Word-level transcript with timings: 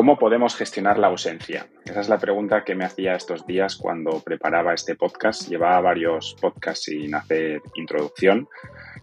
¿Cómo 0.00 0.16
podemos 0.16 0.56
gestionar 0.56 0.98
la 0.98 1.08
ausencia? 1.08 1.66
Esa 1.84 2.00
es 2.00 2.08
la 2.08 2.16
pregunta 2.16 2.64
que 2.64 2.74
me 2.74 2.86
hacía 2.86 3.12
estos 3.16 3.46
días 3.46 3.76
cuando 3.76 4.22
preparaba 4.24 4.72
este 4.72 4.96
podcast. 4.96 5.46
Llevaba 5.46 5.78
varios 5.82 6.34
podcasts 6.40 6.86
sin 6.86 7.14
hacer 7.14 7.60
introducción. 7.74 8.48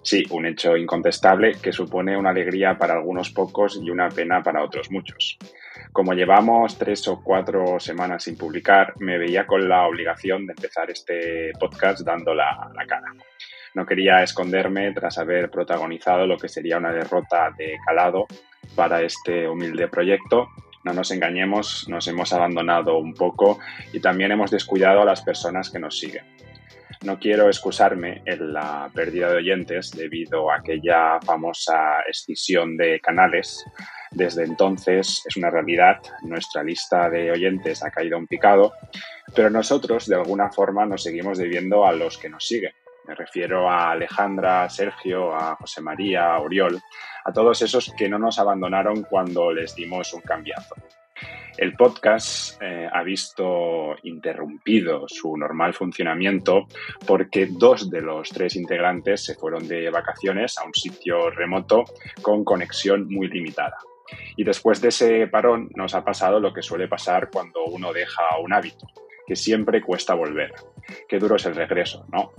Sí, 0.01 0.23
un 0.31 0.47
hecho 0.47 0.75
incontestable 0.75 1.59
que 1.61 1.71
supone 1.71 2.17
una 2.17 2.31
alegría 2.31 2.79
para 2.79 2.95
algunos 2.95 3.29
pocos 3.29 3.79
y 3.79 3.91
una 3.91 4.09
pena 4.09 4.41
para 4.41 4.63
otros 4.63 4.89
muchos. 4.89 5.37
Como 5.91 6.13
llevamos 6.13 6.79
tres 6.79 7.07
o 7.07 7.21
cuatro 7.23 7.79
semanas 7.79 8.23
sin 8.23 8.35
publicar, 8.35 8.95
me 8.99 9.19
veía 9.19 9.45
con 9.45 9.69
la 9.69 9.85
obligación 9.85 10.47
de 10.47 10.53
empezar 10.53 10.89
este 10.89 11.51
podcast 11.59 12.01
dando 12.03 12.33
la, 12.33 12.71
la 12.73 12.87
cara. 12.87 13.13
No 13.75 13.85
quería 13.85 14.23
esconderme 14.23 14.91
tras 14.93 15.19
haber 15.19 15.51
protagonizado 15.51 16.25
lo 16.25 16.39
que 16.39 16.49
sería 16.49 16.79
una 16.79 16.91
derrota 16.91 17.51
de 17.55 17.77
calado 17.85 18.25
para 18.75 19.03
este 19.03 19.47
humilde 19.47 19.89
proyecto 19.89 20.49
no 20.87 20.93
nos 20.93 21.11
engañemos, 21.11 21.85
nos 21.89 22.07
hemos 22.07 22.31
abandonado 22.31 22.97
un 22.97 23.13
poco 23.13 23.59
y 23.91 23.99
también 23.99 24.31
hemos 24.31 24.51
descuidado 24.51 25.01
a 25.01 25.05
las 25.05 25.21
personas 25.21 25.69
que 25.69 25.79
nos 25.79 25.99
siguen. 25.99 26.23
No 27.03 27.19
quiero 27.19 27.47
excusarme 27.47 28.21
en 28.25 28.53
la 28.53 28.89
pérdida 28.93 29.29
de 29.29 29.35
oyentes 29.35 29.91
debido 29.91 30.49
a 30.49 30.59
aquella 30.59 31.19
famosa 31.19 31.99
escisión 32.09 32.77
de 32.77 33.01
canales. 33.01 33.65
Desde 34.11 34.45
entonces 34.45 35.23
es 35.27 35.35
una 35.35 35.49
realidad, 35.49 35.97
nuestra 36.21 36.63
lista 36.63 37.09
de 37.09 37.31
oyentes 37.31 37.83
ha 37.83 37.91
caído 37.91 38.17
un 38.17 38.25
picado, 38.25 38.71
pero 39.35 39.49
nosotros 39.49 40.07
de 40.07 40.15
alguna 40.15 40.49
forma 40.49 40.85
nos 40.85 41.03
seguimos 41.03 41.37
debiendo 41.37 41.85
a 41.85 41.91
los 41.91 42.17
que 42.17 42.29
nos 42.29 42.47
siguen. 42.47 42.71
Me 43.05 43.13
refiero 43.13 43.69
a 43.69 43.91
Alejandra, 43.91 44.63
a 44.63 44.69
Sergio, 44.69 45.35
a 45.35 45.55
José 45.55 45.81
María, 45.81 46.33
a 46.33 46.39
Oriol, 46.39 46.81
a 47.27 47.33
todos 47.33 47.61
esos 47.61 47.93
que 47.97 48.07
no 48.07 48.17
nos 48.17 48.39
abandonaron 48.39 49.03
cuando 49.03 49.51
les 49.51 49.75
dimos 49.75 50.13
un 50.13 50.21
cambiazo. 50.21 50.75
El 51.57 51.73
podcast 51.73 52.61
eh, 52.61 52.87
ha 52.89 53.03
visto 53.03 53.95
interrumpido 54.03 55.07
su 55.07 55.35
normal 55.35 55.73
funcionamiento 55.73 56.67
porque 57.05 57.47
dos 57.47 57.89
de 57.89 58.01
los 58.01 58.29
tres 58.29 58.55
integrantes 58.55 59.25
se 59.25 59.35
fueron 59.35 59.67
de 59.67 59.89
vacaciones 59.89 60.57
a 60.57 60.65
un 60.65 60.73
sitio 60.73 61.29
remoto 61.29 61.83
con 62.21 62.45
conexión 62.45 63.07
muy 63.09 63.27
limitada. 63.27 63.77
Y 64.37 64.45
después 64.45 64.79
de 64.79 64.87
ese 64.87 65.27
parón 65.27 65.69
nos 65.75 65.95
ha 65.95 66.05
pasado 66.05 66.39
lo 66.39 66.53
que 66.53 66.61
suele 66.61 66.87
pasar 66.87 67.29
cuando 67.29 67.65
uno 67.65 67.91
deja 67.91 68.37
un 68.41 68.53
hábito, 68.53 68.87
que 69.27 69.35
siempre 69.35 69.81
cuesta 69.81 70.15
volver. 70.15 70.53
Qué 71.07 71.19
duro 71.19 71.35
es 71.35 71.45
el 71.45 71.55
regreso, 71.55 72.05
¿no? 72.11 72.31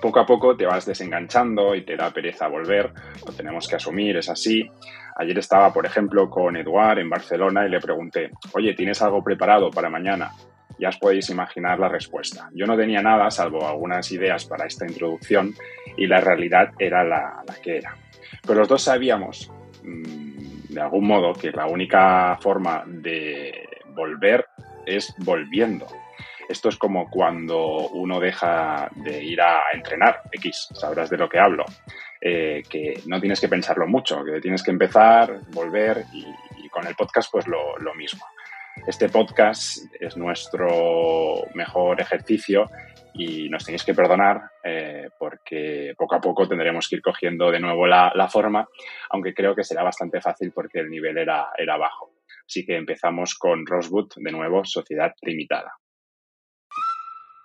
poco 0.00 0.20
a 0.20 0.26
poco 0.26 0.56
te 0.56 0.66
vas 0.66 0.86
desenganchando 0.86 1.74
y 1.74 1.82
te 1.82 1.96
da 1.96 2.10
pereza 2.10 2.48
volver, 2.48 2.92
lo 3.26 3.32
tenemos 3.32 3.68
que 3.68 3.76
asumir, 3.76 4.16
es 4.16 4.28
así. 4.28 4.68
Ayer 5.16 5.38
estaba, 5.38 5.72
por 5.72 5.84
ejemplo, 5.84 6.30
con 6.30 6.56
Eduard 6.56 6.98
en 6.98 7.10
Barcelona 7.10 7.66
y 7.66 7.70
le 7.70 7.80
pregunté, 7.80 8.30
oye, 8.54 8.74
¿tienes 8.74 9.02
algo 9.02 9.22
preparado 9.22 9.70
para 9.70 9.90
mañana? 9.90 10.32
Ya 10.78 10.90
os 10.90 10.98
podéis 10.98 11.28
imaginar 11.30 11.78
la 11.80 11.88
respuesta. 11.88 12.50
Yo 12.54 12.66
no 12.66 12.76
tenía 12.76 13.02
nada, 13.02 13.30
salvo 13.30 13.66
algunas 13.66 14.10
ideas 14.12 14.44
para 14.44 14.66
esta 14.66 14.86
introducción, 14.86 15.54
y 15.96 16.06
la 16.06 16.20
realidad 16.20 16.70
era 16.78 17.02
la, 17.02 17.42
que 17.62 17.78
era. 17.78 17.96
Pero 18.42 18.60
los 18.60 18.68
dos 18.68 18.82
sabíamos, 18.82 19.50
mm, 19.82 20.72
de 20.72 20.80
algún 20.80 21.06
modo, 21.06 21.32
que 21.32 21.50
la 21.50 21.66
única 21.66 22.38
forma 22.40 22.84
de 22.86 23.68
volver 23.88 24.46
es 24.86 25.12
volviendo. 25.18 25.86
Esto 26.48 26.70
es 26.70 26.78
como 26.78 27.10
cuando 27.10 27.88
uno 27.90 28.18
deja 28.18 28.88
de 28.96 29.22
ir 29.22 29.40
a 29.40 29.64
entrenar, 29.74 30.22
X, 30.32 30.68
sabrás 30.72 31.10
de 31.10 31.18
lo 31.18 31.28
que 31.28 31.38
hablo. 31.38 31.64
Eh, 32.20 32.62
que 32.68 33.00
no 33.06 33.20
tienes 33.20 33.40
que 33.40 33.48
pensarlo 33.48 33.86
mucho, 33.86 34.24
que 34.24 34.40
tienes 34.40 34.62
que 34.62 34.72
empezar, 34.72 35.40
volver 35.52 36.04
y, 36.12 36.68
con 36.68 36.86
el 36.86 36.94
podcast 36.94 37.30
pues 37.30 37.46
lo, 37.46 37.94
mismo. 37.94 38.24
Este 38.86 39.08
podcast 39.08 39.78
es 39.98 40.16
nuestro 40.16 41.44
mejor 41.54 42.00
ejercicio 42.00 42.68
y 43.14 43.48
nos 43.48 43.64
tenéis 43.64 43.84
que 43.84 43.94
perdonar 43.94 44.50
eh, 44.62 45.08
porque 45.18 45.94
poco 45.96 46.16
a 46.16 46.20
poco 46.20 46.46
tendremos 46.46 46.88
que 46.88 46.96
ir 46.96 47.02
cogiendo 47.02 47.50
de 47.50 47.60
nuevo 47.60 47.86
la, 47.86 48.28
forma, 48.30 48.68
aunque 49.10 49.32
creo 49.32 49.54
que 49.54 49.64
será 49.64 49.82
bastante 49.82 50.20
fácil 50.20 50.52
porque 50.52 50.80
el 50.80 50.90
nivel 50.90 51.18
era, 51.18 51.48
era 51.56 51.76
bajo. 51.76 52.12
Así 52.46 52.66
que 52.66 52.76
empezamos 52.76 53.34
con 53.34 53.66
Rosewood, 53.66 54.12
de 54.16 54.32
nuevo, 54.32 54.64
Sociedad 54.64 55.14
Limitada. 55.22 55.72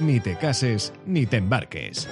Ni 0.00 0.20
te 0.20 0.36
cases 0.36 0.92
ni 1.04 1.26
te 1.26 1.36
embarques. 1.36 2.08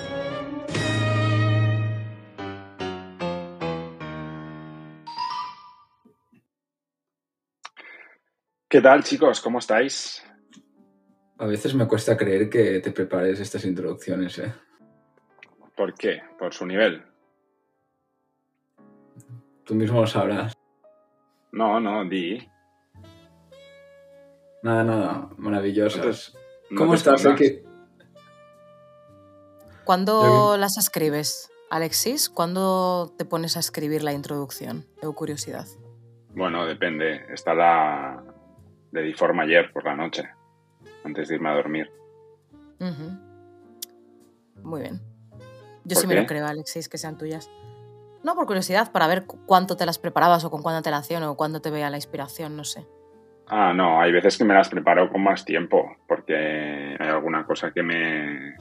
¿Qué 8.68 8.80
tal, 8.80 9.02
chicos? 9.02 9.40
¿Cómo 9.40 9.58
estáis? 9.58 10.22
A 11.38 11.46
veces 11.46 11.74
me 11.74 11.88
cuesta 11.88 12.16
creer 12.16 12.50
que 12.50 12.80
te 12.80 12.92
prepares 12.92 13.40
estas 13.40 13.64
introducciones, 13.64 14.38
¿eh? 14.38 14.52
¿Por 15.74 15.94
qué? 15.94 16.20
¿Por 16.38 16.52
su 16.52 16.66
nivel? 16.66 17.02
Tú 19.64 19.74
mismo 19.74 20.02
lo 20.02 20.06
sabrás. 20.06 20.52
No, 21.52 21.80
no, 21.80 22.04
di. 22.08 22.46
Nada, 24.62 24.84
nada, 24.84 25.30
maravillosas. 25.38 26.36
¿Cómo 26.76 26.94
estás, 26.94 27.24
aquí? 27.26 27.62
¿Cuándo 29.90 30.56
las 30.56 30.78
escribes, 30.78 31.50
Alexis? 31.68 32.30
¿Cuándo 32.30 33.12
te 33.18 33.24
pones 33.24 33.56
a 33.56 33.58
escribir 33.58 34.04
la 34.04 34.12
introducción? 34.12 34.86
Tengo 35.00 35.16
curiosidad. 35.16 35.66
Bueno, 36.32 36.64
depende. 36.64 37.24
Está 37.34 37.54
la 37.54 38.22
de 38.92 39.14
forma 39.14 39.42
ayer 39.42 39.72
por 39.72 39.84
la 39.84 39.96
noche, 39.96 40.30
antes 41.02 41.26
de 41.26 41.34
irme 41.34 41.48
a 41.48 41.54
dormir. 41.54 41.90
Muy 44.62 44.80
bien. 44.80 45.00
Yo 45.82 45.96
sí 45.96 46.06
me 46.06 46.14
lo 46.14 46.24
creo, 46.24 46.46
Alexis, 46.46 46.88
que 46.88 46.96
sean 46.96 47.18
tuyas. 47.18 47.50
No, 48.22 48.36
por 48.36 48.46
curiosidad, 48.46 48.92
para 48.92 49.08
ver 49.08 49.26
cuánto 49.26 49.76
te 49.76 49.86
las 49.86 49.98
preparabas 49.98 50.44
o 50.44 50.52
con 50.52 50.62
cuánta 50.62 50.76
antelación 50.76 51.24
o 51.24 51.36
cuándo 51.36 51.60
te 51.60 51.72
veía 51.72 51.90
la 51.90 51.96
inspiración, 51.96 52.56
no 52.56 52.62
sé. 52.62 52.86
Ah, 53.48 53.72
no, 53.74 54.00
hay 54.00 54.12
veces 54.12 54.38
que 54.38 54.44
me 54.44 54.54
las 54.54 54.68
preparo 54.68 55.10
con 55.10 55.24
más 55.24 55.44
tiempo, 55.44 55.96
porque 56.06 56.96
hay 56.96 57.08
alguna 57.08 57.44
cosa 57.44 57.72
que 57.72 57.82
me 57.82 58.54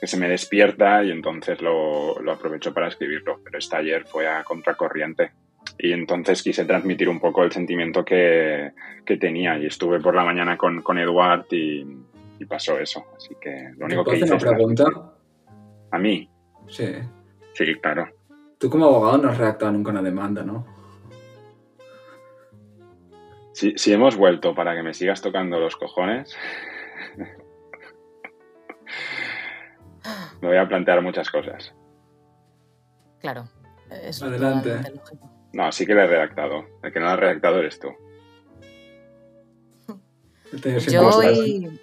que 0.00 0.06
se 0.06 0.16
me 0.16 0.28
despierta 0.28 1.04
y 1.04 1.10
entonces 1.10 1.60
lo, 1.60 2.18
aprovecho 2.30 2.72
para 2.72 2.88
escribirlo. 2.88 3.40
Pero 3.44 3.58
esta 3.58 3.78
ayer 3.78 4.06
fue 4.06 4.26
a 4.26 4.42
contracorriente. 4.44 5.32
Y 5.78 5.92
entonces 5.92 6.42
quise 6.42 6.64
transmitir 6.64 7.08
un 7.08 7.20
poco 7.20 7.44
el 7.44 7.52
sentimiento 7.52 8.04
que, 8.04 8.72
tenía. 9.20 9.58
Y 9.58 9.66
estuve 9.66 10.00
por 10.00 10.14
la 10.14 10.24
mañana 10.24 10.56
con, 10.56 10.82
con 10.82 10.98
Eduard 10.98 11.46
y, 11.50 11.84
pasó 12.48 12.78
eso. 12.78 13.04
Así 13.16 13.36
que 13.40 13.70
lo 13.76 13.84
único 13.86 14.04
que 14.04 14.16
hice. 14.16 14.32
una 14.32 14.38
pregunta? 14.38 14.84
¿A 15.90 15.98
mí? 15.98 16.28
Sí. 16.68 16.94
Sí, 17.52 17.74
claro. 17.76 18.08
Tú 18.58 18.70
como 18.70 18.86
abogado 18.86 19.18
no 19.18 19.28
has 19.28 19.38
redactado 19.38 19.72
nunca 19.72 19.90
una 19.90 20.02
demanda, 20.02 20.42
¿no? 20.42 20.66
Si, 23.52 23.92
hemos 23.92 24.16
vuelto 24.16 24.54
para 24.54 24.74
que 24.74 24.82
me 24.82 24.94
sigas 24.94 25.20
tocando 25.20 25.60
los 25.60 25.76
cojones, 25.76 26.34
me 30.40 30.48
voy 30.48 30.56
a 30.56 30.68
plantear 30.68 31.02
muchas 31.02 31.30
cosas. 31.30 31.72
Claro. 33.20 33.48
Adelante. 33.90 34.80
No, 35.52 35.72
sí 35.72 35.84
que 35.84 35.94
lo 35.94 36.02
he 36.02 36.06
redactado. 36.06 36.64
El 36.82 36.92
que 36.92 37.00
no 37.00 37.06
lo 37.06 37.12
ha 37.12 37.16
redactado 37.16 37.58
eres 37.58 37.78
tú. 37.78 37.88
Yo 40.88 41.08
hoy 41.08 41.80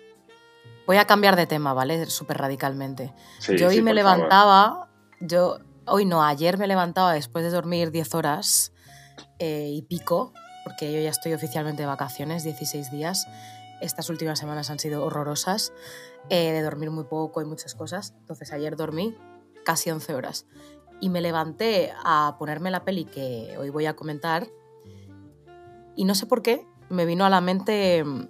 voy 0.88 0.98
a 0.98 1.06
cambiar 1.06 1.36
de 1.36 1.45
tema, 1.45 1.74
¿vale? 1.74 2.06
Súper 2.07 2.38
radicalmente. 2.38 3.13
yo 3.57 3.68
hoy 3.68 3.81
me 3.81 3.94
levantaba, 3.94 4.88
yo 5.19 5.59
hoy 5.86 6.06
no, 6.06 6.24
ayer 6.24 6.57
me 6.57 6.65
levantaba 6.65 7.13
después 7.13 7.44
de 7.44 7.51
dormir 7.51 7.92
10 7.92 8.15
horas 8.15 8.74
eh, 9.38 9.69
y 9.69 9.81
pico, 9.83 10.33
porque 10.63 10.92
yo 10.92 11.00
ya 11.00 11.09
estoy 11.09 11.33
oficialmente 11.33 11.83
de 11.83 11.88
vacaciones, 11.88 12.44
16 12.44 12.89
días. 12.92 13.27
Estas 13.82 14.10
últimas 14.10 14.40
semanas 14.40 14.70
han 14.70 14.80
sido 14.80 15.04
horrorosas, 15.06 15.74
eh, 16.30 16.52
de 16.52 16.62
dormir 16.62 16.92
muy 16.92 17.06
poco 17.06 17.42
y 17.42 17.46
muchas 17.46 17.76
cosas. 17.76 18.14
Entonces 18.20 18.52
ayer 18.52 18.76
dormí 18.76 19.16
casi 19.64 19.92
11 19.92 20.16
horas 20.16 20.46
y 21.00 21.10
me 21.10 21.22
levanté 21.22 21.94
a 22.04 22.36
ponerme 22.40 22.72
la 22.72 22.84
peli 22.84 23.06
que 23.06 23.56
hoy 23.60 23.70
voy 23.70 23.86
a 23.86 23.96
comentar 23.96 24.48
y 25.98 26.06
no 26.06 26.14
sé 26.14 26.28
por 26.28 26.44
qué, 26.44 26.66
me 26.90 27.06
vino 27.06 27.26
a 27.26 27.30
la 27.30 27.42
mente 27.42 28.04
mm, 28.04 28.30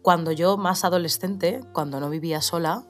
cuando 0.00 0.32
yo 0.32 0.56
más 0.56 0.82
adolescente, 0.82 1.60
cuando 1.74 2.00
no 2.00 2.08
vivía 2.08 2.40
sola, 2.40 2.86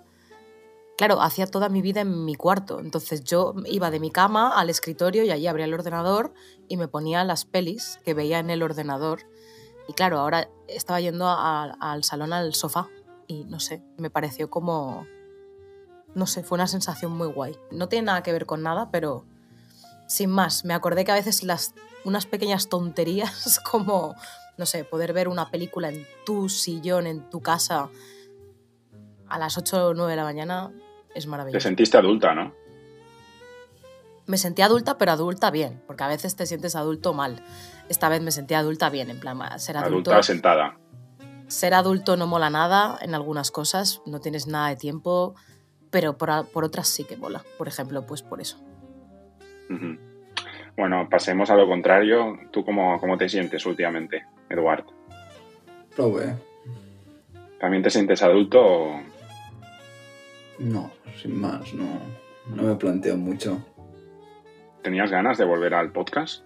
claro, 0.97 1.21
hacía 1.21 1.49
toda 1.49 1.69
mi 1.69 1.83
vida 1.83 2.03
en 2.03 2.25
mi 2.25 2.37
cuarto. 2.37 2.79
Entonces 2.79 3.25
yo 3.25 3.55
iba 3.67 3.91
de 3.91 3.99
mi 3.99 4.13
cama 4.13 4.57
al 4.57 4.71
escritorio 4.71 5.25
y 5.25 5.31
allí 5.33 5.49
abría 5.49 5.67
el 5.67 5.75
ordenador 5.75 6.35
y 6.69 6.77
me 6.77 6.87
ponía 6.87 7.25
las 7.25 7.45
pelis 7.45 7.99
que 8.05 8.15
veía 8.15 8.39
en 8.39 8.49
el 8.49 8.63
ordenador. 8.63 9.27
Y 9.89 9.93
claro, 9.93 10.19
ahora 10.19 10.49
estaba 10.69 11.01
yendo 11.01 11.29
al 11.29 12.05
salón 12.05 12.33
al 12.33 12.55
sofá 12.55 12.89
y 13.27 13.45
no 13.45 13.61
sé, 13.61 13.83
me 13.99 14.11
pareció 14.11 14.51
como... 14.51 15.07
No 16.15 16.27
sé, 16.27 16.43
fue 16.43 16.57
una 16.57 16.67
sensación 16.67 17.13
muy 17.13 17.29
guay. 17.29 17.59
No 17.71 17.89
tiene 17.89 18.07
nada 18.07 18.23
que 18.23 18.33
ver 18.33 18.47
con 18.47 18.63
nada, 18.63 18.91
pero 18.91 19.27
sin 20.09 20.31
más, 20.31 20.65
me 20.65 20.73
acordé 20.73 21.05
que 21.05 21.13
a 21.13 21.17
veces 21.17 21.43
las, 21.43 21.75
unas 22.05 22.25
pequeñas 22.25 22.69
tonterías 22.69 23.61
como 23.71 24.15
no 24.57 24.67
sé, 24.67 24.85
poder 24.85 25.13
ver 25.13 25.29
una 25.29 25.51
película 25.51 25.89
en 25.89 26.07
tu 26.25 26.49
sillón, 26.49 27.07
en 27.07 27.29
tu 27.29 27.41
casa, 27.41 27.91
a 29.29 29.39
las 29.39 29.59
8 29.59 29.89
o 29.89 29.95
9 29.95 30.11
de 30.11 30.17
la 30.17 30.25
mañana, 30.25 30.73
es 31.15 31.27
maravilloso. 31.27 31.59
Te 31.59 31.69
sentiste 31.69 31.99
adulta, 31.99 32.35
¿no? 32.35 32.55
Me 34.27 34.39
sentí 34.39 34.63
adulta, 34.63 34.99
pero 34.99 35.13
adulta 35.13 35.51
bien, 35.51 35.83
porque 35.87 36.05
a 36.05 36.09
veces 36.09 36.37
te 36.37 36.47
sientes 36.47 36.75
adulto 36.75 37.13
mal. 37.13 37.45
Esta 37.89 38.09
vez 38.09 38.21
me 38.21 38.31
sentí 38.31 38.55
adulta 38.55 38.91
bien, 38.91 39.11
en 39.11 39.21
plan, 39.21 39.39
ser 39.59 39.77
adulto. 39.77 40.11
Adulta 40.11 40.23
sentada. 40.23 40.79
Ser 41.47 41.75
adulto 41.75 42.17
no 42.17 42.27
mola 42.27 42.51
nada 42.51 42.99
en 43.01 43.15
algunas 43.15 43.51
cosas, 43.51 44.03
no 44.07 44.21
tienes 44.21 44.49
nada 44.49 44.69
de 44.69 44.77
tiempo, 44.77 45.37
pero 45.91 46.19
por, 46.19 46.65
otras 46.65 46.89
sí 46.89 47.05
que 47.05 47.17
mola. 47.17 47.45
Por 47.57 47.69
ejemplo, 47.69 48.05
pues 48.07 48.23
por 48.23 48.41
eso. 48.41 48.59
Bueno, 50.77 51.09
pasemos 51.09 51.51
a 51.51 51.55
lo 51.55 51.69
contrario. 51.69 52.39
¿Tú 52.51 52.65
cómo, 52.65 52.99
cómo 52.99 53.17
te 53.17 53.29
sientes 53.29 53.65
últimamente? 53.65 54.27
Eduard? 54.51 54.85
¿También 57.61 57.83
te 57.83 57.91
sientes 57.91 58.23
adulto 58.23 58.61
o...? 58.61 59.01
No, 60.59 60.91
sin 61.21 61.41
más, 61.41 61.73
no, 61.75 62.01
no 62.55 62.63
me 62.63 62.75
planteo 62.77 63.17
mucho. 63.17 63.65
¿Tenías 64.83 65.11
ganas 65.11 65.39
de 65.39 65.45
volver 65.45 65.75
al 65.75 65.93
podcast? 65.93 66.46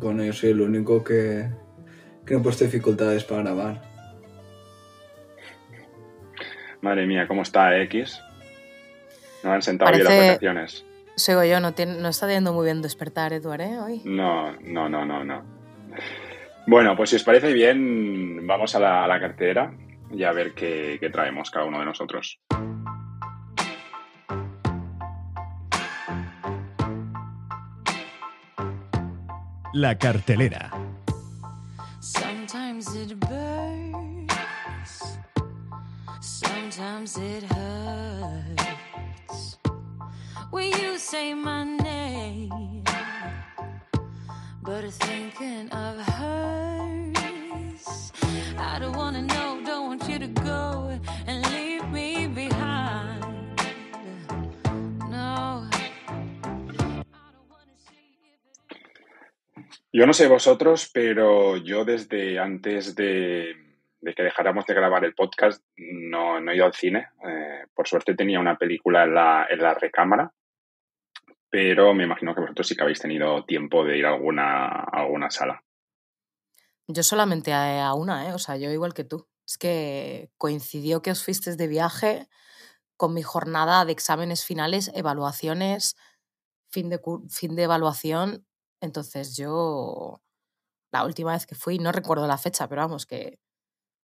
Bueno, 0.00 0.24
yo 0.24 0.32
soy 0.32 0.50
el 0.50 0.60
único 0.60 1.02
que, 1.02 1.48
que 2.24 2.34
no 2.34 2.40
he 2.40 2.42
puesto 2.42 2.64
dificultades 2.64 3.24
para 3.24 3.42
grabar. 3.42 3.82
Madre 6.80 7.06
mía, 7.06 7.26
¿cómo 7.26 7.42
está 7.42 7.76
X? 7.82 8.20
No 9.42 9.52
han 9.52 9.62
sentado 9.62 9.90
bien 9.92 10.04
las 10.04 10.28
vacaciones. 10.28 10.84
Sigo 11.16 11.42
yo, 11.42 11.58
no, 11.58 11.74
no 12.00 12.08
está 12.08 12.28
yendo 12.28 12.52
muy 12.52 12.64
bien 12.64 12.80
despertar, 12.80 13.32
Eduard, 13.32 13.60
¿eh? 13.60 13.78
Hoy. 13.78 14.02
No, 14.04 14.52
no, 14.60 14.88
no, 14.88 15.04
no, 15.04 15.24
no. 15.24 15.42
Bueno, 16.66 16.96
pues 16.96 17.10
si 17.10 17.16
os 17.16 17.24
parece 17.24 17.52
bien, 17.52 18.46
vamos 18.46 18.74
a 18.76 19.06
la, 19.06 19.20
cartera 19.20 19.72
y 20.12 20.22
a 20.22 20.32
ver 20.32 20.52
qué, 20.52 20.98
qué 21.00 21.10
traemos 21.10 21.50
cada 21.50 21.64
uno 21.64 21.80
de 21.80 21.86
nosotros. 21.86 22.40
La 29.74 29.94
cartelera. 29.96 30.70
Sometimes 32.00 32.94
it 32.94 33.18
burns, 33.20 34.32
sometimes 36.20 37.18
it 37.18 37.42
hurts. 37.44 39.58
When 40.50 40.72
you 40.80 40.98
say 40.98 41.34
my 41.34 41.64
name. 41.64 42.82
but 44.62 44.84
thinking 44.90 45.68
of 45.70 45.98
Yo 59.98 60.06
no 60.06 60.12
sé 60.12 60.28
vosotros, 60.28 60.88
pero 60.94 61.56
yo 61.56 61.84
desde 61.84 62.38
antes 62.38 62.94
de, 62.94 63.56
que 64.14 64.22
dejáramos 64.22 64.64
de 64.64 64.74
grabar 64.74 65.04
el 65.04 65.12
podcast 65.12 65.60
no, 65.76 66.40
no 66.40 66.52
he 66.52 66.56
ido 66.56 66.66
al 66.66 66.72
cine. 66.72 67.08
Eh, 67.26 67.64
por 67.74 67.88
suerte 67.88 68.14
tenía 68.14 68.38
una 68.38 68.56
película 68.56 69.02
en 69.02 69.14
la, 69.14 69.48
en 69.50 69.58
la 69.58 69.74
recámara 69.74 70.32
pero 71.50 71.94
me 71.94 72.04
imagino 72.04 72.34
que 72.34 72.42
vosotros 72.42 72.68
sí 72.68 72.76
que 72.76 72.82
habéis 72.82 73.00
tenido 73.00 73.44
tiempo 73.44 73.84
de 73.84 73.98
ir 73.98 74.06
a 74.06 74.10
alguna, 74.10 74.66
alguna 74.68 75.30
sala. 75.30 75.64
Yo 76.86 77.02
solamente 77.02 77.52
a, 77.52 77.92
una, 77.94 78.28
¿eh? 78.28 78.34
o 78.34 78.38
sea, 78.38 78.56
yo 78.56 78.70
igual 78.70 78.94
que 78.94 79.04
tú. 79.04 79.28
Es 79.46 79.56
que 79.56 80.30
coincidió 80.36 81.00
que 81.00 81.10
os 81.10 81.24
fuisteis 81.24 81.56
de 81.56 81.68
viaje 81.68 82.28
con 82.96 83.14
mi 83.14 83.22
jornada 83.22 83.84
de 83.84 83.92
exámenes 83.92 84.44
finales, 84.44 84.90
evaluaciones, 84.94 85.96
fin 86.68 86.90
de, 86.90 87.00
fin 87.30 87.56
de 87.56 87.62
evaluación. 87.62 88.46
Entonces 88.80 89.36
yo, 89.36 90.20
la 90.92 91.04
última 91.04 91.32
vez 91.32 91.46
que 91.46 91.54
fui, 91.54 91.78
no 91.78 91.92
recuerdo 91.92 92.26
la 92.26 92.38
fecha, 92.38 92.68
pero 92.68 92.82
vamos, 92.82 93.06
que... 93.06 93.38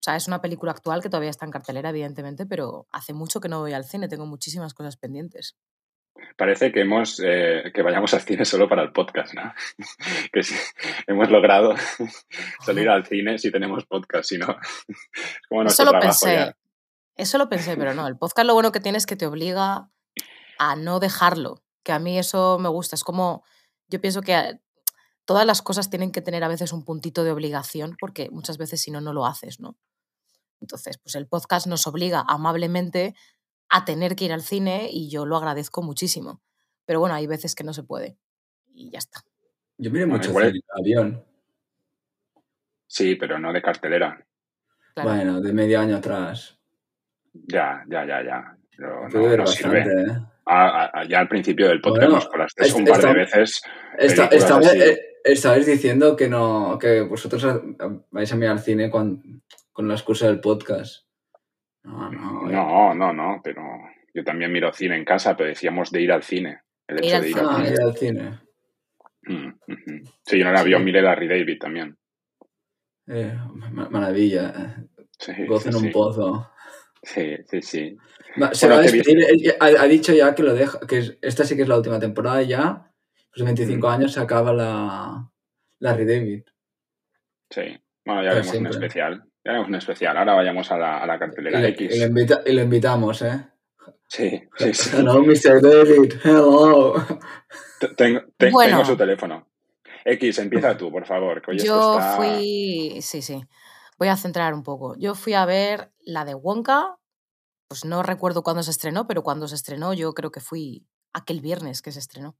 O 0.00 0.04
sea, 0.04 0.16
es 0.16 0.26
una 0.26 0.40
película 0.40 0.72
actual 0.72 1.00
que 1.00 1.08
todavía 1.08 1.30
está 1.30 1.44
en 1.44 1.52
cartelera, 1.52 1.90
evidentemente, 1.90 2.44
pero 2.44 2.88
hace 2.90 3.12
mucho 3.12 3.40
que 3.40 3.48
no 3.48 3.60
voy 3.60 3.72
al 3.72 3.84
cine, 3.84 4.08
tengo 4.08 4.26
muchísimas 4.26 4.74
cosas 4.74 4.96
pendientes. 4.96 5.56
Parece 6.36 6.72
que 6.72 6.80
hemos 6.80 7.20
eh, 7.24 7.70
que 7.74 7.82
vayamos 7.82 8.12
al 8.14 8.20
cine 8.20 8.44
solo 8.44 8.68
para 8.68 8.82
el 8.82 8.92
podcast, 8.92 9.34
¿no? 9.34 9.54
que 10.32 10.40
hemos 11.06 11.30
logrado 11.30 11.74
salir 12.64 12.88
al 12.88 13.06
cine 13.06 13.38
si 13.38 13.50
tenemos 13.50 13.84
podcast, 13.86 14.28
si 14.28 14.38
no, 14.38 14.46
como 15.48 15.62
Eso 15.62 15.84
lo 15.84 15.98
pensé. 15.98 16.54
Eso 17.16 17.38
lo 17.38 17.48
pensé, 17.48 17.76
pero 17.76 17.94
no. 17.94 18.06
El 18.06 18.16
podcast 18.16 18.46
lo 18.46 18.54
bueno 18.54 18.72
que 18.72 18.80
tiene 18.80 18.98
es 18.98 19.06
que 19.06 19.16
te 19.16 19.26
obliga 19.26 19.90
a 20.58 20.76
no 20.76 20.98
dejarlo. 20.98 21.62
Que 21.84 21.92
a 21.92 21.98
mí 21.98 22.18
eso 22.18 22.58
me 22.58 22.68
gusta. 22.68 22.96
Es 22.96 23.04
como, 23.04 23.44
yo 23.92 24.00
pienso 24.00 24.22
que 24.22 24.58
todas 25.26 25.46
las 25.46 25.60
cosas 25.60 25.90
tienen 25.90 26.10
que 26.10 26.22
tener 26.22 26.42
a 26.42 26.48
veces 26.48 26.72
un 26.72 26.84
puntito 26.84 27.24
de 27.24 27.30
obligación, 27.30 27.94
porque 28.00 28.30
muchas 28.30 28.56
veces 28.56 28.80
si 28.80 28.90
no, 28.90 29.02
no 29.02 29.12
lo 29.12 29.26
haces, 29.26 29.60
¿no? 29.60 29.76
Entonces, 30.60 30.96
pues 30.96 31.14
el 31.14 31.26
podcast 31.26 31.66
nos 31.66 31.86
obliga 31.86 32.24
amablemente 32.26 33.14
a 33.68 33.84
tener 33.84 34.16
que 34.16 34.24
ir 34.24 34.32
al 34.32 34.42
cine 34.42 34.88
y 34.90 35.10
yo 35.10 35.26
lo 35.26 35.36
agradezco 35.36 35.82
muchísimo. 35.82 36.40
Pero 36.86 37.00
bueno, 37.00 37.14
hay 37.14 37.26
veces 37.26 37.54
que 37.54 37.64
no 37.64 37.74
se 37.74 37.82
puede 37.82 38.16
y 38.72 38.90
ya 38.90 38.98
está. 38.98 39.20
Yo 39.76 39.90
miré 39.90 40.06
mucho 40.06 40.32
cine 40.32 40.60
avión. 40.78 41.24
Sí, 42.86 43.16
pero 43.16 43.38
no 43.38 43.52
de 43.52 43.60
cartelera. 43.60 44.26
Bueno, 45.02 45.40
de 45.40 45.52
medio 45.52 45.80
año 45.80 45.96
atrás. 45.96 46.58
Ya, 47.32 47.84
ya, 47.88 48.06
ya, 48.06 48.24
ya. 48.24 48.58
Pero 48.76 49.08
no, 49.08 49.46
sirve. 49.46 49.80
¿eh? 49.80 50.31
Ya 50.46 51.18
al 51.18 51.28
principio 51.28 51.68
del 51.68 51.80
podcast 51.80 52.10
nos 52.10 52.28
colaste 52.28 52.72
un 52.72 52.84
par 52.84 53.02
de 53.02 53.14
veces. 53.14 53.62
Esta, 53.98 54.26
esta 54.26 54.58
vez, 54.58 54.74
eh, 54.74 55.00
estabais 55.24 55.66
diciendo 55.66 56.16
que 56.16 56.28
no 56.28 56.78
que 56.80 57.02
vosotros 57.02 57.62
vais 58.10 58.32
a 58.32 58.36
mirar 58.36 58.52
al 58.52 58.60
cine 58.60 58.90
con, 58.90 59.42
con 59.72 59.88
la 59.88 59.94
excusa 59.94 60.26
del 60.26 60.40
podcast. 60.40 61.06
No, 61.84 62.10
no, 62.10 62.42
no, 62.46 62.94
no, 62.94 63.12
no, 63.12 63.40
pero 63.42 63.62
yo 64.14 64.24
también 64.24 64.52
miro 64.52 64.72
cine 64.72 64.96
en 64.96 65.04
casa, 65.04 65.36
pero 65.36 65.48
decíamos 65.48 65.90
de 65.90 66.02
ir 66.02 66.12
al 66.12 66.22
cine. 66.22 66.60
El 66.86 66.98
hecho 66.98 67.20
de 67.20 67.30
ir 67.30 67.38
al 67.38 67.96
cine. 67.96 68.40
Mm, 69.24 69.50
sí, 70.24 70.38
yo 70.38 70.42
en 70.42 70.48
el 70.48 70.56
avión 70.56 70.84
miré 70.84 71.02
Larry 71.02 71.28
David 71.28 71.58
también. 71.58 71.96
Eh, 73.06 73.36
maravilla. 73.90 74.76
Sí, 75.18 75.32
en 75.32 75.74
un 75.76 75.92
pozo. 75.92 76.51
Sí, 77.02 77.36
sí, 77.50 77.62
sí. 77.62 77.98
ha, 79.60 79.86
dicho 79.86 80.12
ya 80.12 80.34
que 80.34 80.42
lo 80.42 80.54
deja, 80.54 80.78
que 80.86 81.18
esta 81.20 81.44
sí 81.44 81.56
que 81.56 81.62
es 81.62 81.68
la 81.68 81.76
última 81.76 81.98
temporada 81.98 82.42
ya. 82.42 82.88
Pues 83.34 83.44
25 83.44 83.86
mm. 83.86 83.90
años 83.90 84.12
se 84.12 84.20
acaba 84.20 84.52
la 84.52 85.30
Larry 85.78 86.04
David. 86.04 86.42
Sí, 87.50 87.78
bueno, 88.04 88.22
ya 88.22 88.34
vemos 88.34 88.54
un 88.54 88.66
especial. 88.66 89.24
Ya 89.44 89.60
un 89.60 89.74
especial. 89.74 90.16
Ahora 90.16 90.34
vayamos 90.34 90.70
a 90.70 90.78
la, 90.78 90.98
a 90.98 91.06
la 91.06 91.18
cartelera 91.18 91.66
X. 91.68 91.96
Y 91.96 92.52
le, 92.52 92.62
invitamos, 92.62 93.22
¿eh? 93.22 93.46
Sí, 94.06 94.42
sí, 94.56 94.74
sí. 94.74 94.90
Hello, 94.96 95.22
Mr. 95.22 95.60
David. 95.60 96.14
Hello. 96.22 96.94
Tengo, 97.96 98.20
tengo 98.36 98.84
su 98.84 98.96
teléfono. 98.96 99.48
X, 100.04 100.38
empieza 100.38 100.76
tú, 100.76 100.90
por 100.90 101.04
favor. 101.06 101.42
yo 101.56 101.98
fui. 102.16 102.98
Sí, 103.00 103.22
sí. 103.22 103.40
Voy 104.02 104.08
a 104.08 104.16
centrar 104.16 104.52
un 104.52 104.64
poco. 104.64 104.96
Yo 104.96 105.14
fui 105.14 105.34
a 105.34 105.46
ver 105.46 105.94
la 106.00 106.24
de 106.24 106.34
Wonka. 106.34 106.98
Pues 107.68 107.84
no 107.84 108.02
recuerdo 108.02 108.42
cuándo 108.42 108.64
se 108.64 108.72
estrenó, 108.72 109.06
pero 109.06 109.22
cuando 109.22 109.46
se 109.46 109.54
estrenó, 109.54 109.92
yo 109.92 110.12
creo 110.12 110.32
que 110.32 110.40
fui 110.40 110.88
aquel 111.12 111.40
viernes 111.40 111.82
que 111.82 111.92
se 111.92 112.00
estrenó. 112.00 112.36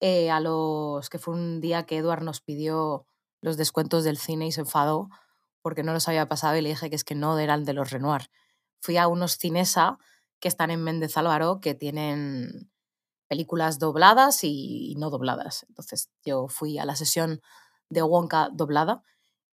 Eh, 0.00 0.30
a 0.30 0.38
los 0.38 1.08
que 1.08 1.18
fue 1.18 1.32
un 1.32 1.62
día 1.62 1.86
que 1.86 1.96
Eduard 1.96 2.22
nos 2.22 2.42
pidió 2.42 3.06
los 3.40 3.56
descuentos 3.56 4.04
del 4.04 4.18
cine 4.18 4.46
y 4.46 4.52
se 4.52 4.60
enfadó 4.60 5.08
porque 5.62 5.82
no 5.82 5.94
los 5.94 6.08
había 6.08 6.28
pasado 6.28 6.58
y 6.58 6.60
le 6.60 6.68
dije 6.68 6.90
que 6.90 6.96
es 6.96 7.04
que 7.04 7.14
no 7.14 7.38
eran 7.38 7.64
de 7.64 7.72
los 7.72 7.90
Renoir. 7.90 8.28
Fui 8.78 8.98
a 8.98 9.08
unos 9.08 9.38
Cinesa 9.38 9.96
que 10.40 10.48
están 10.48 10.70
en 10.70 10.84
Méndez 10.84 11.16
Álvaro 11.16 11.58
que 11.62 11.74
tienen 11.74 12.70
películas 13.28 13.78
dobladas 13.78 14.44
y 14.44 14.94
no 14.98 15.08
dobladas. 15.08 15.64
Entonces 15.70 16.10
yo 16.22 16.48
fui 16.48 16.78
a 16.78 16.84
la 16.84 16.96
sesión 16.96 17.40
de 17.88 18.02
Wonka 18.02 18.50
doblada. 18.52 19.02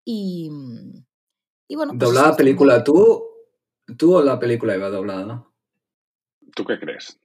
Y, 0.04 0.50
y 1.68 1.76
bueno. 1.76 1.92
Pues 1.92 2.00
¿Doblada 2.00 2.36
película 2.36 2.82
tú? 2.82 3.24
¿Tú 3.96 4.16
o 4.16 4.22
la 4.22 4.38
película 4.38 4.74
iba 4.74 4.90
doblada? 4.90 5.44
¿Tú 6.54 6.64
qué 6.64 6.78
crees? 6.78 7.18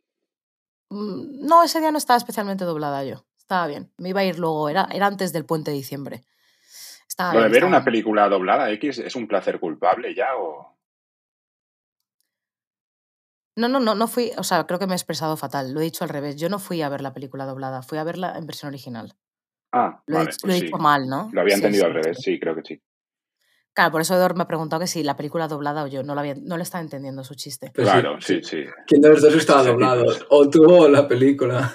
Mm, 0.89 1.45
no, 1.45 1.63
ese 1.63 1.79
día 1.79 1.91
no 1.91 1.97
estaba 1.97 2.17
especialmente 2.17 2.65
doblada 2.65 3.03
yo. 3.03 3.25
Estaba 3.37 3.67
bien. 3.67 3.91
Me 3.97 4.09
iba 4.09 4.21
a 4.21 4.25
ir 4.25 4.39
luego, 4.39 4.69
era, 4.69 4.87
era 4.91 5.07
antes 5.07 5.33
del 5.33 5.45
puente 5.45 5.71
de 5.71 5.77
diciembre. 5.77 6.23
Estaba 7.07 7.33
¿Lo 7.33 7.41
de 7.41 7.49
ver 7.49 7.65
una 7.65 7.83
película 7.83 8.29
doblada 8.29 8.71
X 8.71 8.99
es 8.99 9.15
un 9.15 9.27
placer 9.27 9.59
culpable 9.59 10.15
ya 10.15 10.35
o...? 10.37 10.73
No, 13.55 13.67
no, 13.67 13.79
no, 13.79 13.93
no 13.93 14.07
fui, 14.07 14.31
o 14.37 14.43
sea, 14.43 14.65
creo 14.65 14.79
que 14.79 14.87
me 14.87 14.93
he 14.93 14.95
expresado 14.95 15.37
fatal, 15.37 15.73
lo 15.73 15.79
he 15.79 15.83
dicho 15.83 16.03
al 16.03 16.09
revés. 16.09 16.37
Yo 16.37 16.49
no 16.49 16.57
fui 16.57 16.81
a 16.81 16.89
ver 16.89 17.01
la 17.01 17.13
película 17.13 17.45
doblada, 17.45 17.83
fui 17.83 17.99
a 17.99 18.03
verla 18.03 18.35
en 18.35 18.47
versión 18.47 18.69
original. 18.69 19.13
Ah, 19.71 20.01
lo, 20.07 20.17
vale, 20.17 20.31
he, 20.31 20.35
pues 20.41 20.61
dicho 20.61 20.77
mal, 20.77 21.07
¿no? 21.07 21.29
Lo 21.31 21.41
había 21.41 21.55
entendido 21.55 21.85
al 21.85 21.93
revés, 21.93 22.17
sí, 22.19 22.39
creo 22.39 22.55
que 22.55 22.63
sí. 22.63 22.81
Claro, 23.73 23.91
por 23.91 24.01
eso 24.01 24.13
Edor 24.13 24.35
me 24.35 24.43
ha 24.43 24.47
preguntado 24.47 24.79
que 24.79 24.87
si 24.87 25.03
la 25.03 25.15
película 25.15 25.47
doblada 25.47 25.83
o 25.83 25.87
yo, 25.87 26.03
no, 26.03 26.13
la 26.13 26.21
había, 26.21 26.35
no 26.35 26.57
le 26.57 26.63
estaba 26.63 26.83
entendiendo 26.83 27.23
su 27.23 27.33
chiste. 27.33 27.71
Pues 27.73 27.89
claro, 27.89 28.21
sí, 28.21 28.41
sí. 28.43 28.65
¿Quién 28.85 29.01
de 29.01 29.09
los 29.09 29.21
dos 29.21 29.33
estaba 29.33 29.63
doblado? 29.63 30.05
¿O 30.29 30.47
tú 30.49 30.63
o 30.65 30.87
la 30.87 31.07
película? 31.07 31.73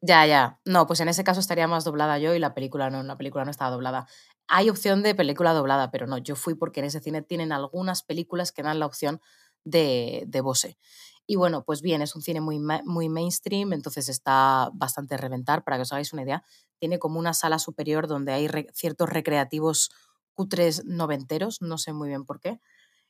Ya, 0.00 0.26
ya. 0.26 0.60
No, 0.64 0.86
pues 0.86 1.00
en 1.00 1.08
ese 1.08 1.24
caso 1.24 1.40
estaría 1.40 1.66
más 1.66 1.84
doblada 1.84 2.18
yo 2.18 2.34
y 2.34 2.38
la 2.38 2.54
película 2.54 2.90
no, 2.90 3.02
la 3.02 3.16
película 3.16 3.44
no 3.44 3.50
estaba 3.50 3.70
doblada. 3.70 4.06
Hay 4.46 4.68
opción 4.70 5.02
de 5.02 5.14
película 5.14 5.54
doblada, 5.54 5.90
pero 5.90 6.06
no, 6.06 6.18
yo 6.18 6.36
fui 6.36 6.54
porque 6.54 6.80
en 6.80 6.86
ese 6.86 7.00
cine 7.00 7.22
tienen 7.22 7.50
algunas 7.50 8.02
películas 8.02 8.52
que 8.52 8.62
dan 8.62 8.78
la 8.78 8.86
opción 8.86 9.20
de, 9.64 10.24
de 10.26 10.40
Bose. 10.40 10.78
Y 11.26 11.36
bueno, 11.36 11.62
pues 11.64 11.82
bien, 11.82 12.00
es 12.00 12.14
un 12.14 12.22
cine 12.22 12.40
muy, 12.40 12.58
muy 12.58 13.08
mainstream, 13.10 13.74
entonces 13.74 14.08
está 14.08 14.70
bastante 14.72 15.14
a 15.14 15.18
reventar, 15.18 15.62
para 15.62 15.76
que 15.76 15.82
os 15.82 15.92
hagáis 15.92 16.12
una 16.14 16.22
idea. 16.22 16.42
Tiene 16.78 16.98
como 16.98 17.18
una 17.18 17.34
sala 17.34 17.58
superior 17.58 18.06
donde 18.06 18.32
hay 18.32 18.48
ciertos 18.72 19.10
recreativos 19.10 19.90
cutres 20.38 20.84
noventeros, 20.84 21.60
no 21.62 21.78
sé 21.78 21.92
muy 21.92 22.06
bien 22.06 22.24
por 22.24 22.38
qué. 22.38 22.60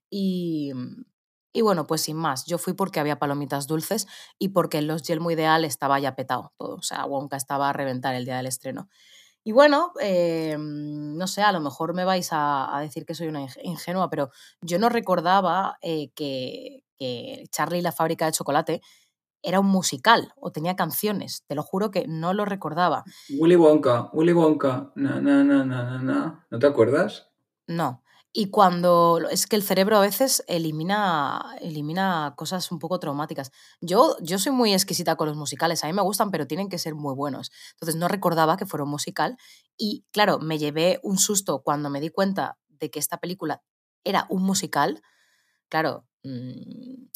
Y, 0.09 0.73
y 1.53 1.61
bueno, 1.61 1.87
pues 1.87 2.01
sin 2.01 2.17
más, 2.17 2.47
yo 2.47 2.57
fui 2.57 2.73
porque 2.73 3.01
había 3.01 3.19
palomitas 3.19 3.67
dulces 3.67 4.07
y 4.39 4.49
porque 4.49 4.81
Los 4.81 5.03
Yelmo 5.03 5.31
Ideal 5.31 5.67
estaba 5.67 6.01
ya 6.01 6.17
petado 6.17 6.55
todo. 6.57 6.77
O 6.77 6.83
sea, 6.83 7.05
Wonka 7.05 7.37
estaba 7.37 7.69
a 7.69 7.75
reventar 7.75 8.15
el 8.15 8.25
día 8.25 8.39
del 8.39 8.47
estreno. 8.47 8.89
Y 9.45 9.53
bueno, 9.53 9.93
eh, 10.01 10.57
no 10.59 11.27
sé, 11.27 11.43
a 11.43 11.53
lo 11.53 11.61
mejor 11.61 11.93
me 11.93 12.07
vais 12.07 12.31
a, 12.33 12.79
decir 12.81 13.05
que 13.05 13.15
soy 13.15 13.29
una 13.29 13.47
ingenua, 13.63 14.09
pero 14.09 14.31
yo 14.63 14.79
no 14.79 14.89
recordaba 14.89 15.77
eh, 15.83 16.11
que, 16.15 16.83
que 16.97 17.45
Charlie 17.51 17.81
y 17.81 17.83
la 17.83 17.93
fábrica 17.93 18.25
de 18.25 18.33
chocolate 18.33 18.81
era 19.43 19.61
un 19.61 19.67
musical 19.67 20.33
o 20.37 20.51
tenía 20.51 20.77
canciones. 20.77 21.45
Te 21.47 21.55
lo 21.55 21.63
juro 21.63 21.91
que 21.91 22.07
no 22.09 22.35
lo 22.35 22.45
recordaba. 22.45 23.05
Willy 23.39 23.57
Wonka, 23.57 24.11
Willy 24.13 24.33
Wonka, 24.33 24.93
na, 24.95 25.21
na, 25.21 25.45
na, 25.45 25.65
na, 25.65 26.03
na. 26.03 26.47
¿No 26.51 26.59
te 26.59 26.67
acuerdas? 26.67 27.31
No. 27.67 28.03
Y 28.33 28.51
cuando 28.51 29.21
es 29.31 29.47
que 29.47 29.57
el 29.57 29.63
cerebro 29.63 29.97
a 29.97 30.01
veces 30.01 30.45
elimina, 30.49 31.57
elimina 31.61 32.35
cosas 32.37 32.71
un 32.71 32.79
poco 32.79 33.01
traumáticas. 33.01 33.51
Yo, 33.81 34.17
yo 34.21 34.39
soy 34.39 34.53
muy 34.53 34.75
exquisita 34.75 35.17
con 35.17 35.29
los 35.29 35.37
musicales, 35.37 35.83
a 35.83 35.87
mí 35.87 35.93
me 35.93 36.03
gustan, 36.03 36.31
pero 36.31 36.47
tienen 36.47 36.69
que 36.69 36.79
ser 36.79 36.95
muy 36.95 37.15
buenos. 37.15 37.51
Entonces 37.73 37.97
no 37.97 38.07
recordaba 38.07 38.57
que 38.57 38.67
fuera 38.67 38.85
un 38.85 38.91
musical 38.91 39.39
y 39.77 40.05
claro, 40.13 40.39
me 40.41 40.59
llevé 40.59 41.01
un 41.03 41.19
susto 41.19 41.63
cuando 41.63 41.89
me 41.91 42.01
di 42.01 42.11
cuenta 42.11 42.59
de 42.69 42.91
que 42.91 42.99
esta 42.99 43.19
película 43.19 43.63
era 44.05 44.27
un 44.29 44.43
musical. 44.43 45.03
Claro, 45.69 46.07
mmm, 46.23 47.09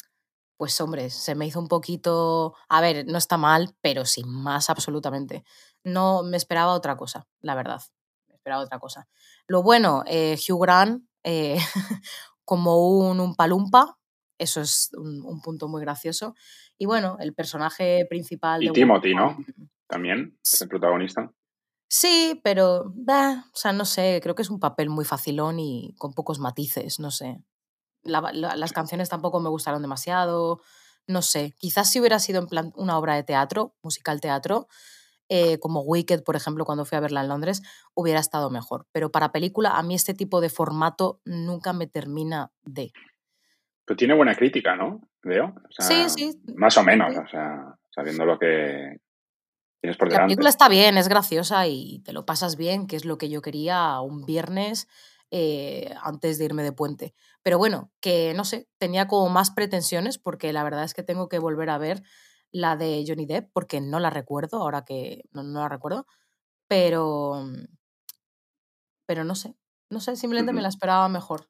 pues 0.63 0.81
hombre, 0.81 1.11
se 1.11 1.35
me 1.35 1.45
hizo 1.45 1.59
un 1.59 1.67
poquito, 1.67 2.55
a 2.69 2.81
ver, 2.81 3.05
no 3.09 3.19
está 3.19 3.37
mal, 3.37 3.75
pero 3.81 4.05
sin 4.05 4.29
más 4.29 4.71
absolutamente. 4.71 5.43
No 5.83 6.23
me 6.23 6.37
esperaba 6.37 6.75
otra 6.75 6.97
cosa, 6.97 7.27
la 7.41 7.57
verdad. 7.57 7.81
Me 8.29 8.37
esperaba 8.37 8.63
otra 8.63 8.79
cosa. 8.79 9.09
Lo 9.49 9.65
bueno, 9.65 10.05
eh, 10.07 10.37
Hugh 10.39 10.63
Grant 10.63 11.03
eh, 11.25 11.57
como 12.45 12.97
un, 12.97 13.19
un, 13.19 13.35
palumpa, 13.35 13.99
eso 14.39 14.61
es 14.61 14.93
un, 14.97 15.41
punto 15.41 15.67
muy 15.67 15.81
gracioso. 15.81 16.37
Y 16.79 16.87
bueno, 16.87 17.17
el 17.19 17.35
personaje 17.35 18.07
principal... 18.09 18.63
Y 18.63 18.71
Timothy, 18.71 19.17
¿no? 19.17 19.39
También, 19.89 20.39
el 20.61 20.69
protagonista. 20.69 21.33
Sí, 21.89 22.41
pero, 22.45 22.95
o 22.95 23.57
sea, 23.57 23.73
no 23.73 23.85
sé, 23.85 24.21
creo 24.23 24.37
que 24.37 24.43
es 24.43 24.51
un 24.51 24.61
papel 24.61 24.91
muy 24.91 25.05
facilón 25.05 25.59
y 25.59 25.93
con 25.99 26.15
pocos 26.15 26.39
matices, 26.39 27.01
no 27.01 27.11
sé 27.11 27.43
las 28.05 28.73
canciones 28.73 29.09
tampoco 29.09 29.41
me 29.41 29.49
gustaron 29.49 29.83
demasiado, 29.83 30.61
no 31.07 31.23
sé, 31.23 31.55
quizás 31.59 31.91
si 31.91 32.01
hubiera 32.01 32.19
sido 32.19 32.41
en 32.41 32.47
plan 32.47 32.73
una 32.77 32.99
obra 32.99 33.15
de 33.15 33.23
teatro, 33.23 33.75
musical 33.83 34.21
teatro, 34.21 34.69
eh, 35.29 35.59
como 35.59 35.81
Wicked, 35.81 36.25
por 36.25 36.37
ejemplo, 36.37 36.65
cuando 36.65 36.85
fui 36.85 36.97
a 36.99 37.01
verla 37.01 37.23
en 37.23 37.29
Londres, 37.29 37.63
hubiera 37.95 38.21
estado 38.21 38.51
mejor. 38.51 38.87
Pero 38.93 39.11
para 39.11 39.33
película, 39.33 39.79
a 39.79 39.83
mí 39.83 39.95
este 39.95 40.15
tipo 40.15 40.41
de 40.41 40.51
formato 40.51 41.21
nunca 41.25 41.73
me 41.73 41.87
termina 41.87 42.53
de. 42.65 42.93
Pero 43.85 43.97
tiene 43.97 44.15
buena 44.15 44.35
crítica, 44.35 44.77
¿no? 44.77 45.01
Veo. 45.23 45.55
sí, 45.79 46.09
sí. 46.11 46.43
Más 46.55 46.77
o 46.77 46.83
menos, 46.83 47.17
o 47.17 47.27
sea, 47.29 47.79
sabiendo 47.91 48.27
lo 48.27 48.39
que 48.39 49.01
tienes 49.81 49.97
por 49.97 50.09
delante. 50.09 50.23
La 50.23 50.27
película 50.27 50.49
está 50.51 50.69
bien, 50.69 50.99
es 50.99 51.09
graciosa 51.09 51.67
y 51.67 52.01
te 52.05 52.13
lo 52.13 52.27
pasas 52.27 52.57
bien, 52.57 52.87
que 52.87 52.97
es 52.97 53.05
lo 53.05 53.17
que 53.17 53.31
yo 53.31 53.41
quería 53.41 54.01
un 54.01 54.27
viernes 54.27 54.87
eh, 55.35 55.95
antes 56.03 56.37
de 56.37 56.45
irme 56.45 56.63
de 56.63 56.73
puente. 56.73 57.15
Pero 57.43 57.57
bueno, 57.57 57.91
que 58.03 58.35
no 58.35 58.45
sé, 58.45 58.69
tenía 58.77 59.09
como 59.09 59.31
más 59.31 59.51
pretensiones 59.51 60.19
porque 60.19 60.53
la 60.53 60.63
verdad 60.63 60.85
es 60.85 60.93
que 60.93 61.03
tengo 61.03 61.31
que 61.31 61.39
volver 61.39 61.71
a 61.71 61.79
ver 61.79 62.03
la 62.51 62.77
de 62.77 63.03
Johnny 63.09 63.25
Depp 63.25 63.49
porque 63.55 63.81
no 63.81 63.99
la 63.99 64.11
recuerdo, 64.11 64.59
ahora 64.59 64.85
que 64.85 65.23
no, 65.33 65.43
la 65.43 65.71
recuerdo, 65.71 66.07
pero, 66.69 67.47
pero 69.07 69.25
no 69.25 69.35
sé, 69.35 69.57
no 69.89 70.01
sé, 70.01 70.17
simplemente 70.17 70.53
me 70.53 70.61
la 70.61 70.69
esperaba 70.69 71.09
mejor. 71.09 71.49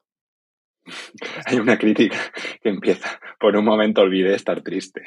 Hay 1.45 1.59
una 1.59 1.77
crítica 1.77 2.17
que 2.63 2.69
empieza, 2.69 3.19
por 3.37 3.57
un 3.57 3.65
momento 3.65 3.99
olvidé 3.99 4.33
estar 4.33 4.61
triste, 4.61 5.03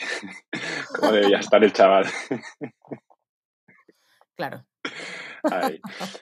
como 1.00 1.12
debía 1.12 1.38
estar 1.38 1.64
el 1.64 1.72
chaval. 1.72 2.04
Claro. 4.36 4.66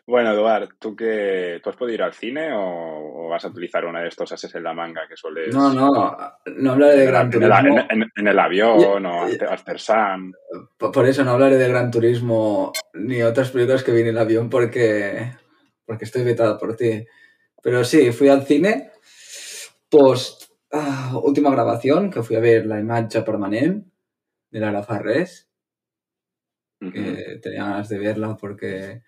Bueno, 0.07 0.33
Eduard, 0.33 0.69
¿tú, 0.78 0.95
qué, 0.95 1.61
¿tú 1.62 1.71
has 1.71 1.76
podido 1.76 1.95
ir 1.95 2.02
al 2.02 2.14
cine 2.14 2.50
o, 2.54 3.28
vas 3.28 3.45
a 3.45 3.49
utilizar 3.49 3.85
una 3.85 4.00
de 4.00 4.09
estos 4.09 4.31
ases 4.33 4.54
en 4.54 4.62
la 4.62 4.73
manga 4.73 5.02
que 5.09 5.16
sueles...? 5.16 5.54
No, 5.54 5.73
no, 5.73 6.16
no 6.47 6.73
hablaré 6.73 6.99
de 6.99 7.07
Gran 7.07 7.31
Turismo. 7.31 7.87
En 8.16 8.28
el, 8.28 8.38
avión 8.38 9.07
o 9.07 9.26
After 9.49 9.81
Sun. 9.81 10.35
Por 10.78 11.07
eso 11.07 11.25
no 11.25 11.33
hablaré 11.33 11.57
de 11.57 11.69
Gran 11.69 11.90
Turismo 11.90 12.73
ni 12.95 13.23
otras 13.23 13.50
películas 13.50 13.83
que 13.83 13.93
vi 13.93 14.02
en 14.02 14.09
el 14.09 14.19
avión 14.19 14.49
porque, 14.49 15.33
porque 15.85 16.04
estoy 16.04 16.25
vetado 16.25 16.59
por 16.59 16.76
ti. 16.76 17.04
Pero 17.62 17.83
sí, 17.83 18.12
fui 18.12 18.28
al 18.28 18.45
cine 18.45 18.90
post 19.88 20.45
ah, 20.73 21.19
última 21.23 21.50
grabación, 21.50 22.11
que 22.11 22.23
fui 22.23 22.37
a 22.37 22.40
ver 22.40 22.66
La 22.66 22.81
imagen 22.81 23.25
permanente 23.25 23.90
de 24.50 24.61
Lara 24.61 24.83
Farrés. 24.83 25.49
que 26.78 27.38
tenía 27.43 27.64
ganas 27.64 27.88
de 27.88 27.99
verla 27.99 28.37
porque 28.37 29.02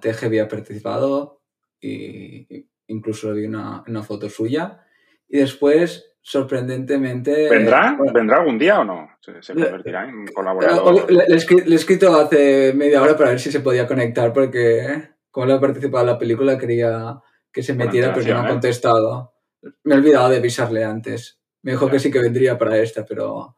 TG 0.00 0.24
había 0.24 0.48
participado 0.48 1.42
y 1.80 2.66
incluso 2.86 3.32
vi 3.34 3.46
una, 3.46 3.84
una 3.86 4.02
foto 4.02 4.28
suya. 4.28 4.84
Y 5.28 5.38
después, 5.38 6.12
sorprendentemente... 6.20 7.48
¿Vendrá? 7.50 7.96
¿Vendrá 8.12 8.38
algún 8.38 8.58
día 8.58 8.80
o 8.80 8.84
no? 8.84 9.10
¿Se, 9.20 9.52
convertirá 9.52 10.08
en 10.08 10.26
colaborador? 10.26 11.10
Le, 11.10 11.24
le, 11.28 11.34
he 11.34 11.74
escrito 11.74 12.14
hace 12.14 12.72
media 12.74 13.02
hora 13.02 13.16
para 13.16 13.30
ver 13.30 13.40
si 13.40 13.50
se 13.50 13.60
podía 13.60 13.86
conectar 13.86 14.32
porque 14.32 15.14
como 15.30 15.46
le 15.46 15.54
ha 15.54 15.60
participado 15.60 16.04
en 16.04 16.12
la 16.12 16.18
película 16.18 16.56
quería 16.56 17.20
que 17.52 17.62
se 17.62 17.74
metiera 17.74 18.14
pero 18.14 18.34
no 18.34 18.40
ha 18.40 18.46
¿eh? 18.46 18.50
contestado. 18.50 19.34
Me 19.82 19.94
he 19.94 19.98
olvidado 19.98 20.28
de 20.28 20.36
avisarle 20.36 20.84
antes. 20.84 21.40
Me 21.62 21.72
dijo 21.72 21.88
que 21.88 21.98
sí 21.98 22.10
que 22.10 22.20
vendría 22.20 22.56
para 22.58 22.78
esta, 22.78 23.04
pero 23.04 23.56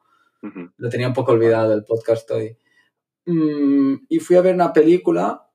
lo 0.77 0.89
tenía 0.89 1.09
un 1.09 1.15
poco 1.15 1.33
olvidado 1.33 1.75
el 1.75 1.85
podcast 1.85 2.31
hoy. 2.31 2.57
Mm, 3.27 4.07
y 4.09 4.19
fui 4.21 4.37
a 4.37 4.41
ver 4.41 4.55
una 4.55 4.73
película 4.73 5.46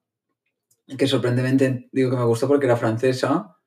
que 0.98 1.08
sorprendentemente 1.08 1.90
digo 1.92 2.10
que 2.10 2.18
me 2.18 2.26
gustó 2.26 2.48
porque 2.48 2.66
era 2.66 2.78
francesa. 2.78 3.58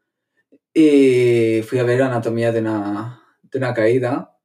Y 0.73 1.63
fui 1.63 1.79
a 1.79 1.85
ver 1.85 2.03
Anatomía 2.03 2.51
de 2.53 2.61
una, 2.61 3.23
de 3.43 3.59
una 3.59 3.75
caída. 3.75 4.37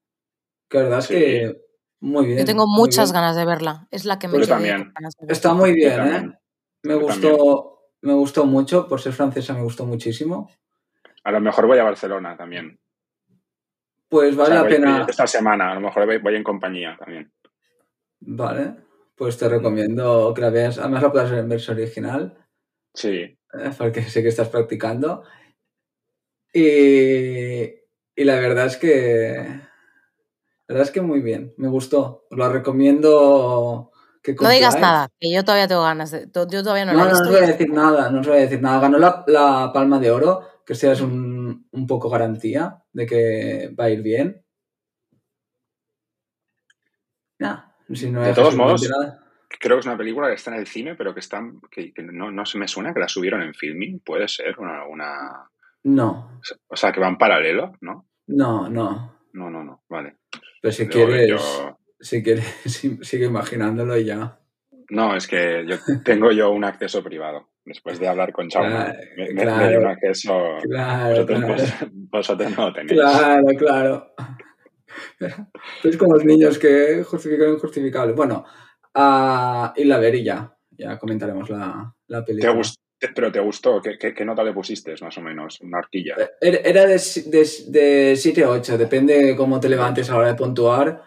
Que 0.68 0.78
la 0.78 0.84
verdad 0.84 1.00
es 1.00 1.08
que 1.08 1.62
muy 2.02 2.28
bien. 2.28 2.40
Yo 2.40 2.46
tengo 2.46 2.68
muchas 2.68 3.12
ganas 3.12 3.36
de 3.36 3.46
verla. 3.46 3.88
Es 3.92 4.06
la 4.06 4.20
que 4.20 4.28
me 4.28 4.46
también. 4.46 4.94
Está 5.28 5.54
muy 5.54 5.74
bien, 5.74 6.08
¿eh? 6.08 6.40
Me 6.84 6.96
gustó, 6.96 7.92
me 8.02 8.14
gustó 8.14 8.46
mucho. 8.46 8.88
Por 8.88 9.02
ser 9.02 9.14
francesa 9.14 9.54
me 9.54 9.64
gustó 9.64 9.86
muchísimo. 9.86 10.50
A 11.24 11.32
lo 11.32 11.42
mejor 11.42 11.68
voy 11.68 11.80
a 11.80 11.84
Barcelona 11.84 12.38
también. 12.38 12.80
Pues 14.08 14.36
vale 14.36 14.56
la 14.56 14.68
pena. 14.68 15.06
Esta 15.08 15.28
semana, 15.28 15.72
a 15.72 15.76
lo 15.76 15.82
mejor 15.82 16.22
voy 16.22 16.36
en 16.36 16.44
compañía 16.44 16.96
también. 16.98 17.32
Vale, 18.22 18.76
pues 19.16 19.38
te 19.38 19.50
recomiendo 19.50 20.34
que 20.34 20.42
la 20.42 20.50
veas. 20.50 20.78
Además 20.80 21.04
la 21.04 21.12
puedes 21.12 21.30
ver 21.30 21.40
en 21.40 21.50
verso 21.50 21.74
original. 21.74 22.39
Sí. 22.94 23.38
Eh, 23.54 23.72
porque 23.78 24.04
sé 24.04 24.22
que 24.22 24.30
estás 24.30 24.50
practicando. 24.50 25.24
Y, 26.54 27.64
y, 28.16 28.24
la 28.24 28.36
verdad 28.36 28.66
es 28.66 28.78
que. 28.78 29.46
La 30.68 30.74
verdad 30.76 30.88
es 30.88 30.92
que 30.92 31.02
muy 31.02 31.22
bien, 31.22 31.54
me 31.58 31.68
gustó. 31.68 32.28
Os 32.30 32.38
la 32.38 32.50
recomiendo 32.50 33.92
que 34.22 34.34
no 34.34 34.50
digas 34.50 34.80
nada, 34.80 35.10
que 35.20 35.32
yo 35.32 35.44
todavía 35.44 35.68
tengo 35.68 35.84
ganas 35.84 36.12
de. 36.12 36.28
Yo 36.34 36.64
todavía 36.64 36.86
no, 36.86 36.94
no 36.94 37.06
he 37.06 37.10
visto. 37.10 37.24
No, 37.24 37.32
no 37.32 37.38
voy 37.38 37.44
a 37.44 37.48
decir 37.48 37.72
nada, 37.72 38.10
no 38.10 38.20
os 38.20 38.28
voy 38.28 38.38
a 38.38 38.42
decir 38.42 38.62
nada. 38.62 38.80
Ganó 38.80 38.98
la, 38.98 39.24
la 39.28 39.72
palma 39.74 40.00
de 40.00 40.12
oro, 40.12 40.42
que 40.66 40.76
sea 40.76 40.94
es 40.94 41.02
un, 41.02 41.68
un, 41.72 41.88
poco 41.88 42.10
garantía 42.10 42.84
de 42.92 43.06
que 43.06 43.76
va 43.80 43.86
a 43.86 43.90
ir 43.90 44.02
bien. 44.02 44.44
Nah, 47.40 47.64
si 47.94 48.12
no 48.12 48.22
de 48.22 48.34
todos 48.34 48.56
modos, 48.56 48.88
creo 49.58 49.78
que 49.78 49.82
es 49.82 49.86
una 49.86 49.98
película 49.98 50.28
que 50.28 50.36
está 50.36 50.52
en 50.52 50.60
el 50.60 50.68
cine, 50.68 50.96
pero 50.96 51.14
que, 51.14 51.20
está, 51.20 51.42
que, 51.72 51.94
que 51.94 52.04
no, 52.04 52.32
no, 52.32 52.46
se 52.46 52.58
me 52.58 52.68
suena 52.68 52.94
que 52.94 53.00
la 53.00 53.08
subieron 53.08 53.42
en 53.42 53.54
filming. 53.54 54.00
Puede 54.00 54.28
ser 54.28 54.60
una, 54.60 54.86
una. 54.86 55.50
No. 55.84 56.40
O 56.68 56.76
sea, 56.76 56.92
que 56.92 57.00
va 57.00 57.08
en 57.08 57.18
paralelo, 57.18 57.74
¿no? 57.82 58.08
No, 58.28 58.70
no. 58.70 59.20
No, 59.34 59.50
no, 59.50 59.64
no, 59.64 59.84
vale. 59.90 60.18
Pero 60.62 60.72
si 60.72 60.88
quieres, 60.88 61.30
yo... 61.30 61.78
si 62.00 62.22
quieres, 62.24 62.46
sigue 63.02 63.26
imaginándolo 63.26 63.98
y 63.98 64.06
ya. 64.06 64.40
No, 64.90 65.16
es 65.16 65.28
que 65.28 65.66
yo 65.68 65.76
tengo 66.04 66.32
yo 66.32 66.50
un 66.52 66.64
acceso 66.64 67.04
privado. 67.04 67.50
Después 67.64 68.00
de 68.00 68.08
hablar 68.08 68.34
con 68.34 68.50
Chau, 68.50 68.64
claro, 68.64 68.94
me, 69.16 69.28
claro, 69.36 69.58
me, 69.58 69.70
dio 69.70 69.80
un 69.80 69.86
acceso. 69.86 70.58
Claro, 70.64 71.10
vosotros, 71.12 71.40
claro. 71.40 71.92
vosotros 71.92 72.58
no 72.58 72.66
lo 72.66 72.74
tenéis. 72.74 73.00
Claro, 73.00 73.46
claro. 73.58 74.14
Es 75.84 75.98
como 75.98 76.16
los 76.16 76.26
niños 76.26 76.58
que 76.58 77.04
justifican 77.04 77.48
lo 77.48 77.54
injustificable. 77.54 78.14
Bueno, 78.14 78.46
uh, 78.96 79.72
y 79.76 79.84
la 79.86 80.00
ver 80.00 80.16
y 80.16 80.24
ya. 80.24 80.56
Ya 80.72 80.98
comentaremos 80.98 81.50
la, 81.50 81.94
la 82.08 82.24
película. 82.24 82.52
¿Te 82.52 82.58
gustó? 82.58 82.82
¿Pero 83.16 83.32
te 83.32 83.40
gustó? 83.40 83.82
¿Qué, 83.82 83.98
¿Qué, 83.98 84.14
qué, 84.14 84.26
nota 84.26 84.44
le 84.44 84.54
pusiste, 84.54 84.94
más 85.02 85.18
o 85.18 85.22
menos? 85.22 85.60
Una 85.62 85.80
horquilla. 85.80 86.16
Era 86.42 86.86
de, 86.86 86.98
de, 87.28 87.50
de 87.68 88.16
7 88.16 88.44
a 88.44 88.50
8, 88.50 88.78
depende 88.78 89.36
cómo 89.38 89.60
te 89.60 89.70
levantes 89.70 90.10
a 90.10 90.14
la 90.14 90.20
hora 90.20 90.28
de 90.30 90.36
puntuar. 90.36 91.02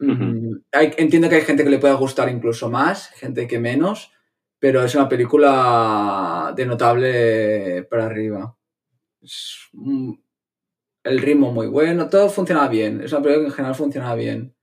Uh 0.00 0.06
-huh. 0.06 0.62
hay, 0.72 0.92
entiendo 0.96 1.28
que 1.28 1.36
hay 1.36 1.42
gente 1.42 1.64
que 1.64 1.70
le 1.70 1.78
pueda 1.78 1.94
gustar 1.94 2.28
incluso 2.28 2.70
más, 2.70 3.08
gente 3.16 3.48
que 3.48 3.58
menos, 3.58 4.12
pero 4.60 4.84
es 4.84 4.94
una 4.94 5.08
película 5.08 6.52
de 6.54 6.66
notable 6.66 7.82
para 7.84 8.06
arriba. 8.06 8.56
Es, 9.20 9.70
el 11.04 11.18
ritmo 11.18 11.52
muy 11.52 11.66
bueno, 11.66 12.08
todo 12.08 12.28
funcionaba 12.28 12.68
bien. 12.68 13.00
Es 13.00 13.12
una 13.12 13.22
película 13.22 13.44
que 13.44 13.50
en 13.50 13.56
general 13.56 13.74
funcionaba 13.74 14.14
bien. 14.14 14.54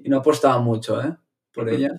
Y 0.00 0.10
no 0.10 0.18
apostaba 0.18 0.58
mucho, 0.58 1.00
¿eh? 1.00 1.16
Por 1.52 1.66
uh 1.66 1.70
-huh. 1.70 1.74
ella. 1.74 1.90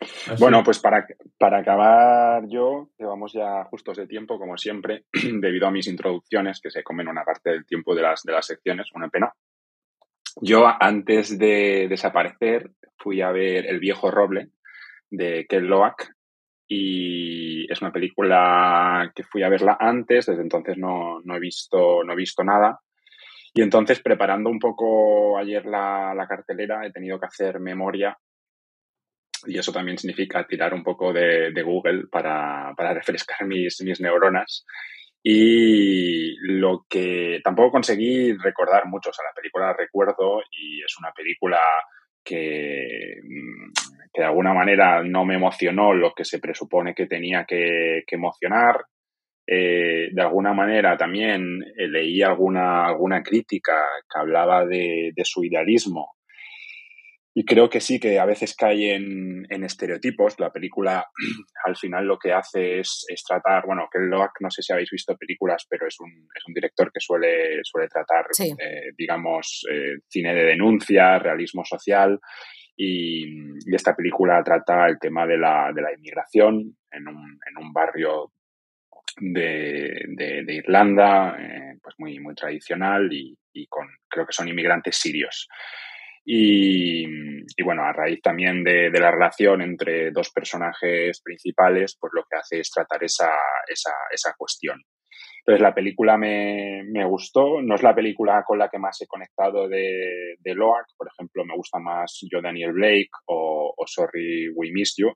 Así. 0.00 0.40
Bueno, 0.40 0.62
pues 0.62 0.78
para, 0.78 1.06
para 1.38 1.58
acabar 1.58 2.46
yo, 2.48 2.90
llevamos 2.98 3.32
ya 3.32 3.64
justos 3.64 3.96
de 3.96 4.06
tiempo, 4.06 4.38
como 4.38 4.58
siempre, 4.58 5.04
debido 5.40 5.66
a 5.66 5.70
mis 5.70 5.86
introducciones, 5.86 6.60
que 6.60 6.70
se 6.70 6.82
comen 6.82 7.08
una 7.08 7.24
parte 7.24 7.50
del 7.50 7.64
tiempo 7.64 7.94
de 7.94 8.02
las, 8.02 8.22
de 8.22 8.32
las 8.32 8.46
secciones, 8.46 8.90
una 8.94 9.08
pena. 9.08 9.32
Yo, 10.40 10.66
antes 10.66 11.38
de 11.38 11.86
desaparecer, 11.88 12.70
fui 12.98 13.22
a 13.22 13.30
ver 13.30 13.66
El 13.66 13.80
viejo 13.80 14.10
roble 14.10 14.50
de 15.10 15.46
Ken 15.48 15.66
Loach 15.66 16.10
y 16.68 17.70
es 17.72 17.80
una 17.80 17.92
película 17.92 19.12
que 19.14 19.22
fui 19.22 19.42
a 19.42 19.48
verla 19.48 19.76
antes, 19.78 20.26
desde 20.26 20.42
entonces 20.42 20.76
no, 20.76 21.20
no, 21.24 21.36
he, 21.36 21.40
visto, 21.40 22.02
no 22.04 22.12
he 22.12 22.16
visto 22.16 22.42
nada. 22.42 22.80
Y 23.54 23.62
entonces, 23.62 24.00
preparando 24.00 24.50
un 24.50 24.58
poco 24.58 25.38
ayer 25.38 25.64
la, 25.64 26.12
la 26.14 26.26
cartelera, 26.26 26.84
he 26.84 26.92
tenido 26.92 27.18
que 27.18 27.26
hacer 27.26 27.60
memoria 27.60 28.18
y 29.46 29.58
eso 29.58 29.72
también 29.72 29.98
significa 29.98 30.46
tirar 30.46 30.74
un 30.74 30.82
poco 30.82 31.12
de, 31.12 31.52
de 31.52 31.62
Google 31.62 32.04
para, 32.10 32.72
para, 32.76 32.94
refrescar 32.94 33.38
mis, 33.46 33.80
mis 33.82 34.00
neuronas. 34.00 34.64
Y 35.22 36.36
lo 36.40 36.86
que 36.88 37.40
tampoco 37.42 37.72
conseguí 37.72 38.32
recordar 38.34 38.86
mucho, 38.86 39.10
o 39.10 39.12
sea, 39.12 39.24
la 39.24 39.34
película 39.34 39.66
la 39.66 39.76
recuerdo 39.76 40.40
y 40.52 40.82
es 40.82 40.96
una 41.00 41.10
película 41.12 41.58
que, 42.24 43.18
que, 44.12 44.20
de 44.20 44.26
alguna 44.26 44.54
manera 44.54 45.02
no 45.02 45.24
me 45.24 45.34
emocionó 45.34 45.92
lo 45.94 46.12
que 46.14 46.24
se 46.24 46.38
presupone 46.38 46.94
que 46.94 47.06
tenía 47.06 47.44
que, 47.44 48.04
que 48.06 48.14
emocionar. 48.14 48.84
Eh, 49.48 50.10
de 50.12 50.22
alguna 50.22 50.52
manera 50.52 50.96
también 50.96 51.62
eh, 51.76 51.88
leí 51.88 52.22
alguna, 52.22 52.86
alguna 52.86 53.22
crítica 53.22 53.84
que 54.12 54.20
hablaba 54.20 54.64
de, 54.66 55.12
de 55.14 55.24
su 55.24 55.44
idealismo 55.44 56.15
y 57.38 57.44
creo 57.44 57.68
que 57.68 57.82
sí, 57.82 58.00
que 58.00 58.18
a 58.18 58.24
veces 58.24 58.56
cae 58.56 58.94
en, 58.94 59.46
en, 59.50 59.62
estereotipos. 59.62 60.40
La 60.40 60.50
película 60.50 61.06
al 61.66 61.76
final 61.76 62.06
lo 62.06 62.18
que 62.18 62.32
hace 62.32 62.80
es, 62.80 63.04
es 63.08 63.22
tratar, 63.24 63.66
bueno, 63.66 63.88
que 63.92 63.98
Loach, 63.98 64.40
no 64.40 64.50
sé 64.50 64.62
si 64.62 64.72
habéis 64.72 64.88
visto 64.90 65.14
películas, 65.18 65.66
pero 65.68 65.86
es 65.86 66.00
un, 66.00 66.10
es 66.34 66.42
un 66.48 66.54
director 66.54 66.90
que 66.90 66.98
suele, 66.98 67.60
suele 67.62 67.88
tratar, 67.88 68.24
sí. 68.30 68.54
eh, 68.58 68.92
digamos, 68.96 69.66
eh, 69.70 69.98
cine 70.08 70.34
de 70.34 70.44
denuncia, 70.44 71.18
realismo 71.18 71.62
social. 71.62 72.18
Y, 72.74 73.26
y, 73.26 73.74
esta 73.74 73.94
película 73.94 74.42
trata 74.42 74.86
el 74.86 74.98
tema 74.98 75.26
de 75.26 75.36
la, 75.36 75.72
de 75.74 75.82
la 75.82 75.92
inmigración 75.92 76.74
en 76.90 77.06
un, 77.06 77.38
en 77.50 77.62
un 77.62 77.70
barrio 77.70 78.32
de, 79.20 80.06
de, 80.08 80.42
de 80.42 80.54
Irlanda, 80.54 81.36
eh, 81.38 81.78
pues 81.82 81.96
muy, 81.98 82.18
muy 82.18 82.34
tradicional 82.34 83.12
y, 83.12 83.36
y 83.52 83.66
con, 83.66 83.86
creo 84.08 84.24
que 84.24 84.32
son 84.32 84.48
inmigrantes 84.48 84.96
sirios. 84.96 85.46
Y, 86.28 87.06
y, 87.56 87.62
bueno, 87.62 87.82
a 87.84 87.92
raíz 87.92 88.20
también 88.22 88.64
de, 88.64 88.90
de, 88.90 89.00
la 89.00 89.10
relación 89.10 89.62
entre 89.62 90.10
dos 90.10 90.30
personajes 90.30 91.20
principales, 91.22 91.96
pues 92.00 92.12
lo 92.14 92.24
que 92.24 92.36
hace 92.36 92.60
es 92.60 92.70
tratar 92.70 93.04
esa, 93.04 93.30
esa, 93.68 93.92
esa 94.10 94.34
cuestión. 94.36 94.82
Entonces 95.40 95.62
la 95.62 95.74
película 95.74 96.16
me, 96.16 96.82
me, 96.84 97.04
gustó, 97.04 97.62
no 97.62 97.76
es 97.76 97.82
la 97.82 97.94
película 97.94 98.42
con 98.44 98.58
la 98.58 98.68
que 98.68 98.80
más 98.80 99.00
he 99.00 99.06
conectado 99.06 99.68
de, 99.68 100.34
de 100.40 100.54
Loach, 100.54 100.88
por 100.96 101.06
ejemplo, 101.06 101.44
me 101.44 101.54
gusta 101.54 101.78
más 101.78 102.18
Yo 102.30 102.42
Daniel 102.42 102.72
Blake 102.72 103.10
o, 103.26 103.72
o 103.76 103.86
Sorry 103.86 104.48
We 104.48 104.72
Missed 104.72 105.04
You, 105.04 105.12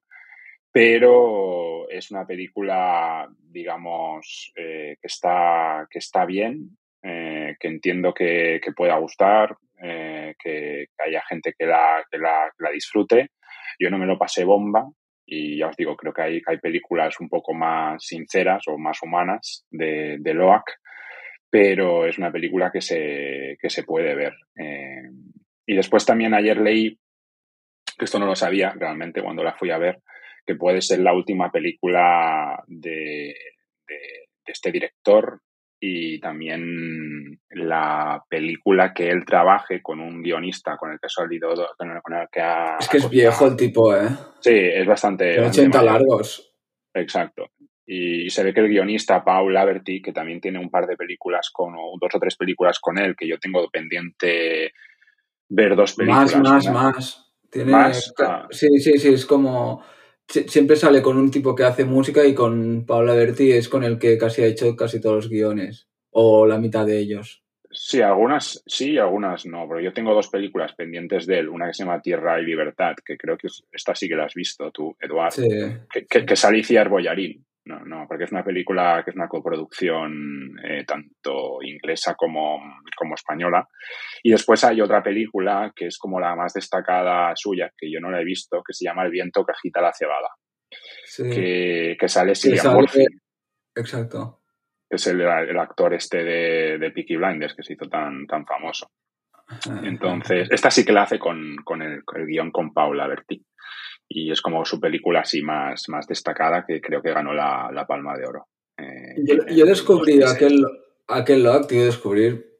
pero 0.72 1.88
es 1.90 2.12
una 2.12 2.24
película, 2.26 3.28
digamos, 3.40 4.52
eh, 4.54 4.96
que, 5.00 5.06
está, 5.08 5.88
que 5.90 5.98
está 5.98 6.24
bien, 6.24 6.78
eh, 7.02 7.56
que 7.58 7.68
entiendo 7.68 8.12
que, 8.12 8.60
que 8.62 8.72
pueda 8.72 8.96
gustar, 8.98 9.56
eh, 9.82 10.34
que, 10.38 10.86
haya 10.98 11.22
gente 11.28 11.54
que 11.58 11.66
la, 11.66 12.04
que 12.10 12.18
la, 12.18 12.70
disfrute. 12.72 13.30
Yo 13.78 13.90
no 13.90 13.98
me 13.98 14.06
lo 14.06 14.18
pasé 14.18 14.44
bomba 14.44 14.86
y 15.24 15.58
ya 15.58 15.68
os 15.68 15.76
digo, 15.76 15.96
creo 15.96 16.12
que 16.12 16.22
hay, 16.22 16.42
hay 16.46 16.58
películas 16.58 17.18
un 17.20 17.28
poco 17.28 17.54
más 17.54 18.04
sinceras 18.04 18.62
o 18.66 18.76
más 18.76 19.02
humanas 19.02 19.64
de, 19.70 20.18
de 20.18 20.34
Loach, 20.34 20.72
pero 21.48 22.06
es 22.06 22.18
una 22.18 22.30
película 22.30 22.70
que 22.70 22.80
se, 22.80 23.56
que 23.60 23.70
se 23.70 23.84
puede 23.84 24.14
ver. 24.14 24.34
Eh, 24.56 25.08
y 25.66 25.76
después 25.76 26.04
también 26.04 26.34
ayer 26.34 26.58
leí, 26.60 26.98
que 27.96 28.04
esto 28.04 28.18
no 28.18 28.26
lo 28.26 28.34
sabía 28.34 28.74
realmente 28.76 29.22
cuando 29.22 29.42
la 29.42 29.54
fui 29.54 29.70
a 29.70 29.78
ver, 29.78 30.00
que 30.44 30.56
puede 30.56 30.82
ser 30.82 31.00
la 31.00 31.14
última 31.14 31.50
película 31.50 32.62
de, 32.66 33.34
de 33.86 34.52
este 34.52 34.72
director, 34.72 35.40
y 35.80 36.20
también 36.20 37.40
la 37.48 38.22
película 38.28 38.92
que 38.92 39.08
él 39.08 39.24
trabaje 39.24 39.80
con 39.80 39.98
un 39.98 40.22
guionista 40.22 40.76
con 40.76 40.92
el 40.92 41.00
que 41.00 41.06
ha 41.06 41.08
salido, 41.08 41.54
con 41.76 41.90
el, 41.90 42.02
con 42.02 42.14
el 42.14 42.28
que 42.30 42.40
ha... 42.42 42.76
Es 42.78 42.88
que 42.88 42.98
es 42.98 43.08
viejo 43.08 43.46
el 43.46 43.56
tipo, 43.56 43.96
¿eh? 43.96 44.08
Sí, 44.40 44.52
es 44.54 44.86
bastante... 44.86 45.32
Tiene 45.32 45.48
80 45.48 45.82
largos. 45.82 46.54
Exacto. 46.92 47.46
Y, 47.86 48.28
se 48.28 48.44
ve 48.44 48.52
que 48.52 48.60
el 48.60 48.68
guionista 48.68 49.24
Paul 49.24 49.54
Laverty, 49.54 50.02
que 50.02 50.12
también 50.12 50.40
tiene 50.40 50.58
un 50.58 50.70
par 50.70 50.86
de 50.86 50.98
películas 50.98 51.50
con, 51.50 51.74
o 51.74 51.96
dos 51.98 52.14
o 52.14 52.20
tres 52.20 52.36
películas 52.36 52.78
con 52.78 52.98
él, 52.98 53.16
que 53.16 53.26
yo 53.26 53.38
tengo 53.38 53.66
pendiente 53.70 54.74
ver 55.48 55.76
dos 55.76 55.94
películas. 55.94 56.36
Más, 56.36 56.66
más, 56.66 56.70
más. 56.70 57.32
Tiene... 57.50 57.72
¿Más? 57.72 58.12
Ah. 58.18 58.46
Sí, 58.50 58.68
sí, 58.78 58.98
sí, 58.98 59.14
es 59.14 59.24
como 59.24 59.82
siempre 60.30 60.76
sale 60.76 61.02
con 61.02 61.16
un 61.16 61.30
tipo 61.30 61.54
que 61.54 61.64
hace 61.64 61.84
música 61.84 62.24
y 62.24 62.34
con 62.34 62.84
Paula 62.86 63.14
Berti 63.14 63.52
es 63.52 63.68
con 63.68 63.84
el 63.84 63.98
que 63.98 64.16
casi 64.16 64.42
ha 64.42 64.46
hecho 64.46 64.76
casi 64.76 65.00
todos 65.00 65.16
los 65.16 65.28
guiones, 65.28 65.88
o 66.10 66.46
la 66.46 66.58
mitad 66.58 66.86
de 66.86 66.98
ellos. 66.98 67.42
Sí, 67.72 68.02
algunas 68.02 68.62
sí, 68.66 68.98
algunas 68.98 69.46
no, 69.46 69.66
pero 69.68 69.80
yo 69.80 69.92
tengo 69.92 70.12
dos 70.12 70.28
películas 70.28 70.74
pendientes 70.74 71.26
de 71.26 71.38
él, 71.38 71.48
una 71.48 71.68
que 71.68 71.74
se 71.74 71.84
llama 71.84 72.02
Tierra 72.02 72.40
y 72.40 72.44
Libertad, 72.44 72.94
que 73.04 73.16
creo 73.16 73.36
que 73.36 73.48
esta 73.70 73.94
sí 73.94 74.08
que 74.08 74.16
la 74.16 74.24
has 74.24 74.34
visto 74.34 74.72
tú, 74.72 74.96
Eduard, 75.00 75.32
sí. 75.32 75.48
que, 75.92 76.06
que, 76.06 76.26
que 76.26 76.78
Arbollarín, 76.78 77.44
no, 77.70 77.85
no, 77.85 78.06
porque 78.09 78.24
es 78.24 78.33
una 78.33 78.42
película 78.42 79.02
que 79.04 79.11
es 79.11 79.16
una 79.16 79.28
coproducción 79.28 80.59
eh, 80.64 80.85
tanto 80.85 81.62
inglesa 81.62 82.14
como, 82.14 82.61
como 82.96 83.14
española. 83.14 83.68
Y 84.22 84.33
después 84.33 84.64
hay 84.64 84.80
otra 84.80 85.02
película 85.02 85.72
que 85.74 85.87
es 85.87 85.98
como 85.98 86.18
la 86.18 86.35
más 86.35 86.52
destacada 86.52 87.33
suya, 87.37 87.70
que 87.76 87.90
yo 87.90 88.00
no 88.00 88.11
la 88.11 88.20
he 88.20 88.24
visto, 88.24 88.62
que 88.66 88.72
se 88.72 88.85
llama 88.85 89.04
El 89.04 89.11
viento 89.11 89.44
que 89.44 89.52
agita 89.52 89.80
la 89.80 89.92
cebada. 89.92 90.28
Sí. 91.04 91.30
Que, 91.30 91.96
que, 91.98 92.09
sale 92.09 92.35
Cillian. 92.35 92.74
Murphy. 92.74 93.06
Exacto. 93.74 94.42
Que 94.88 94.96
es 94.96 95.06
el, 95.06 95.20
el, 95.20 95.59
actor 95.59 95.94
este 95.94 96.24
de, 96.24 96.78
de 96.78 96.90
Peaky 96.90 97.16
Blinders 97.16 97.54
que 97.54 97.62
se 97.62 97.74
hizo 97.74 97.88
tan, 97.88 98.26
tan 98.26 98.44
famoso. 98.44 98.90
Entonces, 99.83 100.48
esta 100.50 100.70
sí 100.70 100.85
que 100.85 100.92
la 100.92 101.02
hace 101.02 101.18
con, 101.18 101.56
con 101.64 101.83
el, 101.83 102.02
el 102.14 102.26
guion 102.26 102.52
con 102.52 102.72
Paula 102.72 103.09
Berti 103.09 103.44
y 104.12 104.30
es 104.32 104.42
como 104.42 104.64
su 104.64 104.80
película 104.80 105.20
así 105.20 105.40
más, 105.40 105.88
más 105.88 106.06
destacada 106.06 106.64
que 106.66 106.80
creo 106.80 107.00
que 107.00 107.14
ganó 107.14 107.32
la, 107.32 107.70
la 107.72 107.86
Palma 107.86 108.16
de 108.18 108.26
Oro. 108.26 108.48
Eh, 108.76 109.14
yo, 109.24 109.36
yo, 109.48 109.64
descubrí 109.64 110.22
aquel, 110.22 110.66
aquel 111.06 111.44
Lock, 111.44 111.68
tío, 111.68 111.84
descubrir 111.84 112.50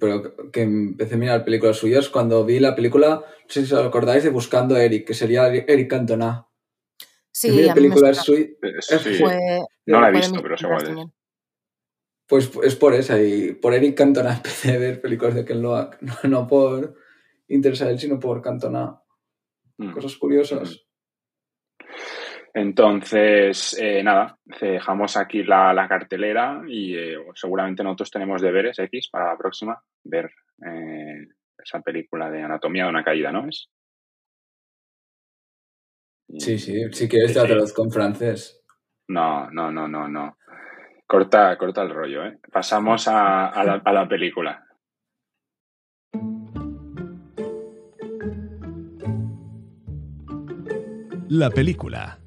pero 0.00 0.50
que 0.50 0.62
empecé 0.62 1.14
a 1.14 1.18
mirar 1.18 1.44
películas 1.44 1.76
suyas 1.76 2.08
cuando 2.08 2.44
vi 2.44 2.58
la 2.58 2.74
película, 2.74 3.24
no 3.24 3.48
sé 3.48 3.64
si 3.64 3.72
os 3.72 3.80
acordáis 3.80 4.24
de 4.24 4.30
Buscando 4.30 4.74
a 4.74 4.82
Eric, 4.82 5.06
que 5.06 5.14
sería 5.14 5.46
Eric 5.46 5.88
Cantona. 5.88 6.48
Sí, 7.30 7.68
a 7.68 7.74
película 7.74 8.10
es 8.10 8.18
suya. 8.18 8.48
no 9.86 10.00
la 10.00 10.08
he 10.08 10.12
visto, 10.12 10.42
pero 10.42 10.56
seguro. 10.56 11.12
Pues 12.26 12.50
es 12.62 12.76
por 12.76 12.94
esa, 12.94 13.22
y 13.22 13.52
por 13.52 13.74
Eric 13.74 13.96
Cantona 13.96 14.34
empecé 14.36 14.72
a 14.72 14.78
ver 14.78 15.00
películas 15.00 15.34
de 15.34 15.44
Ken 15.44 15.62
Loach, 15.62 16.00
no, 16.24 16.46
por 16.46 16.94
interés 17.48 17.82
a 17.82 17.90
él, 17.90 17.98
sino 17.98 18.18
por 18.18 18.42
Cantona. 18.42 19.00
Mm. 19.78 19.92
Cosas 19.92 20.16
curiosas. 20.16 20.84
Entonces, 22.54 23.74
eh, 23.80 24.02
nada, 24.02 24.36
dejamos 24.60 25.16
aquí 25.16 25.42
la, 25.42 25.86
cartelera 25.88 26.62
y 26.68 26.94
eh, 26.94 27.16
seguramente 27.34 27.82
nosotros 27.82 28.10
tenemos 28.10 28.42
deberes 28.42 28.78
X 28.78 29.08
para 29.10 29.32
la 29.32 29.38
próxima, 29.38 29.82
ver 30.04 30.30
eh, 30.66 31.28
esa 31.56 31.80
película 31.80 32.30
de 32.30 32.42
Anatomía 32.42 32.84
de 32.84 32.90
una 32.90 33.04
caída, 33.04 33.32
¿no 33.32 33.48
es? 33.48 33.70
Sí, 36.38 36.58
sí, 36.58 36.92
sí 36.92 37.08
que 37.08 37.24
es 37.24 37.34
de 37.34 37.72
con 37.74 37.90
francés. 37.90 38.62
No, 39.08 39.50
no, 39.50 39.70
no, 39.70 39.88
no, 39.88 40.08
no. 40.08 40.36
Corta, 41.06 41.56
corta 41.56 41.82
el 41.82 41.90
rollo, 41.90 42.24
¿eh? 42.24 42.38
Pasamos 42.50 43.08
a, 43.08 43.50
la, 43.64 43.82
a 43.84 43.92
la 43.92 44.08
película. 44.08 44.64
La 51.28 51.50
película. 51.50 52.21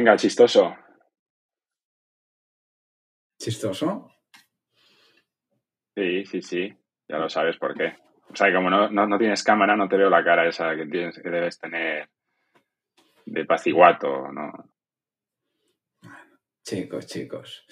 Venga, 0.00 0.16
chistoso. 0.16 0.74
¿Chistoso? 3.38 4.10
Sí, 5.94 6.24
sí, 6.24 6.40
sí. 6.40 6.74
Ya 7.06 7.18
lo 7.18 7.28
sabes 7.28 7.58
por 7.58 7.74
qué. 7.74 7.98
O 8.30 8.34
sea, 8.34 8.50
como 8.54 8.70
no, 8.70 9.18
tienes 9.18 9.44
cámara, 9.44 9.76
no 9.76 9.90
te 9.90 9.98
veo 9.98 10.08
la 10.08 10.24
cara 10.24 10.48
esa 10.48 10.74
que, 10.74 10.86
tienes, 10.86 11.20
que 11.22 11.28
debes 11.28 11.58
tener 11.58 12.08
de 13.26 13.44
paciguato, 13.44 14.32
¿no? 14.32 14.72
Chicos, 16.66 17.06
chicos. 17.06 17.66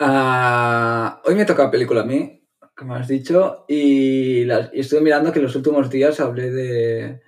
Ah, 0.00 1.22
hoy 1.24 1.36
me 1.36 1.44
toca 1.44 1.70
película 1.70 2.00
a 2.00 2.04
mí, 2.04 2.48
como 2.74 2.96
has 2.96 3.06
dicho, 3.06 3.64
y, 3.68 4.50
estoy 4.72 5.02
mirando 5.02 5.30
que 5.30 5.38
en 5.38 5.44
los 5.44 5.54
últimos 5.54 5.88
días 5.88 6.18
hablé 6.18 6.50
de, 6.50 7.22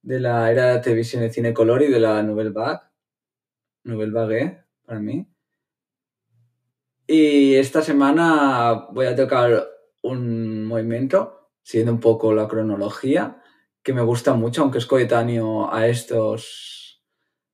de 0.00 0.20
la 0.20 0.52
era 0.52 0.74
de 0.74 0.78
televisión 0.78 1.22
de 1.22 1.30
cine 1.30 1.52
color 1.52 1.82
y 1.82 1.88
de 1.88 1.98
la 1.98 2.22
Nouvelle 2.22 2.52
Vague. 2.52 2.93
Nouvelle 3.84 4.12
Vague, 4.12 4.64
para 4.84 5.00
mí. 5.00 5.28
Y 7.06 7.54
esta 7.54 7.82
semana 7.82 8.86
voy 8.90 9.06
a 9.06 9.14
tocar 9.14 9.68
un 10.02 10.64
movimiento, 10.64 11.50
siguiendo 11.62 11.92
un 11.92 12.00
poco 12.00 12.34
la 12.34 12.48
cronología, 12.48 13.42
que 13.82 13.92
me 13.92 14.02
gusta 14.02 14.34
mucho, 14.34 14.62
aunque 14.62 14.78
es 14.78 14.86
coetáneo 14.86 15.72
a 15.72 15.86
estos 15.86 17.02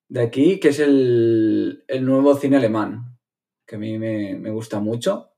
de 0.09 0.23
aquí, 0.23 0.61
que 0.61 0.69
es 0.69 0.79
el, 0.79 1.85
nuevo 2.01 2.37
cine 2.37 2.57
alemán, 2.57 3.19
que 3.67 3.77
a 3.77 3.79
mí 3.79 3.99
me, 3.99 4.51
gusta 4.51 4.81
mucho. 4.81 5.33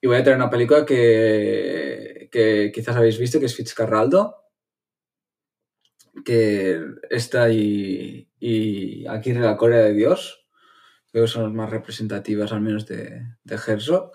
Y 0.00 0.06
voy 0.06 0.16
a 0.16 0.22
traer 0.22 0.36
una 0.36 0.50
película 0.50 0.84
que, 0.84 2.28
que 2.30 2.72
quizás 2.74 2.96
habéis 2.96 3.18
visto, 3.18 3.38
que 3.38 3.46
es 3.46 3.54
Fitzcarraldo, 3.56 4.43
que 6.24 6.80
está 7.10 7.50
y, 7.50 8.28
y 8.38 9.06
aquí 9.06 9.32
de 9.32 9.40
la 9.40 9.56
Corea 9.56 9.80
de 9.80 9.94
Dios, 9.94 10.46
creo 11.10 11.24
que 11.24 11.30
son 11.30 11.44
las 11.44 11.52
más 11.52 11.70
representativas 11.70 12.52
al 12.52 12.60
menos 12.60 12.86
de, 12.86 13.22
de 13.42 13.54
Herzog. 13.54 14.10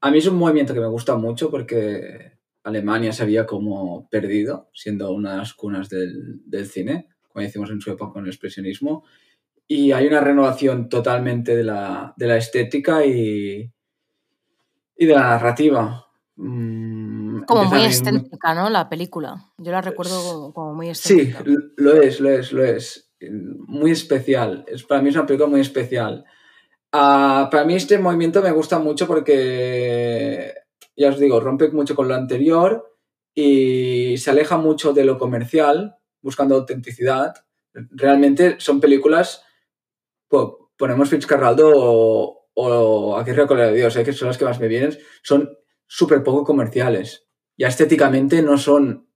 A 0.00 0.10
mí 0.10 0.18
es 0.18 0.26
un 0.26 0.36
movimiento 0.36 0.74
que 0.74 0.80
me 0.80 0.86
gusta 0.86 1.16
mucho 1.16 1.50
porque 1.50 2.40
Alemania 2.62 3.12
se 3.12 3.22
había 3.22 3.46
como 3.46 4.08
perdido, 4.10 4.70
siendo 4.74 5.12
una 5.12 5.32
de 5.32 5.38
las 5.38 5.54
cunas 5.54 5.88
del, 5.88 6.66
cine, 6.66 7.08
como 7.28 7.42
decimos 7.42 7.70
en 7.70 7.80
su 7.80 7.90
época 7.90 8.12
con 8.12 8.24
el 8.24 8.30
expresionismo. 8.30 9.04
Y 9.66 9.92
hay 9.92 10.06
una 10.06 10.20
renovación 10.20 10.88
totalmente 10.88 11.56
de 11.56 11.64
la, 11.64 12.14
estética 12.18 13.06
y, 13.06 13.72
y 14.96 15.06
de 15.06 15.14
la 15.14 15.20
narrativa. 15.22 16.09
Mm, 16.42 17.42
como 17.44 17.64
muy 17.64 17.84
excéntrica, 17.84 18.54
¿no? 18.54 18.70
La 18.70 18.88
película. 18.88 19.52
Yo 19.58 19.72
la 19.72 19.82
recuerdo 19.82 20.52
como 20.54 20.74
muy 20.74 20.88
excéntrica. 20.88 21.44
Sí, 21.44 21.54
lo 21.76 22.00
es, 22.00 22.18
lo 22.18 22.30
es, 22.30 22.52
lo 22.52 22.64
es. 22.64 23.12
Muy 23.66 23.90
especial. 23.90 24.64
Es, 24.66 24.84
para 24.84 25.02
mí 25.02 25.10
es 25.10 25.16
una 25.16 25.26
película 25.26 25.50
muy 25.50 25.60
especial. 25.60 26.24
Ah, 26.92 27.48
para 27.50 27.64
mí 27.64 27.74
este 27.74 27.98
movimiento 27.98 28.40
me 28.40 28.52
gusta 28.52 28.78
mucho 28.78 29.06
porque, 29.06 30.54
ya 30.96 31.10
os 31.10 31.18
digo, 31.18 31.40
rompe 31.40 31.68
mucho 31.70 31.94
con 31.94 32.08
lo 32.08 32.14
anterior 32.14 32.96
y 33.34 34.16
se 34.16 34.30
aleja 34.30 34.56
mucho 34.56 34.94
de 34.94 35.04
lo 35.04 35.18
comercial, 35.18 35.96
buscando 36.22 36.54
autenticidad. 36.54 37.34
Realmente 37.74 38.56
son 38.60 38.80
películas, 38.80 39.44
ponemos 40.76 41.10
Fitzcarraldo 41.10 41.70
o, 41.74 42.48
o 42.54 43.16
Aquí 43.18 43.32
Recola 43.32 43.66
de 43.66 43.76
Dios, 43.76 43.94
¿eh? 43.96 44.04
que 44.04 44.14
son 44.14 44.28
las 44.28 44.38
que 44.38 44.46
más 44.46 44.58
me 44.58 44.68
vienen, 44.68 44.98
son 45.22 45.50
súper 45.90 46.22
poco 46.22 46.44
comerciales. 46.44 47.26
Ya 47.58 47.66
estéticamente 47.66 48.42
no 48.42 48.56
son 48.58 49.08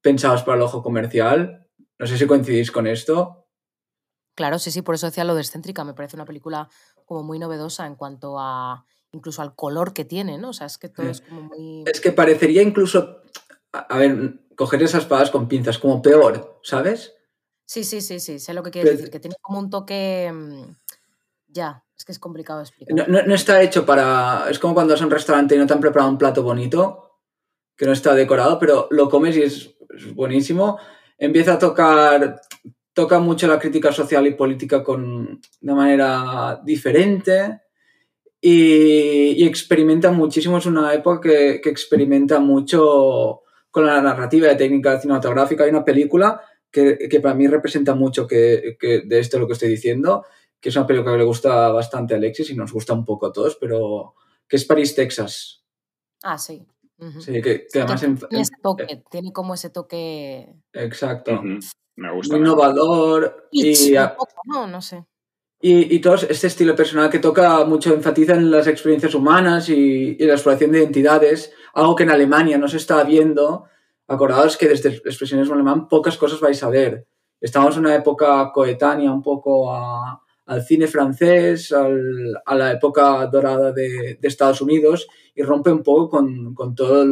pensados 0.00 0.42
para 0.42 0.56
el 0.56 0.62
ojo 0.62 0.82
comercial. 0.82 1.68
No 1.98 2.06
sé 2.06 2.16
si 2.16 2.26
coincidís 2.26 2.70
con 2.70 2.86
esto. 2.86 3.46
Claro, 4.34 4.58
sí, 4.58 4.70
sí, 4.70 4.80
por 4.80 4.94
eso 4.94 5.06
decía 5.06 5.24
lo 5.24 5.34
de 5.34 5.42
excéntrica. 5.42 5.84
Me 5.84 5.92
parece 5.92 6.16
una 6.16 6.24
película 6.24 6.70
como 7.04 7.22
muy 7.22 7.38
novedosa 7.38 7.86
en 7.86 7.96
cuanto 7.96 8.38
a 8.38 8.86
incluso 9.12 9.42
al 9.42 9.54
color 9.54 9.92
que 9.92 10.06
tiene, 10.06 10.38
¿no? 10.38 10.48
O 10.48 10.52
sea, 10.54 10.66
es 10.66 10.78
que 10.78 10.88
todo 10.88 11.10
es 11.10 11.20
como 11.20 11.42
muy. 11.42 11.84
Es 11.86 12.00
que 12.00 12.12
parecería 12.12 12.62
incluso. 12.62 13.20
A 13.70 13.98
ver, 13.98 14.40
coger 14.56 14.82
esas 14.82 15.02
espadas 15.02 15.30
con 15.30 15.48
pinzas, 15.48 15.78
como 15.78 16.00
peor, 16.00 16.60
¿sabes? 16.62 17.14
Sí, 17.66 17.84
sí, 17.84 18.00
sí, 18.00 18.20
sí. 18.20 18.38
Sé 18.38 18.54
lo 18.54 18.62
que 18.62 18.70
quiere 18.70 18.90
decir, 18.90 19.10
que 19.10 19.20
tiene 19.20 19.36
como 19.42 19.58
un 19.58 19.68
toque. 19.68 20.32
Mm, 20.32 20.76
ya, 21.48 21.84
es 22.00 22.04
que 22.06 22.12
es 22.12 22.18
complicado 22.18 22.62
explicar. 22.62 23.08
No, 23.08 23.22
no, 23.22 23.34
está 23.34 23.62
hecho 23.62 23.84
para. 23.84 24.46
Es 24.48 24.58
como 24.58 24.72
cuando 24.72 24.94
vas 24.94 25.02
a 25.02 25.04
un 25.04 25.10
restaurante 25.10 25.54
y 25.54 25.58
no 25.58 25.66
te 25.66 25.74
han 25.74 25.80
preparado 25.80 26.10
un 26.10 26.16
plato 26.16 26.42
bonito, 26.42 27.18
que 27.76 27.84
no 27.84 27.92
está 27.92 28.14
decorado, 28.14 28.58
pero 28.58 28.88
lo 28.90 29.10
comes 29.10 29.36
y 29.36 29.42
es 29.42 29.74
buenísimo. 30.14 30.78
Empieza 31.18 31.54
a 31.54 31.58
tocar 31.58 32.40
toca 32.94 33.18
mucho 33.18 33.46
la 33.46 33.58
crítica 33.58 33.92
social 33.92 34.26
y 34.26 34.34
política 34.34 34.82
con, 34.82 35.42
de 35.60 35.74
manera 35.74 36.58
diferente 36.64 37.60
y, 38.40 39.44
experimenta 39.44 40.10
muchísimo. 40.10 40.56
Es 40.56 40.64
una 40.64 40.94
época 40.94 41.28
que, 41.28 41.60
experimenta 41.68 42.40
mucho 42.40 43.42
con 43.70 43.84
la 43.84 44.00
narrativa 44.00 44.48
de 44.48 44.56
técnica 44.56 44.98
cinematográfica. 44.98 45.64
Hay 45.64 45.70
una 45.70 45.84
película 45.84 46.40
que, 46.70 47.20
para 47.22 47.34
mí 47.34 47.46
representa 47.46 47.94
mucho 47.94 48.26
que, 48.26 48.78
de 48.80 49.18
esto 49.18 49.38
lo 49.38 49.46
que 49.46 49.52
estoy 49.52 49.68
diciendo, 49.68 50.24
que 50.60 50.68
es 50.68 50.76
una 50.76 50.86
película 50.86 51.12
que 51.12 51.18
le 51.18 51.24
gusta 51.24 51.68
bastante 51.70 52.14
a 52.14 52.16
Alexis 52.18 52.50
y 52.50 52.54
nos 52.54 52.72
gusta 52.72 52.92
un 52.92 53.04
poco 53.04 53.26
a 53.26 53.32
todos, 53.32 53.56
pero 53.56 54.14
que 54.46 54.56
es 54.56 54.64
París, 54.64 54.94
Texas. 54.94 55.64
Ah, 56.22 56.36
sí. 56.36 56.66
Sí, 57.20 57.40
que, 57.40 57.66
además... 57.74 58.00
tiene, 58.00 58.42
ese 58.42 58.52
toque, 58.62 59.02
tiene 59.10 59.32
como 59.32 59.54
ese 59.54 59.70
toque... 59.70 60.54
Exacto. 60.72 61.40
Me 61.96 62.12
gusta. 62.12 62.36
innovador. 62.36 63.48
Y, 63.50 63.94
no, 64.44 64.66
no 64.66 64.82
sé. 64.82 65.06
Y, 65.62 65.94
y, 65.94 66.00
todo 66.00 66.14
este 66.14 66.46
estilo 66.46 66.74
personal 66.74 67.10
que 67.10 67.18
toca 67.18 67.64
mucho, 67.64 67.92
enfatiza 67.92 68.34
en 68.34 68.50
las 68.50 68.66
experiencias 68.66 69.14
humanas 69.14 69.68
y, 69.68 70.16
la 70.18 70.34
exploración 70.34 70.72
de 70.72 70.80
identidades, 70.80 71.52
algo 71.74 71.94
que 71.94 72.02
en 72.04 72.10
Alemania 72.10 72.58
no 72.58 72.68
se 72.68 72.78
está 72.78 73.02
viendo. 73.04 73.64
Acordaos 74.06 74.56
que 74.56 74.68
desde 74.68 74.88
el 74.90 74.94
expresionismo 74.96 75.54
alemán 75.54 75.88
pocas 75.88 76.16
cosas 76.16 76.40
vais 76.40 76.62
a 76.62 76.70
ver. 76.70 77.06
Estamos 77.40 77.76
en 77.76 77.84
una 77.84 77.94
época 77.94 78.50
coetánea 78.52 79.10
un 79.12 79.22
poco 79.22 79.72
a, 79.72 80.22
al 80.50 80.64
cine 80.64 80.88
francés, 80.88 81.72
a 81.72 82.54
la 82.56 82.72
época 82.72 83.24
dorada 83.26 83.70
de, 83.70 84.18
Estados 84.20 84.60
Unidos 84.60 85.06
y 85.32 85.42
rompe 85.42 85.70
un 85.70 85.84
poco 85.84 86.10
con, 86.10 86.74
todo 86.74 87.04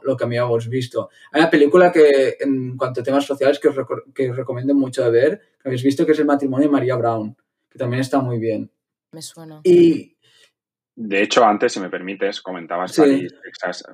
lo, 0.00 0.16
que 0.16 0.22
habíamos 0.22 0.68
visto. 0.68 1.10
Hay 1.32 1.40
una 1.40 1.50
película 1.50 1.90
que, 1.90 2.36
en 2.38 2.76
cuanto 2.76 3.00
a 3.00 3.04
temas 3.04 3.26
sociales, 3.26 3.58
que 3.58 3.66
os, 3.66 3.76
que 4.14 4.32
recomiendo 4.32 4.76
mucho 4.76 5.02
de 5.04 5.10
ver, 5.10 5.40
que 5.60 5.68
habéis 5.68 5.82
visto, 5.82 6.06
que 6.06 6.12
es 6.12 6.20
El 6.20 6.26
matrimonio 6.26 6.68
de 6.68 6.72
María 6.72 6.94
Brown, 6.94 7.36
que 7.68 7.80
también 7.80 8.00
está 8.00 8.20
muy 8.20 8.38
bien. 8.38 8.70
Me 9.10 9.22
suena. 9.22 9.60
Y, 9.64 10.16
de 10.94 11.22
hecho, 11.22 11.44
antes, 11.44 11.72
si 11.72 11.80
me 11.80 11.90
permites, 11.90 12.40
comentabas 12.42 12.96
París, 12.96 13.34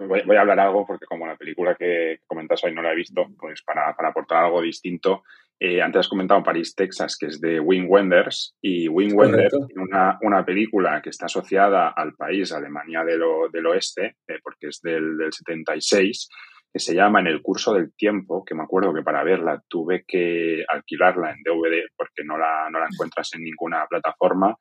Voy, 0.06 0.36
a 0.36 0.40
hablar 0.42 0.60
algo 0.60 0.86
porque 0.86 1.06
como 1.06 1.26
la 1.26 1.36
película 1.36 1.74
que 1.74 2.20
comentas 2.26 2.62
hoy 2.64 2.74
no 2.74 2.82
la 2.82 2.92
he 2.92 2.96
visto, 2.96 3.24
pues 3.38 3.62
para, 3.62 3.96
para 3.96 4.10
aportar 4.10 4.44
algo 4.44 4.60
distinto 4.60 5.22
Eh, 5.62 5.82
antes 5.82 6.00
has 6.00 6.08
comentado 6.08 6.42
París, 6.42 6.74
Texas, 6.74 7.18
que 7.18 7.26
es 7.26 7.40
de 7.40 7.60
Wim 7.60 7.84
Wenders, 7.86 8.56
y 8.62 8.88
Wim 8.88 9.14
Wenders 9.14 9.52
tiene 9.68 9.82
una, 9.82 10.18
una, 10.22 10.44
película 10.44 11.02
que 11.02 11.10
está 11.10 11.26
asociada 11.26 11.90
al 11.90 12.14
país, 12.14 12.50
Alemania 12.50 13.04
del, 13.04 13.20
del 13.52 13.66
Oeste, 13.66 14.16
eh, 14.26 14.38
porque 14.42 14.68
es 14.68 14.80
del, 14.82 15.18
del 15.18 15.32
76, 15.32 16.28
que 16.72 16.78
se 16.78 16.94
llama 16.94 17.20
En 17.20 17.26
el 17.26 17.42
curso 17.42 17.74
del 17.74 17.92
tiempo, 17.94 18.42
que 18.44 18.54
me 18.54 18.62
acuerdo 18.62 18.94
que 18.94 19.02
para 19.02 19.22
verla 19.22 19.62
tuve 19.68 20.04
que 20.06 20.64
alquilarla 20.66 21.32
en 21.32 21.42
DVD 21.42 21.88
porque 21.94 22.24
no 22.24 22.38
la, 22.38 22.70
no 22.70 22.78
la 22.78 22.86
encuentras 22.90 23.34
en 23.34 23.42
ninguna 23.42 23.86
plataforma 23.86 24.56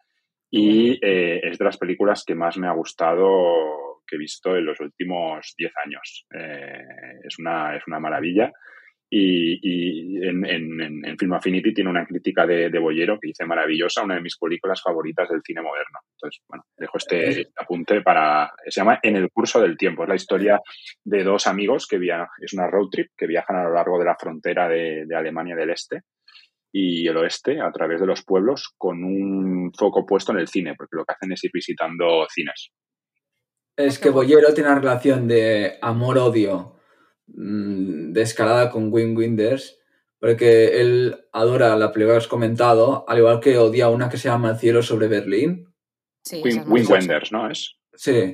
y 0.52 0.94
eh, 1.06 1.40
es 1.44 1.58
de 1.58 1.66
las 1.66 1.78
películas 1.78 2.24
que 2.26 2.36
más 2.36 2.58
me 2.58 2.68
ha 2.68 2.72
gustado 2.72 4.02
que 4.08 4.16
he 4.16 4.20
visto 4.20 4.56
en 4.56 4.66
los 4.66 4.80
últimos 4.80 5.54
10 5.56 5.72
años. 5.86 6.26
Eh, 6.34 6.84
es, 7.24 7.38
una, 7.38 7.76
es 7.76 7.84
una 7.86 8.00
maravilla. 8.00 8.52
Y, 9.12 9.60
y 9.62 10.28
en, 10.28 10.45
en, 10.45 11.06
en, 11.06 11.17
Film 11.17 11.34
Affinity 11.34 11.74
tiene 11.74 11.89
una 11.89 12.06
crítica 12.06 12.45
de, 12.45 12.69
de, 12.69 12.80
Bollero 12.80 13.19
que 13.19 13.30
dice 13.30 13.43
maravillosa, 13.43 14.04
una 14.04 14.15
de 14.15 14.22
mis 14.22 14.38
películas 14.38 14.82
favoritas 14.84 15.28
del 15.30 15.41
cine 15.43 15.62
moderno. 15.62 16.00
Entonces, 16.15 16.43
bueno, 16.48 16.63
dejo 16.78 16.98
este, 16.98 17.30
este 17.30 17.52
apunte 17.58 18.02
para... 18.02 18.52
Se 18.67 18.82
llama 18.82 19.00
En 19.02 19.15
el 19.15 19.32
curso 19.32 19.60
del 19.62 19.78
tiempo. 19.78 20.04
Es 20.04 20.10
la 20.10 20.15
historia 20.15 20.60
de 21.04 21.24
dos 21.24 21.48
amigos 21.48 21.88
que 21.88 21.98
viajan, 21.98 22.28
es 22.39 22.54
una 22.54 22.67
road 22.67 22.89
trip 22.91 23.08
que 23.17 23.26
viajan 23.26 23.56
a 23.56 23.63
lo 23.63 23.74
largo 23.74 23.98
de 23.98 24.06
la 24.06 24.15
frontera 24.15 24.69
de, 24.69 25.06
de 25.08 25.15
Alemania 25.15 25.56
del 25.56 25.72
Este 25.72 26.02
y 26.72 27.08
el 27.08 27.17
oeste 27.17 27.60
a 27.62 27.72
través 27.72 28.00
de 28.00 28.06
los 28.06 28.24
pueblos 28.24 28.74
con 28.78 29.04
un 29.04 29.72
foco 29.74 30.06
puesto 30.06 30.32
en 30.32 30.39
el 30.39 30.48
cine, 30.48 30.76
porque 30.78 30.98
lo 30.98 31.06
que 31.06 31.13
hacen 31.13 31.32
es 31.32 31.43
ir 31.43 31.52
visitando 31.54 32.28
cines. 32.30 32.69
Es 33.76 33.98
que 33.98 34.10
Bollero 34.10 34.54
tiene 34.54 34.69
una 34.69 34.80
relación 34.80 35.28
de 35.28 35.78
amor-odio 35.82 36.79
de 37.36 38.22
escalada 38.22 38.70
con 38.70 38.92
Wim 38.92 39.15
Winders, 39.15 39.80
porque 40.20 40.82
él 40.82 41.15
adora 41.32 41.76
la 41.78 41.92
película 41.92 42.15
que 42.15 42.24
has 42.24 42.28
comentado, 42.28 43.06
al 43.08 43.20
igual 43.20 43.39
que 43.39 43.58
odia 43.58 43.89
una 43.89 44.10
que 44.10 44.18
se 44.18 44.30
llama 44.30 44.52
El 44.52 44.58
cielo 44.58 44.82
sobre 44.82 45.08
Berlín. 45.08 45.74
Sí, 46.24 46.42
Wim, 46.44 46.72
Wim 46.72 46.89
Wenders, 46.89 47.32
¿no? 47.32 47.50
Es. 47.50 47.76
Sí. 47.94 48.34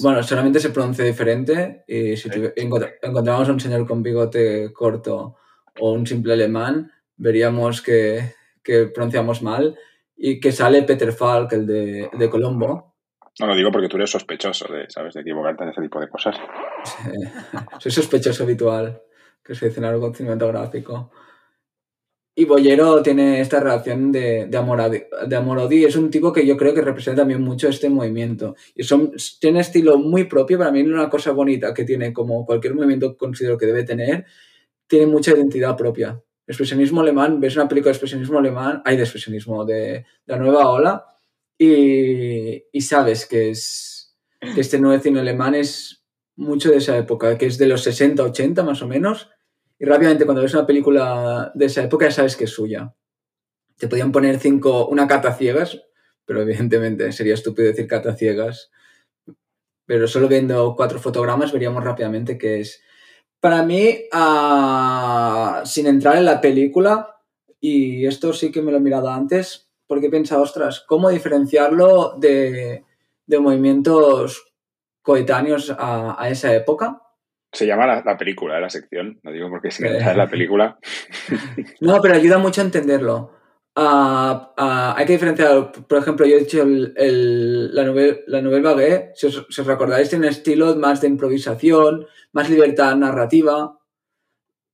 Bueno, 0.00 0.22
solamente 0.22 0.58
se 0.58 0.70
pronuncia 0.70 1.04
diferente 1.04 1.84
y 1.86 2.16
si 2.16 2.30
sí. 2.30 2.42
encontramos 2.56 3.48
un 3.48 3.60
señor 3.60 3.86
con 3.86 4.02
bigote 4.02 4.72
corto 4.72 5.36
o 5.80 5.92
un 5.92 6.06
simple 6.06 6.32
alemán, 6.32 6.90
veríamos 7.16 7.82
que, 7.82 8.34
que 8.62 8.86
pronunciamos 8.86 9.42
mal 9.42 9.76
y 10.16 10.40
que 10.40 10.52
sale 10.52 10.82
Peter 10.84 11.12
Falk, 11.12 11.52
el 11.52 11.66
de, 11.66 12.10
de 12.10 12.30
Colombo. 12.30 12.91
No 13.40 13.46
lo 13.46 13.54
digo 13.54 13.70
porque 13.72 13.88
tú 13.88 13.96
eres 13.96 14.10
sospechoso 14.10 14.72
de, 14.72 14.86
¿sabes? 14.88 15.14
de 15.14 15.22
equivocarte 15.22 15.64
en 15.64 15.70
ese 15.70 15.80
tipo 15.80 16.00
de 16.00 16.08
cosas. 16.08 16.36
Soy 17.78 17.90
sospechoso 17.90 18.44
habitual, 18.44 19.02
que 19.42 19.52
dice 19.52 19.72
en 19.76 19.84
algo 19.84 20.12
cinematográfico. 20.14 21.10
Y 22.34 22.46
Bollero 22.46 23.02
tiene 23.02 23.40
esta 23.40 23.60
relación 23.60 24.10
de, 24.10 24.46
de 24.46 24.56
amor 24.56 24.88
de. 25.68 25.84
Es 25.84 25.96
un 25.96 26.10
tipo 26.10 26.32
que 26.32 26.46
yo 26.46 26.56
creo 26.56 26.72
que 26.72 26.80
representa 26.80 27.22
también 27.22 27.42
mucho 27.42 27.68
este 27.68 27.90
movimiento. 27.90 28.56
Y 28.74 28.84
son, 28.84 29.12
tiene 29.38 29.60
estilo 29.60 29.98
muy 29.98 30.24
propio. 30.24 30.58
Para 30.58 30.70
mí, 30.70 30.80
una 30.82 31.10
cosa 31.10 31.32
bonita 31.32 31.74
que 31.74 31.84
tiene, 31.84 32.12
como 32.12 32.46
cualquier 32.46 32.74
movimiento 32.74 33.16
considero 33.18 33.58
que 33.58 33.66
debe 33.66 33.84
tener, 33.84 34.24
tiene 34.86 35.06
mucha 35.06 35.32
identidad 35.32 35.76
propia 35.76 36.22
expresionismo 36.46 37.00
alemán, 37.00 37.40
ves 37.40 37.56
una 37.56 37.68
película 37.68 37.90
de 37.90 37.92
expresionismo 37.92 38.38
alemán, 38.38 38.82
hay 38.84 38.96
de 38.96 39.02
expresionismo 39.02 39.64
de, 39.64 40.04
la 40.26 40.36
nueva 40.36 40.70
ola, 40.70 41.06
y, 41.64 42.80
sabes 42.80 43.26
que, 43.26 43.50
es, 43.50 44.16
que 44.40 44.60
este 44.60 44.78
nuevo 44.78 45.00
cine 45.02 45.20
alemán 45.20 45.54
es 45.54 46.04
mucho 46.36 46.70
de 46.70 46.78
esa 46.78 46.96
época, 46.96 47.38
que 47.38 47.46
es 47.46 47.58
de 47.58 47.66
los 47.66 47.82
60, 47.82 48.22
80 48.22 48.62
más 48.62 48.82
o 48.82 48.88
menos, 48.88 49.30
y 49.78 49.84
rápidamente 49.84 50.24
cuando 50.24 50.42
ves 50.42 50.54
una 50.54 50.66
película 50.66 51.52
de 51.54 51.66
esa 51.66 51.82
época 51.82 52.06
ya 52.06 52.12
sabes 52.12 52.36
que 52.36 52.44
es 52.44 52.50
suya. 52.50 52.94
Te 53.76 53.88
podían 53.88 54.12
poner 54.12 54.38
cinco, 54.38 54.86
una 54.88 55.06
cata 55.06 55.34
ciegas, 55.34 55.80
pero 56.24 56.42
evidentemente 56.42 57.12
sería 57.12 57.34
estúpido 57.34 57.68
decir 57.68 57.86
cata 57.86 58.14
ciegas, 58.14 58.70
pero 59.86 60.06
solo 60.06 60.28
viendo 60.28 60.74
cuatro 60.76 60.98
fotogramas 60.98 61.52
veríamos 61.52 61.84
rápidamente 61.84 62.38
que 62.38 62.60
es 62.60 62.82
para 63.40 63.64
mí, 63.64 64.04
uh, 64.12 65.66
sin 65.66 65.88
entrar 65.88 66.16
en 66.16 66.24
la 66.24 66.40
película, 66.40 67.16
y 67.60 68.06
esto 68.06 68.32
sí 68.32 68.52
que 68.52 68.62
me 68.62 68.70
lo 68.70 68.78
he 68.78 68.80
mirado 68.80 69.10
antes, 69.10 69.71
porque 69.92 70.06
he 70.06 70.10
pensado, 70.10 70.40
ostras, 70.40 70.82
¿cómo 70.88 71.10
diferenciarlo 71.10 72.14
de, 72.16 72.82
de 73.26 73.38
movimientos 73.38 74.54
coetáneos 75.02 75.68
a, 75.68 76.16
a, 76.18 76.30
esa 76.30 76.54
época? 76.54 77.02
Se 77.52 77.66
llama 77.66 77.86
la, 77.86 78.02
la, 78.02 78.16
película 78.16 78.54
de 78.54 78.62
la 78.62 78.70
sección, 78.70 79.20
no 79.22 79.30
digo 79.32 79.50
porque 79.50 79.70
sin 79.70 79.84
entrar 79.84 80.12
en 80.12 80.16
la 80.16 80.30
película. 80.30 80.78
no, 81.82 82.00
pero 82.00 82.14
ayuda 82.14 82.38
mucho 82.38 82.62
a 82.62 82.64
entenderlo. 82.64 83.32
Uh, 83.76 83.82
uh, 84.56 84.94
hay 84.96 85.04
que 85.04 85.12
diferenciar, 85.12 85.72
por 85.86 85.98
ejemplo, 85.98 86.24
yo 86.24 86.36
he 86.36 86.40
dicho 86.40 86.62
el, 86.62 86.94
el, 86.96 87.74
la, 87.74 87.84
novela, 87.84 88.70
la 88.70 88.74
Vague, 88.74 89.10
si 89.14 89.26
os, 89.26 89.46
si 89.50 89.60
os 89.60 89.66
recordáis, 89.66 90.08
tiene 90.08 90.28
estilo 90.28 90.74
más 90.76 91.02
de 91.02 91.08
improvisación, 91.08 92.06
más 92.32 92.48
libertad 92.48 92.96
narrativa, 92.96 93.78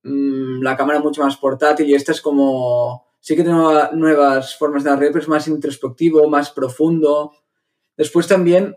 mmm, 0.03 0.61
la 0.61 0.77
cámara 0.77 1.01
mucho 1.01 1.21
más 1.21 1.35
portátil 1.35 1.89
y 1.89 1.93
esta 1.93 2.13
es 2.13 2.21
como, 2.21 3.08
sí 3.19 3.35
que 3.35 3.43
tiene 3.43 3.59
nuevas 3.93 4.55
formas 4.55 4.83
de 4.83 4.89
narrar, 4.89 5.09
pero 5.09 5.19
es 5.19 5.27
más 5.27 5.47
introspectivo, 5.47 6.29
más 6.29 6.51
profundo. 6.51 7.33
Después 7.97 8.27
también, 8.27 8.75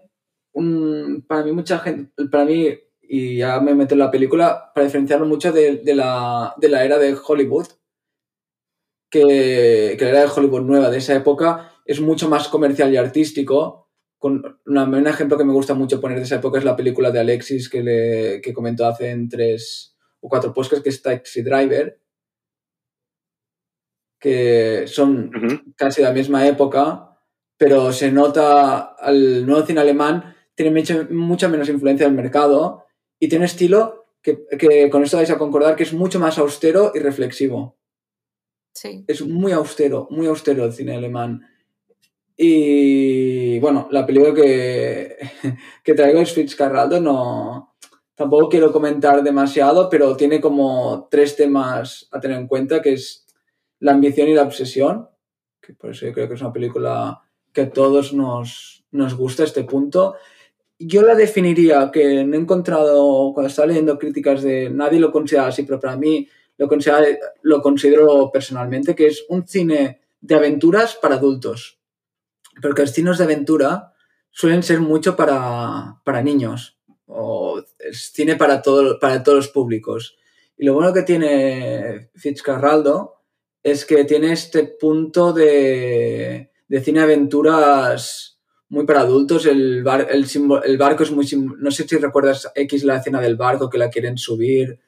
um, 0.52 1.22
para 1.22 1.44
mí 1.44 1.52
mucha 1.52 1.78
gente, 1.78 2.12
para 2.30 2.44
mí, 2.44 2.68
y 3.00 3.38
ya 3.38 3.60
me 3.60 3.74
meto 3.74 3.94
en 3.94 4.00
la 4.00 4.10
película, 4.10 4.72
para 4.74 4.86
diferenciarlo 4.86 5.26
mucho 5.26 5.52
de, 5.52 5.76
de, 5.76 5.94
la, 5.94 6.54
de 6.58 6.68
la 6.68 6.84
era 6.84 6.98
de 6.98 7.16
Hollywood, 7.16 7.66
que, 9.10 9.96
que 9.98 10.04
la 10.04 10.10
era 10.10 10.20
de 10.22 10.30
Hollywood 10.34 10.62
nueva 10.62 10.90
de 10.90 10.98
esa 10.98 11.14
época 11.14 11.70
es 11.84 12.00
mucho 12.00 12.28
más 12.28 12.48
comercial 12.48 12.92
y 12.92 12.96
artístico. 12.96 13.90
Con 14.18 14.60
una, 14.66 14.84
un 14.84 15.06
ejemplo 15.06 15.36
que 15.36 15.44
me 15.44 15.52
gusta 15.52 15.74
mucho 15.74 16.00
poner 16.00 16.18
de 16.18 16.24
esa 16.24 16.36
época 16.36 16.58
es 16.58 16.64
la 16.64 16.76
película 16.76 17.10
de 17.10 17.18
Alexis 17.18 17.68
que, 17.68 17.82
le, 17.82 18.40
que 18.40 18.52
comentó 18.52 18.86
hace 18.86 19.10
en 19.10 19.28
tres 19.28 19.96
o 20.20 20.28
cuatro 20.28 20.54
podcasts, 20.54 20.82
que 20.82 20.90
es 20.90 21.02
Taxi 21.02 21.42
Driver, 21.42 22.00
que 24.22 24.84
son 24.86 25.30
uh 25.34 25.38
-huh. 25.38 25.74
casi 25.76 26.00
de 26.00 26.08
la 26.08 26.14
misma 26.14 26.46
época, 26.46 27.18
pero 27.58 27.92
se 27.92 28.12
nota 28.12 28.94
al 28.98 29.44
nuevo 29.44 29.66
cine 29.66 29.80
alemán 29.80 30.32
tiene 30.54 30.70
mucha, 30.70 31.06
mucha 31.10 31.48
menos 31.48 31.68
influencia 31.68 32.06
del 32.06 32.14
mercado 32.14 32.84
y 33.18 33.28
tiene 33.28 33.46
estilo 33.46 34.06
que, 34.22 34.44
que 34.58 34.88
con 34.90 35.02
esto 35.02 35.16
vais 35.16 35.30
a 35.30 35.38
concordar 35.38 35.76
que 35.76 35.82
es 35.82 35.92
mucho 35.92 36.20
más 36.20 36.38
austero 36.38 36.92
y 36.94 37.00
reflexivo. 37.00 37.76
Sí. 38.74 39.04
Es 39.06 39.22
muy 39.26 39.52
austero, 39.52 40.06
muy 40.10 40.26
austero 40.26 40.64
el 40.64 40.72
cine 40.72 40.94
alemán. 40.94 41.46
Y 42.36 43.58
bueno, 43.60 43.88
la 43.90 44.06
película 44.06 44.34
que, 44.34 45.16
que 45.84 45.94
traigo 45.94 46.20
es 46.20 46.32
Fitzcarraldo, 46.32 47.00
no, 47.00 47.74
tampoco 48.14 48.48
quiero 48.48 48.72
comentar 48.72 49.22
demasiado, 49.22 49.88
pero 49.90 50.16
tiene 50.16 50.40
como 50.40 51.08
tres 51.10 51.36
temas 51.36 52.08
a 52.12 52.20
tener 52.20 52.38
en 52.38 52.46
cuenta, 52.46 52.80
que 52.80 52.94
es 52.94 53.21
la 53.82 53.92
ambición 53.92 54.28
y 54.28 54.34
la 54.34 54.44
obsesión, 54.44 55.08
que 55.60 55.74
por 55.74 55.90
eso 55.90 56.06
yo 56.06 56.12
creo 56.12 56.28
que 56.28 56.34
es 56.34 56.40
una 56.40 56.52
película 56.52 57.20
que 57.52 57.62
a 57.62 57.70
todos 57.70 58.12
nos, 58.12 58.84
nos 58.92 59.14
gusta 59.14 59.42
este 59.42 59.64
punto. 59.64 60.14
Yo 60.78 61.02
la 61.02 61.16
definiría, 61.16 61.90
que 61.92 62.24
no 62.24 62.36
he 62.36 62.40
encontrado, 62.40 63.32
cuando 63.34 63.48
estaba 63.48 63.66
leyendo 63.66 63.98
críticas 63.98 64.42
de 64.42 64.70
nadie 64.70 65.00
lo 65.00 65.10
considera 65.10 65.48
así, 65.48 65.64
pero 65.64 65.80
para 65.80 65.96
mí 65.96 66.28
lo 66.58 66.68
considero, 66.68 67.18
lo 67.42 67.60
considero 67.60 68.30
personalmente, 68.32 68.94
que 68.94 69.08
es 69.08 69.24
un 69.28 69.48
cine 69.48 70.00
de 70.20 70.34
aventuras 70.36 70.94
para 70.94 71.16
adultos. 71.16 71.80
Porque 72.62 72.82
los 72.82 72.92
cines 72.92 73.18
de 73.18 73.24
aventura 73.24 73.94
suelen 74.30 74.62
ser 74.62 74.78
mucho 74.78 75.16
para, 75.16 76.00
para 76.04 76.22
niños. 76.22 76.78
O 77.06 77.60
es 77.80 78.12
cine 78.12 78.36
para, 78.36 78.62
todo, 78.62 79.00
para 79.00 79.24
todos 79.24 79.36
los 79.36 79.48
públicos. 79.48 80.16
Y 80.56 80.66
lo 80.66 80.74
bueno 80.74 80.92
que 80.92 81.02
tiene 81.02 82.10
Fitzcarraldo 82.14 83.21
es 83.62 83.84
que 83.84 84.04
tiene 84.04 84.32
este 84.32 84.64
punto 84.64 85.32
de, 85.32 86.50
de 86.68 86.80
cine 86.80 87.00
aventuras 87.00 88.38
muy 88.68 88.86
para 88.86 89.00
adultos. 89.00 89.46
El, 89.46 89.82
bar, 89.84 90.08
el, 90.10 90.26
el 90.64 90.78
barco 90.78 91.02
es 91.02 91.10
muy... 91.10 91.26
No 91.58 91.70
sé 91.70 91.86
si 91.86 91.96
recuerdas 91.96 92.50
X 92.54 92.84
la 92.84 92.96
escena 92.96 93.20
del 93.20 93.36
barco 93.36 93.70
que 93.70 93.78
la 93.78 93.90
quieren 93.90 94.18
subir 94.18 94.80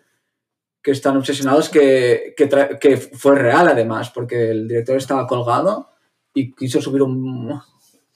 que 0.83 0.91
están 0.91 1.17
obsesionados 1.17 1.71
que, 1.71 2.35
que, 2.37 2.47
que, 2.79 2.97
fue 2.99 3.37
real 3.37 3.69
además, 3.69 4.11
porque 4.11 4.51
el 4.51 4.69
director 4.69 4.99
estaba 4.99 5.27
colgado 5.27 5.89
y 6.35 6.55
quiso 6.55 6.83
subir 6.83 7.01
un, 7.01 7.59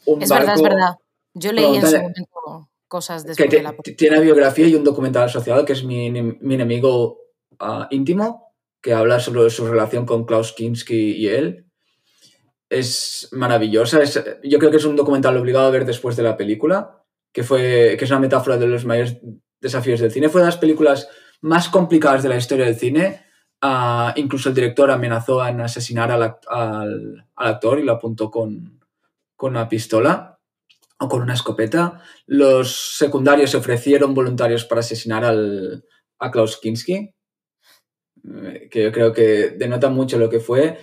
un 0.04 0.22
es 0.22 0.28
barco. 0.28 0.46
verdad, 0.46 0.54
es 0.54 0.62
verdad. 0.62 0.98
Yo 1.32 1.52
leí 1.52 1.76
en 1.76 1.86
su 1.86 1.96
momento 1.96 2.68
cosas 2.86 3.24
que 3.24 3.48
de 3.48 3.62
la 3.62 3.74
Tiene 3.74 4.20
biografía 4.20 4.66
y 4.66 4.74
un 4.74 4.84
documental 4.84 5.24
asociado 5.24 5.64
que 5.64 5.72
es 5.72 5.82
mi, 5.82 6.10
mi 6.10 6.54
enemigo 6.54 7.20
uh, 7.60 7.84
íntimo, 7.90 8.47
que 8.80 8.94
habla 8.94 9.20
sobre 9.20 9.50
su 9.50 9.66
relación 9.66 10.06
con 10.06 10.24
Klaus 10.24 10.52
Kinski 10.52 11.12
y 11.12 11.28
él. 11.28 11.66
Es 12.70 13.28
maravillosa. 13.32 14.02
Es, 14.02 14.22
yo 14.44 14.58
creo 14.58 14.70
que 14.70 14.76
es 14.76 14.84
un 14.84 14.96
documental 14.96 15.36
obligado 15.36 15.66
a 15.66 15.70
ver 15.70 15.84
después 15.84 16.16
de 16.16 16.22
la 16.22 16.36
película, 16.36 17.02
que, 17.32 17.42
fue, 17.42 17.96
que 17.98 18.04
es 18.04 18.10
una 18.10 18.20
metáfora 18.20 18.58
de 18.58 18.66
los 18.66 18.84
mayores 18.84 19.18
desafíos 19.60 20.00
del 20.00 20.12
cine. 20.12 20.28
Fue 20.28 20.40
de 20.40 20.46
las 20.46 20.58
películas 20.58 21.08
más 21.40 21.68
complicadas 21.68 22.22
de 22.22 22.28
la 22.28 22.36
historia 22.36 22.66
del 22.66 22.76
cine 22.76 23.28
Ah, 23.60 24.12
incluso 24.16 24.48
el 24.48 24.54
director 24.54 24.90
amenazó 24.90 25.44
en 25.44 25.60
asesinar 25.60 26.12
al, 26.12 26.36
al, 26.46 27.26
actor 27.34 27.80
y 27.80 27.82
lo 27.82 27.92
apuntó 27.92 28.30
con, 28.30 28.80
con 29.34 29.50
una 29.50 29.68
pistola 29.68 30.38
o 31.00 31.08
con 31.08 31.22
una 31.22 31.34
escopeta. 31.34 32.00
Los 32.26 32.96
secundarios 32.96 33.50
se 33.50 33.56
ofrecieron 33.56 34.14
voluntarios 34.14 34.64
para 34.64 34.80
asesinar 34.80 35.24
al, 35.24 35.84
a 36.20 36.30
Klaus 36.30 36.58
Kinski, 36.60 37.14
que 38.70 38.82
yo 38.84 38.92
creo 38.92 39.12
que 39.12 39.50
denota 39.50 39.88
mucho 39.88 40.18
lo 40.18 40.30
que 40.30 40.40
fue. 40.40 40.78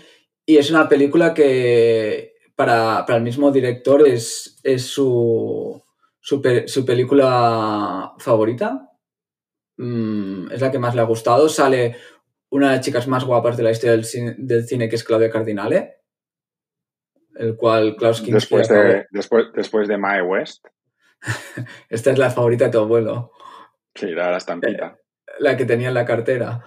Y 0.45 0.57
es 0.57 0.69
una 0.69 0.87
película 0.87 1.33
que 1.33 2.35
para, 2.55 3.05
para 3.05 3.17
el 3.17 3.23
mismo 3.23 3.51
director 3.51 4.07
es, 4.07 4.59
es 4.63 4.83
su, 4.83 5.83
su, 6.19 6.41
su 6.67 6.85
película 6.85 8.13
favorita. 8.17 8.89
Mm, 9.77 10.51
es 10.51 10.61
la 10.61 10.71
que 10.71 10.79
más 10.79 10.95
le 10.95 11.01
ha 11.01 11.05
gustado. 11.05 11.49
Sale 11.49 11.97
una 12.49 12.69
de 12.69 12.77
las 12.77 12.85
chicas 12.85 13.07
más 13.07 13.25
guapas 13.25 13.57
de 13.57 13.63
la 13.63 13.71
historia 13.71 13.91
del 13.91 14.05
cine, 14.05 14.35
del 14.37 14.65
cine 14.65 14.87
que 14.87 14.95
es 14.95 15.03
Claudia 15.03 15.29
Cardinale, 15.29 15.95
el 17.35 17.55
cual 17.57 17.95
Klaus 17.97 18.21
Kinski... 18.21 18.33
Después 18.33 18.69
de, 18.69 19.05
después, 19.11 19.47
después 19.53 19.87
de 19.87 19.97
Mae 19.97 20.21
West. 20.21 20.65
Esta 21.89 22.11
es 22.11 22.17
la 22.17 22.29
favorita 22.29 22.65
de 22.65 22.71
tu 22.71 22.79
abuelo. 22.79 23.31
Sí, 23.93 24.07
la, 24.11 24.31
la 24.31 24.37
estampita. 24.37 24.97
Eh, 24.97 25.31
la 25.39 25.57
que 25.57 25.65
tenía 25.65 25.89
en 25.89 25.93
la 25.93 26.05
cartera. 26.05 26.63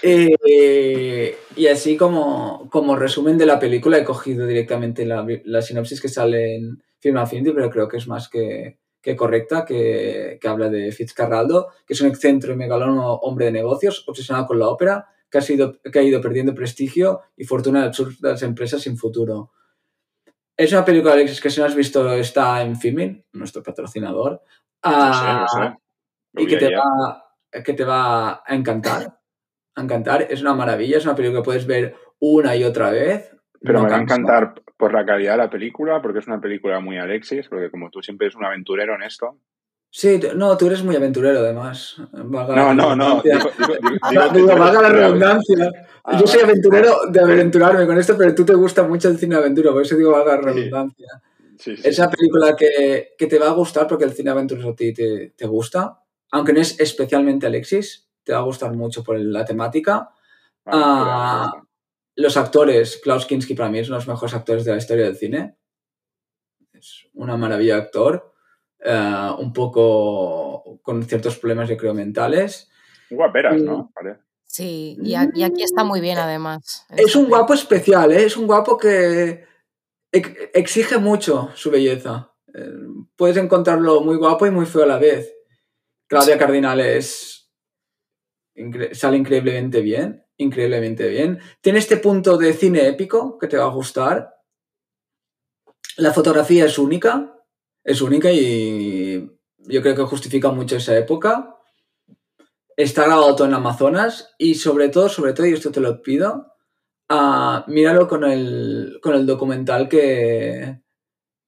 Eh, 0.00 1.36
y 1.54 1.66
así 1.66 1.96
como, 1.96 2.68
como 2.70 2.96
resumen 2.96 3.36
de 3.36 3.46
la 3.46 3.58
película 3.58 3.98
he 3.98 4.04
cogido 4.04 4.46
directamente 4.46 5.04
la, 5.04 5.26
la 5.44 5.62
sinopsis 5.62 6.00
que 6.00 6.08
sale 6.08 6.56
en 6.56 6.82
Film 6.98 7.18
Affinity, 7.18 7.52
pero 7.52 7.70
creo 7.70 7.88
que 7.88 7.98
es 7.98 8.08
más 8.08 8.28
que, 8.28 8.78
que 9.02 9.16
correcta, 9.16 9.64
que, 9.64 10.38
que, 10.40 10.48
habla 10.48 10.70
de 10.70 10.92
Fitzcarraldo, 10.92 11.68
que 11.86 11.92
es 11.92 12.00
un 12.00 12.08
excentro 12.08 12.52
y 12.52 12.56
megalónomo 12.56 13.16
hombre 13.16 13.46
de 13.46 13.52
negocios, 13.52 14.04
obsesionado 14.08 14.46
con 14.46 14.58
la 14.58 14.68
ópera, 14.68 15.08
que 15.28 15.38
ha, 15.38 15.42
sido, 15.42 15.80
que 15.80 15.98
ha 15.98 16.02
ido 16.02 16.20
perdiendo 16.20 16.54
prestigio 16.54 17.22
y 17.36 17.44
fortuna 17.44 17.88
de 17.88 17.92
las 18.20 18.42
empresas 18.42 18.82
sin 18.82 18.96
futuro. 18.96 19.50
Es 20.56 20.72
una 20.72 20.84
película, 20.84 21.14
Alexis, 21.14 21.40
que 21.40 21.50
si 21.50 21.60
no 21.60 21.66
has 21.66 21.74
visto 21.74 22.12
está 22.12 22.62
en 22.62 22.76
Filmin, 22.76 23.24
nuestro 23.32 23.62
patrocinador, 23.62 24.42
no 24.84 25.14
sé, 25.14 25.32
no 25.32 25.48
sé. 25.48 25.78
y 26.34 26.46
que 26.46 26.56
te, 26.56 26.76
va, 26.76 27.34
que 27.64 27.72
te 27.72 27.84
va 27.84 28.42
a 28.46 28.54
encantar. 28.54 29.18
A 29.74 29.82
encantar, 29.82 30.26
es 30.28 30.42
una 30.42 30.54
maravilla, 30.54 30.98
es 30.98 31.04
una 31.04 31.14
película 31.14 31.40
que 31.40 31.44
puedes 31.44 31.66
ver 31.66 31.94
una 32.18 32.54
y 32.56 32.64
otra 32.64 32.90
vez. 32.90 33.30
Pero 33.60 33.78
no 33.78 33.84
me 33.84 33.90
va 33.90 33.96
a 33.96 34.02
encantar 34.02 34.54
por 34.76 34.92
la 34.92 35.04
calidad 35.06 35.32
de 35.32 35.38
la 35.38 35.50
película, 35.50 36.02
porque 36.02 36.18
es 36.18 36.26
una 36.26 36.40
película 36.40 36.80
muy 36.80 36.98
Alexis, 36.98 37.48
porque 37.48 37.70
como 37.70 37.90
tú 37.90 38.02
siempre 38.02 38.26
eres 38.26 38.36
un 38.36 38.44
aventurero 38.44 38.94
en 38.94 39.02
esto. 39.02 39.38
Sí, 39.94 40.18
no, 40.34 40.56
tú 40.56 40.68
eres 40.68 40.82
muy 40.82 40.96
aventurero 40.96 41.40
además. 41.40 41.96
No, 42.12 42.74
no, 42.74 42.96
no. 42.96 43.20
Digo, 43.22 43.50
digo, 44.10 44.28
digo, 44.32 44.46
valga 44.58 44.80
la 44.80 44.88
redundancia. 44.88 45.70
Ah, 46.02 46.18
Yo 46.18 46.26
soy 46.26 46.40
aventurero 46.40 46.96
de 47.10 47.20
aventurarme 47.20 47.86
con 47.86 47.98
esto, 47.98 48.16
pero 48.16 48.34
tú 48.34 48.44
te 48.44 48.54
gusta 48.54 48.84
mucho 48.84 49.10
el 49.10 49.18
cine 49.18 49.36
aventura, 49.36 49.70
por 49.70 49.82
eso 49.82 49.94
digo 49.94 50.12
valga 50.12 50.36
la 50.36 50.40
redundancia. 50.40 51.08
Sí, 51.58 51.76
sí, 51.76 51.82
Esa 51.84 52.10
película 52.10 52.56
que, 52.56 53.10
que, 53.18 53.26
te 53.26 53.38
va 53.38 53.48
a 53.48 53.52
gustar 53.52 53.86
porque 53.86 54.04
el 54.04 54.12
cine 54.12 54.30
aventuroso 54.30 54.70
a 54.70 54.74
ti 54.74 54.94
te, 54.94 55.34
te, 55.36 55.46
gusta, 55.46 56.00
aunque 56.30 56.54
no 56.54 56.60
es 56.60 56.80
especialmente 56.80 57.46
Alexis, 57.46 58.08
te 58.24 58.32
va 58.32 58.38
a 58.38 58.42
gustar 58.42 58.72
mucho 58.72 59.02
por 59.02 59.18
la 59.18 59.44
temática. 59.44 60.10
Ah, 60.66 61.52
los 62.14 62.36
actores, 62.36 63.00
Klaus 63.02 63.26
Kinski 63.26 63.54
para 63.54 63.70
mí 63.70 63.78
es 63.78 63.88
uno 63.88 63.96
de 63.96 64.04
los 64.04 64.08
mejores 64.08 64.34
actores 64.34 64.64
de 64.64 64.72
la 64.72 64.78
historia 64.78 65.04
del 65.04 65.16
cine. 65.16 65.56
Es 66.72 67.06
una 67.14 67.36
maravilla 67.36 67.76
de 67.76 67.82
actor. 67.82 68.32
Uh, 68.84 69.40
un 69.40 69.52
poco 69.52 70.80
con 70.82 71.04
ciertos 71.04 71.38
problemas, 71.38 71.68
yo 71.68 71.76
creo, 71.76 71.94
mentales. 71.94 72.68
Guaperas, 73.10 73.62
¿no? 73.62 73.92
Vale. 73.94 74.18
Sí, 74.44 74.98
y 75.02 75.14
aquí 75.14 75.62
está 75.62 75.84
muy 75.84 76.00
bien 76.00 76.18
además. 76.18 76.84
Es 76.90 77.16
un 77.16 77.26
guapo 77.26 77.54
especial, 77.54 78.12
¿eh? 78.12 78.24
es 78.24 78.36
un 78.36 78.46
guapo 78.46 78.76
que 78.76 79.46
exige 80.10 80.98
mucho 80.98 81.48
su 81.54 81.70
belleza. 81.70 82.34
Eh, 82.52 82.70
puedes 83.16 83.38
encontrarlo 83.38 84.02
muy 84.02 84.16
guapo 84.16 84.46
y 84.46 84.50
muy 84.50 84.66
feo 84.66 84.82
a 84.82 84.86
la 84.86 84.98
vez. 84.98 85.32
Claudia 86.06 86.36
Cardinal 86.36 86.80
es... 86.80 87.41
sale 88.92 89.16
increíblemente 89.16 89.80
bien 89.80 90.22
increíblemente 90.42 91.08
bien. 91.08 91.40
Tiene 91.60 91.78
este 91.78 91.96
punto 91.96 92.36
de 92.36 92.52
cine 92.52 92.86
épico 92.86 93.38
que 93.38 93.46
te 93.46 93.56
va 93.56 93.64
a 93.64 93.74
gustar. 93.74 94.34
La 95.96 96.12
fotografía 96.12 96.66
es 96.66 96.78
única, 96.78 97.34
es 97.84 98.00
única 98.00 98.30
y 98.30 99.30
yo 99.58 99.82
creo 99.82 99.94
que 99.94 100.02
justifica 100.02 100.50
mucho 100.50 100.76
esa 100.76 100.96
época. 100.96 101.56
Está 102.76 103.04
grabado 103.04 103.36
todo 103.36 103.46
en 103.46 103.54
Amazonas 103.54 104.34
y 104.38 104.54
sobre 104.54 104.88
todo, 104.88 105.08
sobre 105.08 105.34
todo, 105.34 105.46
y 105.46 105.52
esto 105.52 105.70
te 105.70 105.80
lo 105.80 106.00
pido, 106.00 106.54
uh, 107.10 107.70
míralo 107.70 108.08
con 108.08 108.24
el, 108.24 108.98
con 109.02 109.14
el 109.14 109.26
documental 109.26 109.88
que, 109.88 110.80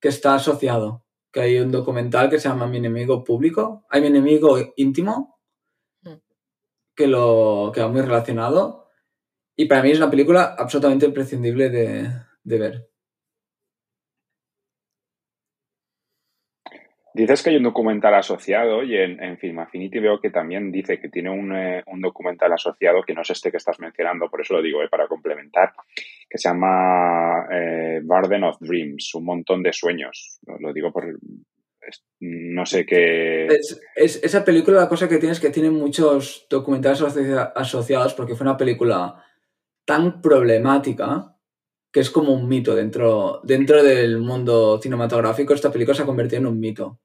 que 0.01 0.09
está 0.09 0.35
asociado. 0.35 1.07
Que 1.33 1.41
hay 1.41 1.59
un 1.59 1.73
documental 1.73 2.29
que 2.29 2.39
se 2.39 2.49
llama 2.49 2.67
Mi 2.67 2.77
enemigo 2.77 3.25
público, 3.25 3.85
hay 3.89 4.03
mi 4.03 4.09
enemigo 4.09 4.57
íntimo, 4.77 5.34
que, 6.95 7.07
lo, 7.07 7.71
que 7.75 7.81
va 7.81 7.89
muy 7.89 8.01
relacionado. 8.01 8.89
Y 9.57 9.67
para 9.67 9.83
mí 9.83 9.91
es 9.91 9.99
una 9.99 10.11
película 10.11 10.55
absolutamente 10.59 11.07
imprescindible 11.07 11.71
de, 11.71 12.11
de 12.43 12.59
ver. 12.59 12.89
Dices 17.15 17.45
que 17.45 17.51
hay 17.51 17.57
un 17.57 17.63
documental 17.63 18.13
asociado 18.17 18.83
y 18.83 18.97
en, 18.97 19.23
en 19.23 19.39
Film 19.39 19.61
Affinity 19.61 20.01
veo 20.01 20.19
que 20.21 20.31
también 20.31 20.73
dice 20.73 20.99
que 20.99 21.09
tiene 21.09 21.31
un, 21.31 21.55
eh, 21.55 21.81
un, 21.87 22.01
documental 22.01 22.53
asociado 22.53 23.05
que 23.05 23.15
no 23.15 23.23
es 23.23 23.31
este 23.31 23.53
que 23.53 23.59
estás 23.59 23.79
mencionando, 23.79 24.29
por 24.29 24.41
eso 24.41 24.55
lo 24.55 24.61
digo 24.61 24.83
eh, 24.83 24.89
para 24.89 25.07
complementar, 25.07 25.75
que 26.29 26.39
se 26.39 26.49
llama 26.49 27.47
eh, 27.53 28.01
Garden 28.03 28.43
of 28.43 28.59
Dreams, 28.59 29.15
un 29.15 29.27
montón 29.27 29.63
de 29.63 29.73
sueños. 29.73 30.41
Lo, 30.45 30.59
lo 30.59 30.73
digo 30.73 30.91
por... 30.93 31.05
No 32.21 32.67
sé 32.67 32.87
qué... 32.87 33.47
Es, 33.47 33.81
es, 33.97 34.23
esa 34.23 34.45
película 34.45 34.81
la 34.81 34.89
cosa 34.89 35.09
que 35.09 35.19
tiene 35.19 35.33
es 35.33 35.41
que 35.41 35.51
tiene 35.51 35.71
muchos 35.71 36.47
documentales 36.49 37.01
asocia 37.03 37.43
asociados 37.43 38.15
porque 38.15 38.35
fue 38.35 38.47
una 38.47 38.57
película 38.57 39.23
tan 39.85 40.21
problemática 40.21 41.35
que 41.95 42.01
es 42.01 42.11
como 42.11 42.33
un 42.33 42.49
mito 42.49 42.75
dentro, 42.75 43.41
dentro 43.45 43.83
del 43.83 44.19
mundo 44.19 44.81
cinematográfico. 44.83 45.55
Esta 45.55 45.71
película 45.71 45.95
se 45.95 46.03
ha 46.03 46.07
convertido 46.07 46.41
en 46.41 46.49
un 46.49 46.59
mito 46.59 46.99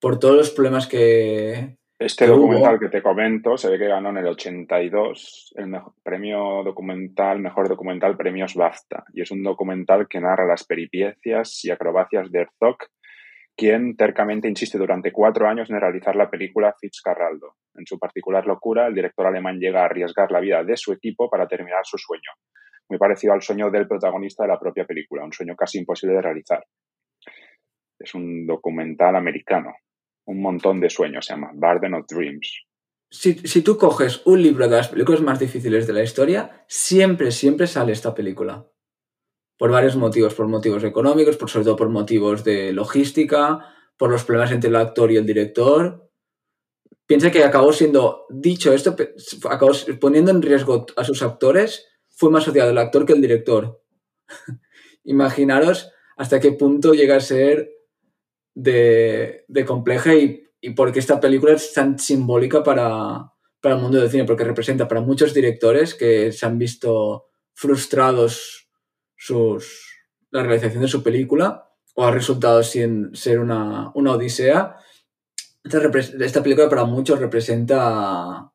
por 0.00 0.18
todos 0.18 0.34
los 0.34 0.50
problemas 0.50 0.88
que. 0.88 1.76
Este 1.96 2.24
que 2.24 2.30
documental 2.32 2.74
hubo. 2.74 2.80
que 2.80 2.88
te 2.88 3.02
comento 3.02 3.56
se 3.56 3.70
ve 3.70 3.78
que 3.78 3.86
ganó 3.86 4.10
en 4.10 4.16
el 4.16 4.26
82 4.26 5.54
el 5.56 5.68
mejor, 5.68 5.92
premio 6.02 6.64
documental, 6.64 7.38
mejor 7.38 7.68
documental, 7.68 8.16
premios 8.16 8.56
BAFTA. 8.56 9.04
Y 9.14 9.22
es 9.22 9.30
un 9.30 9.44
documental 9.44 10.08
que 10.08 10.20
narra 10.20 10.44
las 10.44 10.64
peripecias 10.64 11.64
y 11.64 11.70
acrobacias 11.70 12.32
de 12.32 12.40
Herzog, 12.40 12.78
quien 13.56 13.96
tercamente 13.96 14.48
insiste 14.48 14.78
durante 14.78 15.12
cuatro 15.12 15.48
años 15.48 15.70
en 15.70 15.80
realizar 15.80 16.16
la 16.16 16.30
película 16.30 16.74
Fitzcarraldo. 16.80 17.56
En 17.74 17.86
su 17.86 17.98
particular 17.98 18.46
locura, 18.46 18.86
el 18.86 18.94
director 18.94 19.26
alemán 19.26 19.58
llega 19.58 19.82
a 19.82 19.86
arriesgar 19.86 20.30
la 20.30 20.40
vida 20.40 20.64
de 20.64 20.76
su 20.76 20.92
equipo 20.92 21.28
para 21.28 21.46
terminar 21.46 21.84
su 21.84 21.98
sueño, 21.98 22.30
muy 22.88 22.98
parecido 22.98 23.32
al 23.32 23.42
sueño 23.42 23.70
del 23.70 23.86
protagonista 23.86 24.44
de 24.44 24.48
la 24.48 24.58
propia 24.58 24.84
película, 24.84 25.24
un 25.24 25.32
sueño 25.32 25.54
casi 25.56 25.78
imposible 25.78 26.16
de 26.16 26.22
realizar. 26.22 26.64
Es 27.98 28.14
un 28.14 28.46
documental 28.46 29.16
americano, 29.16 29.74
un 30.26 30.40
montón 30.40 30.80
de 30.80 30.90
sueños, 30.90 31.26
se 31.26 31.34
llama 31.34 31.50
Garden 31.54 31.94
of 31.94 32.06
Dreams. 32.08 32.64
Si, 33.10 33.34
si 33.34 33.62
tú 33.62 33.76
coges 33.76 34.26
un 34.26 34.42
libro 34.42 34.66
de 34.66 34.76
las 34.76 34.88
películas 34.88 35.20
más 35.20 35.38
difíciles 35.38 35.86
de 35.86 35.92
la 35.92 36.02
historia, 36.02 36.64
siempre, 36.66 37.30
siempre 37.30 37.66
sale 37.66 37.92
esta 37.92 38.14
película 38.14 38.71
por 39.56 39.70
varios 39.70 39.96
motivos, 39.96 40.34
por 40.34 40.48
motivos 40.48 40.84
económicos, 40.84 41.36
por 41.36 41.50
sobre 41.50 41.64
todo 41.64 41.76
por 41.76 41.88
motivos 41.88 42.44
de 42.44 42.72
logística, 42.72 43.66
por 43.96 44.10
los 44.10 44.24
problemas 44.24 44.52
entre 44.52 44.70
el 44.70 44.76
actor 44.76 45.12
y 45.12 45.16
el 45.16 45.26
director. 45.26 46.10
Piensa 47.06 47.30
que 47.30 47.44
acabó 47.44 47.72
siendo, 47.72 48.26
dicho 48.30 48.72
esto, 48.72 48.96
acabó 49.48 49.72
poniendo 50.00 50.30
en 50.30 50.42
riesgo 50.42 50.86
a 50.96 51.04
sus 51.04 51.22
actores, 51.22 51.86
fue 52.08 52.30
más 52.30 52.42
asociado 52.44 52.70
el 52.70 52.78
actor 52.78 53.06
que 53.06 53.12
el 53.12 53.20
director. 53.20 53.82
Imaginaros 55.04 55.90
hasta 56.16 56.40
qué 56.40 56.52
punto 56.52 56.94
llega 56.94 57.16
a 57.16 57.20
ser 57.20 57.70
de, 58.54 59.44
compleja 59.66 60.14
y, 60.14 60.48
y 60.60 60.70
por 60.70 60.92
qué 60.92 60.98
esta 60.98 61.20
película 61.20 61.54
es 61.54 61.72
tan 61.72 61.98
simbólica 61.98 62.62
para, 62.62 63.32
para 63.60 63.76
el 63.76 63.80
mundo 63.80 63.98
del 63.98 64.10
cine, 64.10 64.24
porque 64.24 64.44
representa 64.44 64.88
para 64.88 65.00
muchos 65.00 65.32
directores 65.32 65.94
que 65.94 66.32
se 66.32 66.44
han 66.44 66.58
visto 66.58 67.26
frustrados 67.54 68.61
sus, 69.22 70.02
la 70.32 70.42
realización 70.42 70.82
de 70.82 70.88
su 70.88 71.00
película 71.00 71.70
o 71.94 72.04
ha 72.04 72.10
resultado 72.10 72.64
sin 72.64 73.14
ser 73.14 73.38
una, 73.38 73.92
una 73.94 74.12
odisea. 74.12 74.78
Esta, 75.62 75.78
esta, 76.24 76.42
película 76.42 76.68
para 76.68 76.86
muchos 76.86 77.20
representa 77.20 78.50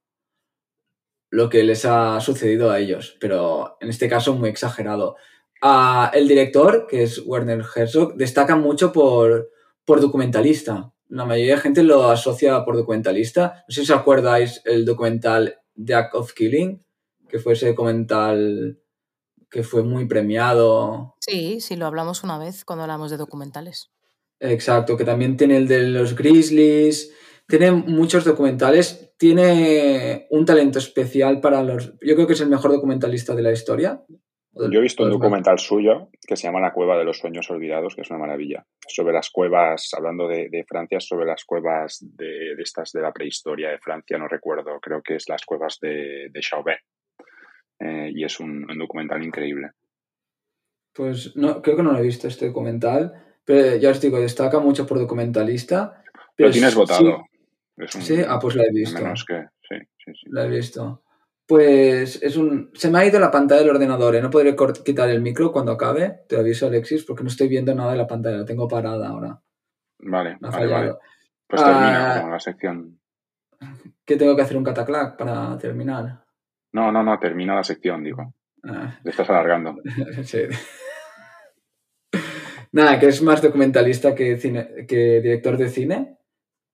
lo 1.29 1.49
que 1.49 1.63
les 1.63 1.85
ha 1.85 2.19
sucedido 2.19 2.69
a 2.69 2.79
ellos, 2.79 3.15
pero 3.21 3.77
en 3.79 3.87
este 3.87 4.09
caso 4.09 4.35
muy 4.35 4.49
exagerado. 4.49 5.15
Uh, 5.63 6.13
el 6.13 6.27
director, 6.27 6.85
que 6.85 7.03
es 7.03 7.23
Werner 7.25 7.63
Herzog, 7.73 8.15
destaca 8.15 8.57
mucho 8.57 8.91
por, 8.91 9.49
por 9.85 10.01
documentalista. 10.01 10.91
La 11.07 11.23
mayoría 11.23 11.55
de 11.55 11.61
gente 11.61 11.83
lo 11.83 12.09
asocia 12.09 12.65
por 12.65 12.75
documentalista. 12.75 13.63
No 13.69 13.73
sé 13.73 13.85
si 13.85 13.91
os 13.93 13.97
acordáis 13.97 14.61
el 14.65 14.83
documental 14.83 15.61
The 15.81 15.93
Act 15.95 16.15
of 16.15 16.33
Killing, 16.33 16.83
que 17.29 17.39
fue 17.39 17.53
ese 17.53 17.67
documental 17.67 18.77
que 19.49 19.63
fue 19.63 19.83
muy 19.83 20.07
premiado. 20.07 21.15
Sí, 21.19 21.61
sí, 21.61 21.75
lo 21.75 21.85
hablamos 21.85 22.23
una 22.23 22.37
vez 22.37 22.65
cuando 22.65 22.83
hablamos 22.83 23.11
de 23.11 23.17
documentales. 23.17 23.91
Exacto, 24.39 24.97
que 24.97 25.05
también 25.05 25.37
tiene 25.37 25.57
el 25.57 25.67
de 25.67 25.83
los 25.83 26.15
Grizzlies, 26.15 27.13
tiene 27.47 27.71
muchos 27.71 28.25
documentales, 28.25 29.13
tiene 29.17 30.27
un 30.29 30.45
talento 30.45 30.79
especial 30.79 31.39
para 31.41 31.63
los... 31.63 31.93
Yo 32.01 32.15
creo 32.15 32.27
que 32.27 32.33
es 32.33 32.41
el 32.41 32.49
mejor 32.49 32.71
documentalista 32.71 33.35
de 33.35 33.41
la 33.41 33.51
historia. 33.51 34.03
Yo 34.59 34.79
he 34.79 34.81
visto 34.81 35.03
un 35.03 35.11
documental 35.11 35.59
suyo 35.59 36.09
que 36.27 36.35
se 36.35 36.47
llama 36.47 36.59
La 36.59 36.73
cueva 36.73 36.97
de 36.97 37.05
los 37.05 37.19
sueños 37.19 37.49
olvidados, 37.51 37.95
que 37.95 38.01
es 38.01 38.09
una 38.09 38.19
maravilla. 38.19 38.65
Sobre 38.87 39.13
las 39.13 39.29
cuevas, 39.29 39.91
hablando 39.95 40.27
de, 40.27 40.65
Francia, 40.67 40.99
sobre 40.99 41.25
las 41.25 41.45
cuevas 41.45 41.99
de, 42.01 42.53
estas 42.57 42.91
de 42.91 43.01
la 43.01 43.11
prehistoria 43.11 43.69
de 43.69 43.77
Francia, 43.77 44.17
no 44.17 44.27
recuerdo, 44.27 44.79
creo 44.81 45.01
que 45.03 45.15
es 45.15 45.29
las 45.29 45.45
cuevas 45.45 45.77
de, 45.79 46.29
de 46.31 46.39
Chauvet. 46.41 46.79
Eh, 47.79 48.11
y 48.13 48.23
es 48.23 48.39
un, 48.39 48.65
documental 48.77 49.23
increíble. 49.23 49.71
Pues 50.93 51.35
no, 51.35 51.61
creo 51.61 51.77
que 51.77 51.83
no 51.83 51.91
lo 51.91 51.99
he 51.99 52.03
visto 52.03 52.27
este 52.27 52.47
documental, 52.47 53.13
pero 53.45 53.77
ya 53.77 53.91
os 53.91 54.01
digo, 54.01 54.19
destaca 54.19 54.59
mucho 54.59 54.87
por 54.87 54.97
documentalista. 54.97 56.01
Pero 56.35 56.49
lo 56.49 56.53
tienes 56.53 56.75
votado. 56.75 57.25
Sí. 57.87 58.21
ah, 58.27 58.39
pues 58.39 58.55
la 58.55 58.63
he 58.63 58.71
visto. 58.71 59.01
Menos 59.01 59.23
que, 59.23 59.45
sí, 59.69 59.75
sí, 60.03 60.11
sí. 60.13 60.29
La 60.31 60.45
he 60.45 60.49
visto. 60.49 61.03
Pues 61.45 62.21
es 62.21 62.35
un. 62.35 62.71
Se 62.73 62.89
me 62.89 62.99
ha 62.99 63.05
ido 63.05 63.19
la 63.19 63.31
pantalla 63.31 63.61
del 63.61 63.69
ordenador, 63.69 64.15
¿eh? 64.15 64.21
No 64.21 64.29
podré 64.29 64.55
quitar 64.83 65.09
el 65.09 65.21
micro 65.21 65.51
cuando 65.51 65.71
acabe. 65.71 66.23
Te 66.27 66.37
aviso, 66.37 66.67
Alexis, 66.67 67.05
porque 67.05 67.23
no 67.23 67.29
estoy 67.29 67.47
viendo 67.47 67.73
nada 67.73 67.91
de 67.91 67.97
la 67.97 68.07
pantalla. 68.07 68.37
La 68.37 68.45
tengo 68.45 68.67
parada 68.67 69.07
ahora. 69.07 69.39
Vale, 69.99 70.37
vale, 70.41 70.95
Pues 71.47 71.63
termina 71.63 72.25
ah, 72.25 72.29
la 72.29 72.39
sección. 72.39 72.99
¿Qué 74.05 74.17
tengo 74.17 74.35
que 74.35 74.41
hacer 74.41 74.57
un 74.57 74.63
cataclac 74.63 75.17
para 75.17 75.57
terminar? 75.57 76.26
No, 76.77 76.91
no, 76.91 77.01
no, 77.01 77.17
termina 77.17 77.55
la 77.55 77.63
sección, 77.63 78.03
digo. 78.03 78.35
Ah. 78.63 78.99
estás 79.03 79.27
alargando. 79.31 79.77
sí. 80.23 80.41
Nada, 82.71 82.99
que 82.99 83.07
es 83.07 83.19
más 83.23 83.41
documentalista 83.41 84.13
que, 84.13 84.37
que 84.87 85.21
director 85.21 85.57
de 85.57 85.69
cine, 85.69 86.17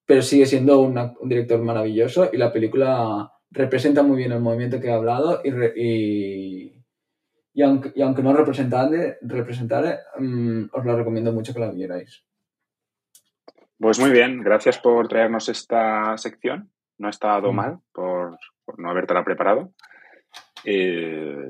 pero 0.05 0.21
sigue 0.21 0.45
siendo 0.45 0.81
un 0.81 1.29
director 1.29 1.61
maravilloso 1.61 2.29
y 2.33 2.35
la 2.35 2.51
película 2.51 3.31
representa 3.49 4.03
muy 4.03 4.17
bien 4.17 4.33
el 4.33 4.41
movimiento 4.41 4.81
que 4.81 4.87
he 4.87 4.91
hablado 4.91 5.41
y, 5.41 6.73
y, 7.53 7.61
aunque, 7.61 7.93
aunque, 8.03 8.23
no 8.23 8.33
representare, 8.33 9.19
representare 9.21 9.99
mm, 10.19 10.63
os 10.73 10.83
lo 10.83 10.97
recomiendo 10.97 11.31
mucho 11.31 11.53
que 11.53 11.61
la 11.61 11.71
vierais. 11.71 12.25
Pues 13.79 13.99
muy 13.99 14.11
bien, 14.11 14.43
gracias 14.43 14.79
por 14.79 15.07
traernos 15.07 15.47
esta 15.47 16.17
sección. 16.17 16.73
No 16.97 17.07
ha 17.07 17.11
estado 17.11 17.53
mm. 17.53 17.55
mal 17.55 17.79
por, 17.93 18.37
por 18.65 18.79
no 18.79 18.89
habértela 18.89 19.23
preparado. 19.23 19.71
Eh, 20.63 21.49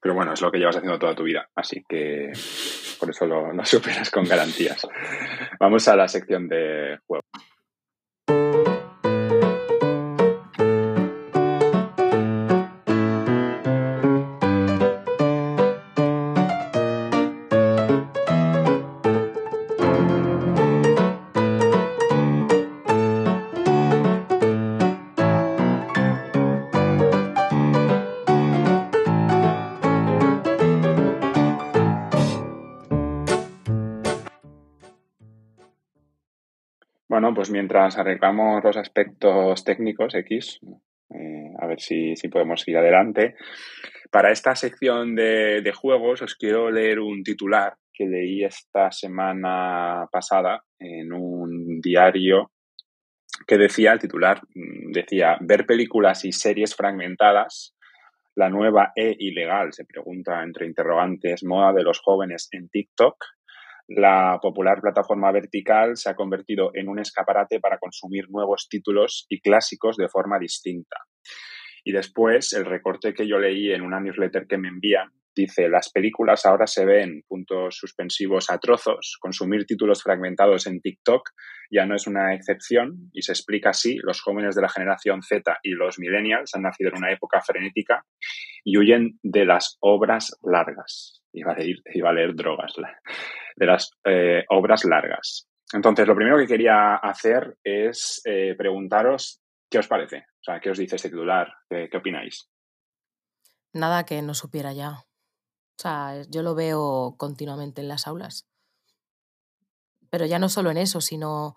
pero 0.00 0.14
bueno, 0.14 0.32
es 0.32 0.40
lo 0.40 0.50
que 0.50 0.58
llevas 0.58 0.76
haciendo 0.76 0.98
toda 0.98 1.14
tu 1.14 1.24
vida, 1.24 1.48
así 1.54 1.84
que 1.86 2.32
por 2.98 3.10
eso 3.10 3.26
lo, 3.26 3.52
lo 3.52 3.64
superas 3.64 4.10
con 4.10 4.24
garantías. 4.24 4.86
Vamos 5.58 5.86
a 5.88 5.96
la 5.96 6.08
sección 6.08 6.48
de 6.48 6.98
juego. 7.06 7.24
Pues 37.34 37.50
mientras 37.50 37.98
arreglamos 37.98 38.62
los 38.64 38.76
aspectos 38.76 39.64
técnicos 39.64 40.14
X, 40.14 40.60
eh, 41.10 41.52
a 41.58 41.66
ver 41.66 41.80
si, 41.80 42.14
podemos 42.30 42.66
ir 42.68 42.76
adelante. 42.76 43.34
Para 44.10 44.32
esta 44.32 44.54
sección 44.54 45.14
de, 45.14 45.72
juegos 45.74 46.22
os 46.22 46.34
quiero 46.34 46.70
leer 46.70 47.00
un 47.00 47.22
titular 47.22 47.74
que 47.92 48.06
leí 48.06 48.44
esta 48.44 48.90
semana 48.90 50.06
pasada 50.10 50.62
en 50.78 51.12
un 51.12 51.80
diario 51.80 52.50
que 53.46 53.58
decía, 53.58 53.92
el 53.92 54.00
titular 54.00 54.40
mm, 54.54 54.92
decía, 54.92 55.36
ver 55.40 55.66
películas 55.66 56.24
y 56.24 56.32
series 56.32 56.74
fragmentadas, 56.74 57.74
la 58.36 58.48
nueva 58.48 58.92
e 58.94 59.16
ilegal, 59.18 59.72
se 59.72 59.84
pregunta 59.84 60.42
entre 60.42 60.66
interrogantes, 60.66 61.44
moda 61.44 61.72
de 61.72 61.82
los 61.82 62.00
jóvenes 62.00 62.48
en 62.52 62.68
TikTok 62.68 63.16
la 63.90 64.38
popular 64.40 64.80
plataforma 64.80 65.32
vertical 65.32 65.96
se 65.96 66.10
ha 66.10 66.14
convertido 66.14 66.70
en 66.74 66.88
un 66.88 67.00
escaparate 67.00 67.58
para 67.58 67.78
consumir 67.78 68.30
nuevos 68.30 68.68
títulos 68.70 69.26
y 69.28 69.40
clásicos 69.40 69.96
de 69.96 70.08
forma 70.08 70.38
distinta. 70.38 70.96
Y 71.82 71.92
después, 71.92 72.52
el 72.52 72.66
recorte 72.66 73.14
que 73.14 73.26
yo 73.26 73.38
leí 73.38 73.72
en 73.72 73.82
una 73.82 74.00
newsletter 74.00 74.46
que 74.46 74.58
me 74.58 74.68
envían 74.68 75.10
dice, 75.34 75.68
las 75.68 75.90
películas 75.90 76.46
ahora 76.46 76.66
se 76.66 76.84
ven, 76.84 77.22
puntos 77.26 77.76
suspensivos, 77.78 78.50
a 78.50 78.58
trozos, 78.58 79.16
consumir 79.20 79.64
títulos 79.64 80.02
fragmentados 80.02 80.66
en 80.66 80.80
TikTok 80.80 81.30
ya 81.70 81.86
no 81.86 81.94
es 81.94 82.06
una 82.06 82.34
excepción 82.34 83.10
y 83.12 83.22
se 83.22 83.32
explica 83.32 83.70
así, 83.70 83.96
los 84.02 84.20
jóvenes 84.20 84.54
de 84.54 84.62
la 84.62 84.68
generación 84.68 85.22
Z 85.22 85.58
y 85.62 85.70
los 85.70 85.98
millennials 85.98 86.54
han 86.54 86.62
nacido 86.62 86.90
en 86.90 86.98
una 86.98 87.12
época 87.12 87.40
frenética 87.40 88.04
y 88.64 88.76
huyen 88.76 89.18
de 89.22 89.44
las 89.44 89.78
obras 89.80 90.36
largas. 90.42 91.22
Iba 91.32 91.52
a 91.52 91.58
leer, 91.58 91.76
iba 91.94 92.10
a 92.10 92.12
leer 92.12 92.34
drogas 92.34 92.74
de 93.60 93.66
las 93.66 93.92
eh, 94.04 94.44
obras 94.48 94.84
largas. 94.84 95.46
Entonces, 95.72 96.08
lo 96.08 96.16
primero 96.16 96.38
que 96.38 96.46
quería 96.46 96.96
hacer 96.96 97.58
es 97.62 98.20
eh, 98.24 98.54
preguntaros 98.56 99.40
qué 99.70 99.78
os 99.78 99.86
parece, 99.86 100.24
o 100.40 100.42
sea, 100.42 100.58
qué 100.60 100.70
os 100.70 100.78
dice 100.78 100.96
este 100.96 101.10
titular, 101.10 101.52
qué, 101.68 101.88
opináis. 101.96 102.48
Nada 103.72 104.04
que 104.04 104.20
no 104.22 104.34
supiera 104.34 104.72
ya. 104.72 104.90
O 104.90 105.82
sea, 105.82 106.22
yo 106.28 106.42
lo 106.42 106.54
veo 106.54 107.14
continuamente 107.18 107.82
en 107.82 107.88
las 107.88 108.08
aulas. 108.08 108.48
Pero 110.08 110.26
ya 110.26 110.40
no 110.40 110.48
solo 110.48 110.72
en 110.72 110.78
eso, 110.78 111.00
sino 111.00 111.54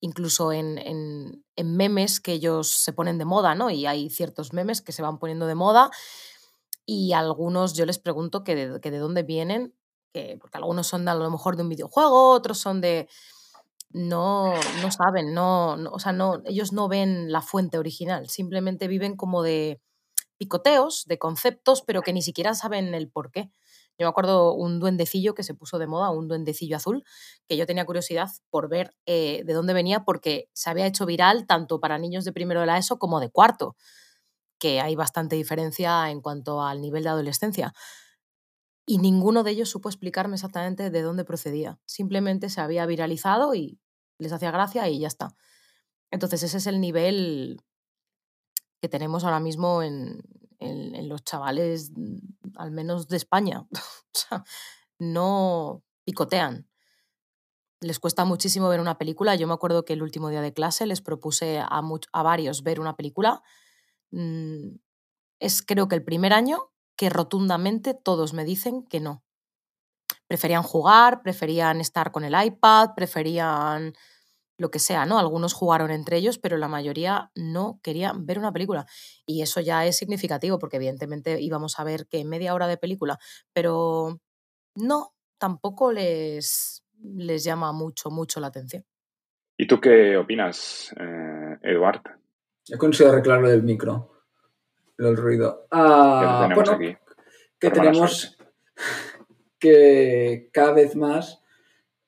incluso 0.00 0.50
en, 0.52 0.78
en, 0.78 1.76
memes 1.76 2.20
que 2.20 2.32
ellos 2.32 2.68
se 2.68 2.92
ponen 2.92 3.18
de 3.18 3.24
moda, 3.24 3.54
¿no? 3.54 3.70
Y 3.70 3.86
hay 3.86 4.10
ciertos 4.10 4.52
memes 4.52 4.82
que 4.82 4.90
se 4.90 5.02
van 5.02 5.20
poniendo 5.20 5.46
de 5.46 5.54
moda 5.54 5.90
y 6.84 7.12
algunos 7.12 7.74
yo 7.74 7.86
les 7.86 8.00
pregunto 8.00 8.42
que 8.42 8.56
de, 8.56 8.80
que 8.80 8.90
de 8.90 8.98
dónde 8.98 9.22
vienen 9.22 9.76
porque 10.40 10.58
algunos 10.58 10.86
son 10.86 11.08
a 11.08 11.14
lo 11.14 11.30
mejor 11.30 11.56
de 11.56 11.62
un 11.62 11.68
videojuego, 11.68 12.30
otros 12.30 12.58
son 12.58 12.80
de... 12.80 13.08
No, 13.90 14.54
no 14.80 14.90
saben, 14.90 15.34
no, 15.34 15.74
o 15.74 15.98
sea, 15.98 16.12
no, 16.12 16.40
ellos 16.46 16.72
no 16.72 16.88
ven 16.88 17.30
la 17.30 17.42
fuente 17.42 17.76
original, 17.76 18.30
simplemente 18.30 18.88
viven 18.88 19.16
como 19.16 19.42
de 19.42 19.82
picoteos, 20.38 21.04
de 21.06 21.18
conceptos, 21.18 21.82
pero 21.82 22.00
que 22.00 22.14
ni 22.14 22.22
siquiera 22.22 22.54
saben 22.54 22.94
el 22.94 23.10
por 23.10 23.30
qué. 23.30 23.50
Yo 23.98 24.06
me 24.06 24.10
acuerdo 24.10 24.54
un 24.54 24.80
duendecillo 24.80 25.34
que 25.34 25.42
se 25.42 25.54
puso 25.54 25.78
de 25.78 25.86
moda, 25.86 26.10
un 26.10 26.26
duendecillo 26.26 26.76
azul, 26.76 27.04
que 27.46 27.56
yo 27.56 27.66
tenía 27.66 27.84
curiosidad 27.84 28.28
por 28.50 28.68
ver 28.68 28.94
eh, 29.06 29.42
de 29.44 29.52
dónde 29.52 29.74
venía 29.74 30.04
porque 30.04 30.48
se 30.52 30.70
había 30.70 30.86
hecho 30.86 31.06
viral 31.06 31.46
tanto 31.46 31.78
para 31.78 31.98
niños 31.98 32.24
de 32.24 32.32
primero 32.32 32.60
de 32.60 32.66
la 32.66 32.78
ESO 32.78 32.98
como 32.98 33.20
de 33.20 33.30
cuarto, 33.30 33.76
que 34.58 34.80
hay 34.80 34.96
bastante 34.96 35.36
diferencia 35.36 36.10
en 36.10 36.20
cuanto 36.20 36.62
al 36.62 36.80
nivel 36.80 37.04
de 37.04 37.10
adolescencia 37.10 37.74
y 38.86 38.98
ninguno 38.98 39.42
de 39.42 39.52
ellos 39.52 39.70
supo 39.70 39.88
explicarme 39.88 40.34
exactamente 40.34 40.90
de 40.90 41.02
dónde 41.02 41.24
procedía. 41.24 41.78
Simplemente 41.84 42.50
se 42.50 42.60
había 42.60 42.86
viralizado 42.86 43.54
y 43.54 43.78
les 44.18 44.32
hacía 44.32 44.50
gracia 44.50 44.88
y 44.88 45.00
ya 45.00 45.08
está. 45.08 45.34
Entonces 46.10 46.42
ese 46.42 46.58
es 46.58 46.66
el 46.66 46.80
nivel 46.80 47.62
que 48.80 48.88
tenemos 48.88 49.24
ahora 49.24 49.40
mismo 49.40 49.82
en, 49.82 50.22
los 51.08 51.24
chavales, 51.24 51.90
al 52.56 52.70
menos 52.70 53.08
de 53.08 53.16
España. 53.16 53.66
o 53.72 53.78
sea, 54.12 54.44
no 54.98 55.82
picotean. 56.04 56.68
Les 57.80 57.98
cuesta 57.98 58.24
muchísimo 58.24 58.68
ver 58.68 58.80
una 58.80 58.98
película. 58.98 59.34
Yo 59.34 59.48
me 59.48 59.54
acuerdo 59.54 59.84
que 59.84 59.92
el 59.92 60.02
último 60.02 60.28
día 60.28 60.40
de 60.40 60.52
clase 60.52 60.86
les 60.86 61.00
propuse 61.00 61.58
a, 61.58 61.82
a 62.12 62.22
varios 62.22 62.62
ver 62.62 62.78
una 62.78 62.94
película. 62.94 63.42
Mm, 64.12 64.76
es 65.40 65.62
creo 65.62 65.88
que 65.88 65.96
el 65.96 66.04
primer 66.04 66.32
año 66.32 66.71
que 66.96 67.10
rotundamente 67.10 67.94
todos 67.94 68.32
me 68.32 68.44
dicen 68.44 68.84
que 68.84 69.00
no. 69.00 69.24
Preferían 70.26 70.62
jugar, 70.62 71.22
preferían 71.22 71.80
estar 71.80 72.12
con 72.12 72.24
el 72.24 72.34
iPad, 72.40 72.90
preferían 72.94 73.94
lo 74.58 74.70
que 74.70 74.78
sea, 74.78 75.06
¿no? 75.06 75.18
Algunos 75.18 75.54
jugaron 75.54 75.90
entre 75.90 76.16
ellos, 76.16 76.38
pero 76.38 76.56
la 76.56 76.68
mayoría 76.68 77.30
no 77.34 77.80
querían 77.82 78.26
ver 78.26 78.38
una 78.38 78.52
película. 78.52 78.86
Y 79.26 79.42
eso 79.42 79.60
ya 79.60 79.84
es 79.86 79.96
significativo, 79.96 80.58
porque 80.58 80.76
evidentemente 80.76 81.40
íbamos 81.40 81.78
a 81.78 81.84
ver 81.84 82.06
que 82.06 82.24
media 82.24 82.54
hora 82.54 82.68
de 82.68 82.76
película, 82.76 83.18
pero 83.52 84.20
no, 84.74 85.14
tampoco 85.38 85.92
les, 85.92 86.84
les 87.02 87.44
llama 87.44 87.72
mucho, 87.72 88.10
mucho 88.10 88.40
la 88.40 88.46
atención. 88.48 88.84
¿Y 89.56 89.66
tú 89.66 89.80
qué 89.80 90.16
opinas, 90.16 90.94
eh, 90.98 91.58
Eduard? 91.62 92.02
Yo 92.64 92.78
considero 92.78 93.12
arreglarlo 93.12 93.48
del 93.48 93.62
micro. 93.62 94.11
El 94.98 95.16
ruido. 95.16 95.66
Ah, 95.70 96.46
tenemos 96.48 96.68
bueno, 96.68 96.84
aquí? 96.84 96.98
que 97.58 97.70
tenemos 97.70 98.36
que 99.58 100.50
cada 100.52 100.72
vez 100.72 100.96
más 100.96 101.42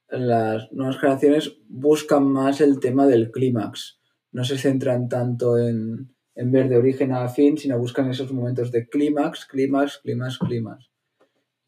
las 0.08 0.72
nuevas 0.72 0.98
generaciones 0.98 1.56
buscan 1.68 2.24
más 2.24 2.60
el 2.60 2.80
tema 2.80 3.06
del 3.06 3.30
clímax. 3.30 4.00
No 4.32 4.44
se 4.44 4.58
centran 4.58 5.08
tanto 5.08 5.58
en, 5.58 6.14
en 6.34 6.52
ver 6.52 6.68
de 6.68 6.76
origen 6.76 7.12
a 7.12 7.28
fin, 7.28 7.56
sino 7.56 7.78
buscan 7.78 8.10
esos 8.10 8.32
momentos 8.32 8.70
de 8.72 8.88
clímax, 8.88 9.46
clímax, 9.46 9.98
clímax, 9.98 10.38
clímax. 10.38 10.90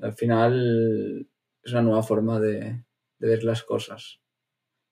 Al 0.00 0.12
final 0.12 1.28
es 1.62 1.72
una 1.72 1.82
nueva 1.82 2.02
forma 2.02 2.40
de, 2.40 2.84
de 3.18 3.28
ver 3.28 3.44
las 3.44 3.62
cosas. 3.62 4.20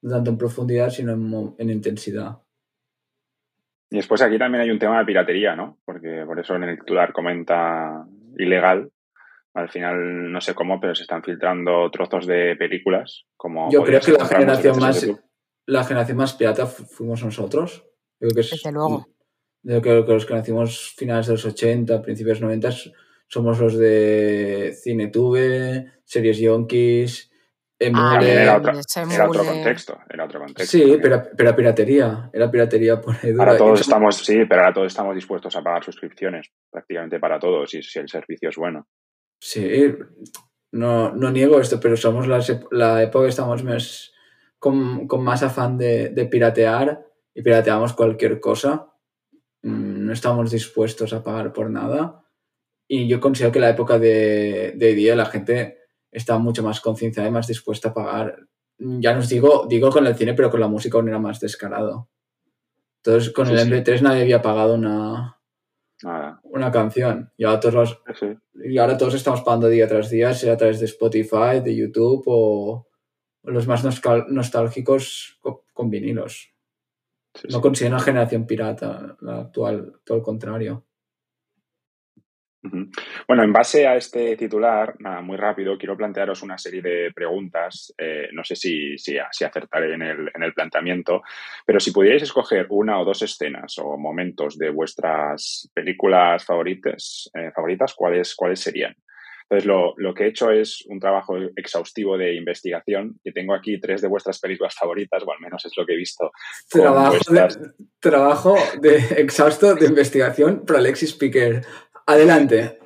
No 0.02 0.10
tanto 0.10 0.30
en 0.30 0.38
profundidad, 0.38 0.90
sino 0.90 1.56
en 1.58 1.70
intensidad. 1.70 2.43
Y 3.94 3.98
después 3.98 4.20
aquí 4.22 4.36
también 4.38 4.62
hay 4.62 4.70
un 4.72 4.78
tema 4.80 4.98
de 4.98 5.04
piratería, 5.04 5.54
¿no? 5.54 5.78
Porque 5.84 6.24
por 6.26 6.40
eso 6.40 6.56
en 6.56 6.64
el 6.64 6.78
titular 6.80 7.12
comenta 7.12 8.04
ilegal. 8.36 8.90
Al 9.54 9.68
final, 9.68 10.32
no 10.32 10.40
sé 10.40 10.52
cómo, 10.52 10.80
pero 10.80 10.96
se 10.96 11.02
están 11.02 11.22
filtrando 11.22 11.88
trozos 11.92 12.26
de 12.26 12.56
películas. 12.56 13.22
Como 13.36 13.70
Yo 13.70 13.84
creo 13.84 14.00
que 14.00 14.10
la 14.10 14.26
generación 14.26 14.80
más, 14.80 15.06
la 15.66 15.84
generación 15.84 16.18
más 16.18 16.32
pirata 16.34 16.66
fu- 16.66 16.84
fuimos 16.86 17.22
nosotros. 17.24 17.84
Yo 18.18 18.28
creo 18.28 18.34
que 18.34 18.40
es- 18.40 18.50
Desde 18.50 18.72
luego. 18.72 19.06
Yo 19.62 19.80
creo 19.80 20.04
que 20.04 20.12
los 20.12 20.26
que 20.26 20.34
nacimos 20.34 20.92
finales 20.96 21.26
de 21.28 21.32
los 21.34 21.46
80, 21.46 22.02
principios 22.02 22.40
90, 22.40 22.70
somos 23.28 23.60
los 23.60 23.78
de 23.78 24.74
Cinetube, 24.82 25.92
Series 26.02 26.38
Yonkis, 26.38 27.30
Ah, 27.94 28.14
Emule. 28.16 28.42
era, 28.42 28.56
otra- 28.56 28.82
se 28.82 29.00
era 29.02 29.28
otro 29.28 29.44
contexto. 29.44 29.98
Era 30.08 30.24
otro 30.24 30.40
contexto 30.40 30.76
Sí, 30.78 30.98
pero, 31.02 31.22
pero 31.36 31.48
era 31.48 31.56
piratería. 31.56 32.30
Era 32.32 32.50
piratería 32.50 33.00
por 33.00 33.14
ahí. 33.22 33.32
Ahora 33.38 33.56
todos 33.56 33.80
estamos, 33.80 34.16
sí, 34.16 34.44
pero 34.48 34.60
ahora 34.62 34.74
todos 34.74 34.86
estamos 34.88 35.14
dispuestos 35.14 35.54
a 35.56 35.62
pagar 35.62 35.84
suscripciones, 35.84 36.50
prácticamente 36.70 37.18
para 37.20 37.38
todos, 37.38 37.70
si, 37.70 37.82
si 37.82 37.98
el 37.98 38.08
servicio 38.08 38.48
es 38.48 38.56
bueno. 38.56 38.86
Sí, 39.40 39.92
no, 40.72 41.12
no 41.12 41.30
niego 41.30 41.60
esto, 41.60 41.78
pero 41.80 41.96
somos 41.96 42.26
las 42.26 42.48
ep- 42.50 42.66
la 42.70 43.02
época 43.02 43.24
que 43.24 43.30
estamos 43.30 43.62
más, 43.62 44.12
con, 44.58 45.06
con 45.06 45.22
más 45.22 45.42
afán 45.42 45.76
de, 45.78 46.08
de 46.10 46.26
piratear 46.26 47.04
y 47.34 47.42
pirateamos 47.42 47.92
cualquier 47.92 48.40
cosa. 48.40 48.88
Mm, 49.62 50.06
No 50.06 50.12
estamos 50.12 50.50
dispuestos 50.50 51.12
a 51.12 51.22
pagar 51.22 51.52
por 51.52 51.70
nada. 51.70 52.20
Y 52.88 53.08
yo 53.08 53.18
considero 53.20 53.50
que 53.52 53.60
la 53.60 53.70
época 53.70 53.98
de, 53.98 54.72
de 54.76 54.86
hoy 54.86 54.94
día 54.94 55.16
la 55.16 55.26
gente 55.26 55.78
está 56.14 56.38
mucho 56.38 56.62
más 56.62 56.80
concienciada 56.80 57.28
y 57.28 57.32
más 57.32 57.46
dispuesta 57.46 57.90
a 57.90 57.94
pagar. 57.94 58.46
Ya 58.78 59.14
nos 59.14 59.28
digo, 59.28 59.66
digo 59.68 59.90
con 59.90 60.06
el 60.06 60.14
cine, 60.16 60.34
pero 60.34 60.50
con 60.50 60.60
la 60.60 60.68
música 60.68 60.96
aún 60.98 61.08
era 61.08 61.18
más 61.18 61.38
descarado. 61.40 62.08
Entonces, 63.04 63.32
con 63.32 63.46
Sí, 63.46 63.52
el 63.52 63.58
sí. 63.60 63.68
MP3 63.70 64.00
nadie 64.02 64.22
había 64.22 64.42
pagado 64.42 64.74
una, 64.74 65.38
Nada. 66.02 66.40
una 66.44 66.72
canción. 66.72 67.30
Y 67.36 67.44
ahora 67.44 67.60
todos 67.60 67.74
los, 67.74 68.02
Sí, 68.18 68.26
y 68.64 68.78
ahora 68.78 68.96
todos 68.96 69.14
estamos 69.14 69.42
pagando 69.42 69.68
día 69.68 69.86
tras 69.86 70.08
día, 70.10 70.32
sea 70.34 70.54
a 70.54 70.56
través 70.56 70.80
de 70.80 70.86
Spotify, 70.86 71.60
de 71.62 71.76
YouTube 71.76 72.22
o, 72.26 72.88
los 73.44 73.66
más 73.66 73.84
nostálgicos 74.28 75.38
co- 75.40 75.64
con, 75.72 75.90
vinilos. 75.90 76.50
No 77.50 77.60
considero 77.60 77.96
una 77.96 78.04
generación 78.04 78.46
pirata 78.46 79.16
la 79.20 79.40
actual, 79.40 80.00
todo 80.04 80.16
el 80.18 80.22
contrario. 80.22 80.84
Bueno, 83.28 83.42
en 83.42 83.52
base 83.52 83.86
a 83.86 83.96
este 83.96 84.36
titular, 84.36 84.94
nada, 84.98 85.20
muy 85.20 85.36
rápido, 85.36 85.76
quiero 85.76 85.96
plantearos 85.96 86.42
una 86.42 86.56
serie 86.56 86.80
de 86.82 87.12
preguntas. 87.14 87.92
eh, 87.98 88.28
no 88.32 88.42
sé 88.42 88.56
si, 88.56 88.96
si, 88.96 89.16
si 89.32 89.44
acertaré 89.44 89.94
en 89.94 90.02
el, 90.02 90.30
en 90.34 90.42
el 90.42 90.54
planteamiento, 90.54 91.22
pero 91.66 91.78
si 91.78 91.90
pudierais 91.92 92.22
escoger 92.22 92.66
una 92.70 92.98
o 93.00 93.04
dos 93.04 93.20
escenas 93.22 93.76
o 93.78 93.96
momentos 93.98 94.56
de 94.58 94.70
vuestras 94.70 95.70
películas 95.74 96.44
favoritas, 96.44 97.30
eh, 97.34 97.50
favoritas 97.54 97.94
¿cuáles, 97.94 98.34
¿cuáles 98.34 98.60
serían? 98.60 98.94
Entonces, 99.42 99.66
lo, 99.66 99.92
lo 99.98 100.14
que 100.14 100.24
he 100.24 100.28
hecho 100.28 100.50
es 100.50 100.86
un 100.88 100.98
trabajo 100.98 101.36
exhaustivo 101.54 102.16
de 102.16 102.34
investigación 102.34 103.20
y 103.22 103.30
tengo 103.30 103.54
aquí 103.54 103.78
tres 103.78 104.00
de 104.00 104.08
vuestras 104.08 104.40
películas 104.40 104.74
favoritas, 104.74 105.22
o 105.22 105.30
al 105.30 105.38
menos 105.40 105.62
es 105.66 105.72
lo 105.76 105.84
que 105.84 105.92
he 105.92 105.96
visto. 105.96 106.30
Trabajo 106.70 107.10
vuestras- 107.10 107.60
de, 107.60 107.68
trabajo 108.00 108.56
de 108.80 108.96
exhausto 109.20 109.74
de 109.74 109.84
investigación 109.86 110.64
por 110.64 110.76
Alexis 110.76 111.12
Piquer. 111.12 111.62
Adelante. 112.06 112.78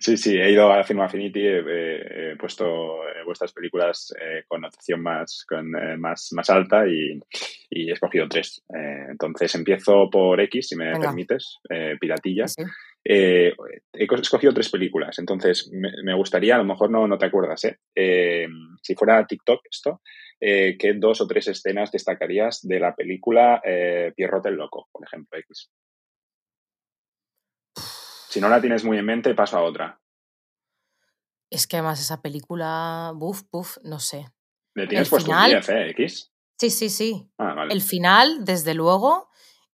Sí, 0.00 0.16
sí, 0.16 0.36
he 0.36 0.50
ido 0.50 0.72
a 0.72 0.82
Film 0.82 1.00
Affinity, 1.02 1.40
he, 1.40 1.58
he- 1.60 2.32
he 2.32 2.36
puesto 2.36 3.06
eh, 3.08 3.22
vuestras 3.24 3.52
películas 3.52 4.12
eh, 4.20 4.42
con 4.48 4.60
notación 4.60 5.00
más, 5.02 5.44
con, 5.48 5.74
eh, 5.76 5.96
más, 5.96 6.30
más 6.32 6.50
alta 6.50 6.86
y, 6.88 7.18
y 7.70 7.88
he 7.88 7.92
escogido 7.92 8.28
tres. 8.28 8.62
Eh, 8.76 9.06
entonces 9.10 9.54
empiezo 9.54 10.10
por 10.10 10.40
X, 10.40 10.68
si 10.68 10.76
me 10.76 10.86
Venga. 10.86 10.98
permites, 11.08 11.58
eh, 11.70 11.96
Piratilla. 12.00 12.48
Sí. 12.48 12.62
Eh, 13.04 13.52
he 13.92 14.06
co- 14.06 14.16
escogido 14.16 14.52
tres 14.52 14.68
películas, 14.70 15.18
entonces 15.20 15.70
me, 15.72 15.90
me 16.04 16.14
gustaría, 16.14 16.56
a 16.56 16.58
lo 16.58 16.64
mejor 16.64 16.90
no, 16.90 17.06
no 17.06 17.16
te 17.18 17.26
acuerdas, 17.26 17.64
¿eh? 17.64 17.78
Eh, 17.94 18.46
si 18.82 18.94
fuera 18.96 19.24
TikTok 19.26 19.60
esto, 19.70 20.02
eh, 20.40 20.76
¿qué 20.78 20.92
dos 20.94 21.20
o 21.20 21.26
tres 21.28 21.46
escenas 21.48 21.90
destacarías 21.92 22.60
de 22.62 22.80
la 22.80 22.94
película 22.96 23.60
eh, 23.64 24.12
Pierrot 24.16 24.44
el 24.46 24.54
Loco, 24.54 24.88
por 24.92 25.04
ejemplo, 25.06 25.38
X? 25.38 25.70
Si 28.32 28.40
no 28.40 28.48
la 28.48 28.62
tienes 28.62 28.82
muy 28.82 28.96
en 28.96 29.04
mente, 29.04 29.34
paso 29.34 29.58
a 29.58 29.62
otra. 29.62 30.00
Es 31.50 31.66
que 31.66 31.76
además 31.76 32.00
esa 32.00 32.22
película, 32.22 33.12
buf, 33.14 33.42
buf, 33.52 33.76
no 33.84 34.00
sé. 34.00 34.26
Le 34.74 34.86
tienes 34.86 35.08
El 35.08 35.10
puesto 35.10 35.30
un 35.32 35.36
final- 35.36 35.50
10, 35.50 35.68
¿eh? 35.68 35.90
X. 35.90 36.32
Sí, 36.58 36.70
sí, 36.70 36.88
sí. 36.88 37.30
Ah, 37.36 37.52
vale. 37.52 37.74
El 37.74 37.82
final, 37.82 38.46
desde 38.46 38.72
luego, 38.72 39.28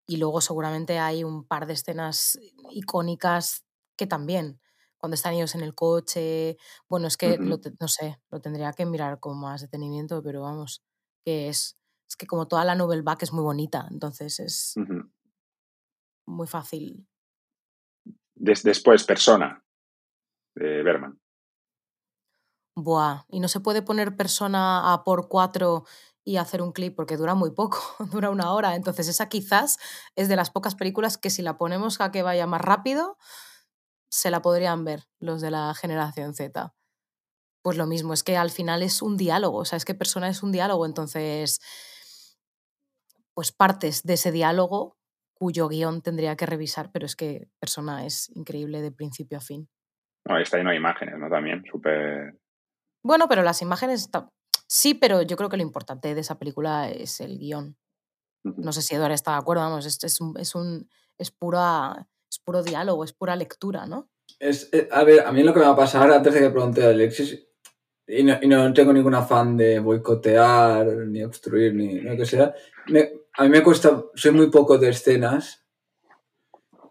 y 0.07 0.17
luego 0.17 0.41
seguramente 0.41 0.97
hay 0.97 1.23
un 1.23 1.45
par 1.47 1.67
de 1.67 1.73
escenas 1.73 2.39
icónicas 2.71 3.63
que 3.95 4.07
también, 4.07 4.59
cuando 4.97 5.13
están 5.13 5.35
ellos 5.35 5.53
en 5.53 5.61
el 5.61 5.75
coche, 5.75 6.57
bueno, 6.89 7.05
es 7.05 7.15
que, 7.15 7.33
Ujú. 7.35 7.43
lo 7.43 7.59
te- 7.59 7.73
no 7.79 7.87
sé, 7.87 8.19
lo 8.31 8.41
tendría 8.41 8.73
que 8.73 8.87
mirar 8.87 9.19
con 9.19 9.39
más 9.39 9.61
detenimiento, 9.61 10.23
pero 10.23 10.41
vamos, 10.41 10.81
que 11.23 11.47
es, 11.49 11.77
es 12.09 12.15
que 12.15 12.25
como 12.25 12.47
toda 12.47 12.65
la 12.65 12.73
novel 12.73 13.03
back 13.03 13.21
es 13.21 13.33
muy 13.33 13.43
bonita, 13.43 13.87
entonces 13.91 14.39
es 14.39 14.73
muy 16.25 16.47
fácil. 16.47 17.07
Des- 18.47 18.63
después, 18.63 19.03
Persona, 19.03 19.49
de 20.55 20.83
Berman. 20.83 21.19
Buah, 22.75 23.25
y 23.29 23.39
no 23.39 23.47
se 23.47 23.59
puede 23.59 23.81
poner 23.81 24.15
persona 24.15 24.93
a 24.93 25.03
por 25.03 25.29
cuatro 25.29 25.85
y 26.23 26.37
hacer 26.37 26.61
un 26.61 26.71
clip 26.73 26.95
porque 26.95 27.17
dura 27.17 27.33
muy 27.33 27.51
poco, 27.51 27.79
dura 28.11 28.29
una 28.29 28.53
hora. 28.53 28.75
Entonces 28.75 29.07
esa 29.07 29.29
quizás 29.29 29.77
es 30.15 30.27
de 30.29 30.35
las 30.35 30.51
pocas 30.51 30.75
películas 30.75 31.17
que 31.17 31.29
si 31.29 31.41
la 31.41 31.57
ponemos 31.57 31.99
a 32.01 32.11
que 32.11 32.21
vaya 32.23 32.45
más 32.45 32.61
rápido, 32.61 33.17
se 34.09 34.31
la 34.31 34.41
podrían 34.41 34.85
ver 34.85 35.07
los 35.19 35.41
de 35.41 35.51
la 35.51 35.73
generación 35.73 36.33
Z. 36.35 36.73
Pues 37.63 37.77
lo 37.77 37.87
mismo, 37.87 38.13
es 38.13 38.23
que 38.23 38.37
al 38.37 38.51
final 38.51 38.83
es 38.83 39.01
un 39.01 39.17
diálogo, 39.17 39.59
o 39.59 39.65
sea, 39.65 39.77
es 39.77 39.85
que 39.85 39.95
persona 39.95 40.29
es 40.29 40.43
un 40.43 40.51
diálogo, 40.51 40.85
entonces, 40.85 41.59
pues 43.33 43.51
partes 43.51 44.03
de 44.03 44.13
ese 44.15 44.31
diálogo 44.31 44.96
cuyo 45.37 45.67
guion 45.67 46.01
tendría 46.01 46.35
que 46.35 46.45
revisar, 46.45 46.91
pero 46.91 47.05
es 47.05 47.15
que 47.15 47.47
persona 47.59 48.05
es 48.05 48.29
increíble 48.35 48.81
de 48.81 48.91
principio 48.91 49.37
a 49.37 49.41
fin. 49.41 49.69
No, 50.25 50.37
está 50.37 50.57
lleno 50.57 50.71
de 50.71 50.75
imágenes, 50.77 51.17
¿no? 51.17 51.29
También, 51.29 51.63
súper... 51.71 52.37
Bueno, 53.03 53.27
pero 53.29 53.43
las 53.43 53.61
imágenes 53.61 54.09
ta- 54.11 54.29
sí, 54.67 54.93
pero 54.93 55.21
yo 55.21 55.37
creo 55.37 55.49
que 55.49 55.57
lo 55.57 55.63
importante 55.63 56.13
de 56.13 56.21
esa 56.21 56.37
película 56.37 56.89
es 56.89 57.21
el 57.21 57.37
guion. 57.37 57.77
No 58.43 58.71
sé 58.71 58.81
si 58.81 58.95
Eduardo 58.95 59.13
está 59.13 59.31
de 59.31 59.37
acuerdo, 59.37 59.63
vamos, 59.63 59.85
es, 59.85 60.03
es, 60.03 60.19
un, 60.21 60.37
es, 60.39 60.55
un- 60.55 60.89
es 61.17 61.31
pura, 61.31 62.07
es 62.29 62.39
puro 62.39 62.63
diálogo, 62.63 63.03
es 63.03 63.13
pura 63.13 63.35
lectura, 63.35 63.85
¿no? 63.85 64.09
Es, 64.39 64.69
eh, 64.73 64.87
a 64.91 65.03
ver, 65.03 65.21
a 65.25 65.31
mí 65.31 65.43
lo 65.43 65.53
que 65.53 65.59
me 65.59 65.65
va 65.65 65.71
a 65.73 65.77
pasar 65.77 66.11
antes 66.11 66.33
de 66.33 66.39
que 66.41 66.49
pregunte 66.49 66.83
a 66.85 66.89
Alexis, 66.89 67.43
y 68.07 68.23
no, 68.23 68.37
y 68.41 68.47
no 68.47 68.73
tengo 68.73 68.93
ningún 68.93 69.15
afán 69.15 69.57
de 69.57 69.79
boicotear, 69.79 70.85
ni 71.07 71.23
obstruir, 71.23 71.73
ni 71.73 71.99
lo 72.01 72.15
que 72.15 72.25
sea, 72.25 72.53
me- 72.87 73.11
a 73.37 73.43
mí 73.43 73.49
me 73.49 73.63
cuesta, 73.63 74.03
soy 74.15 74.31
muy 74.31 74.49
poco 74.49 74.77
de 74.77 74.89
escenas 74.89 75.63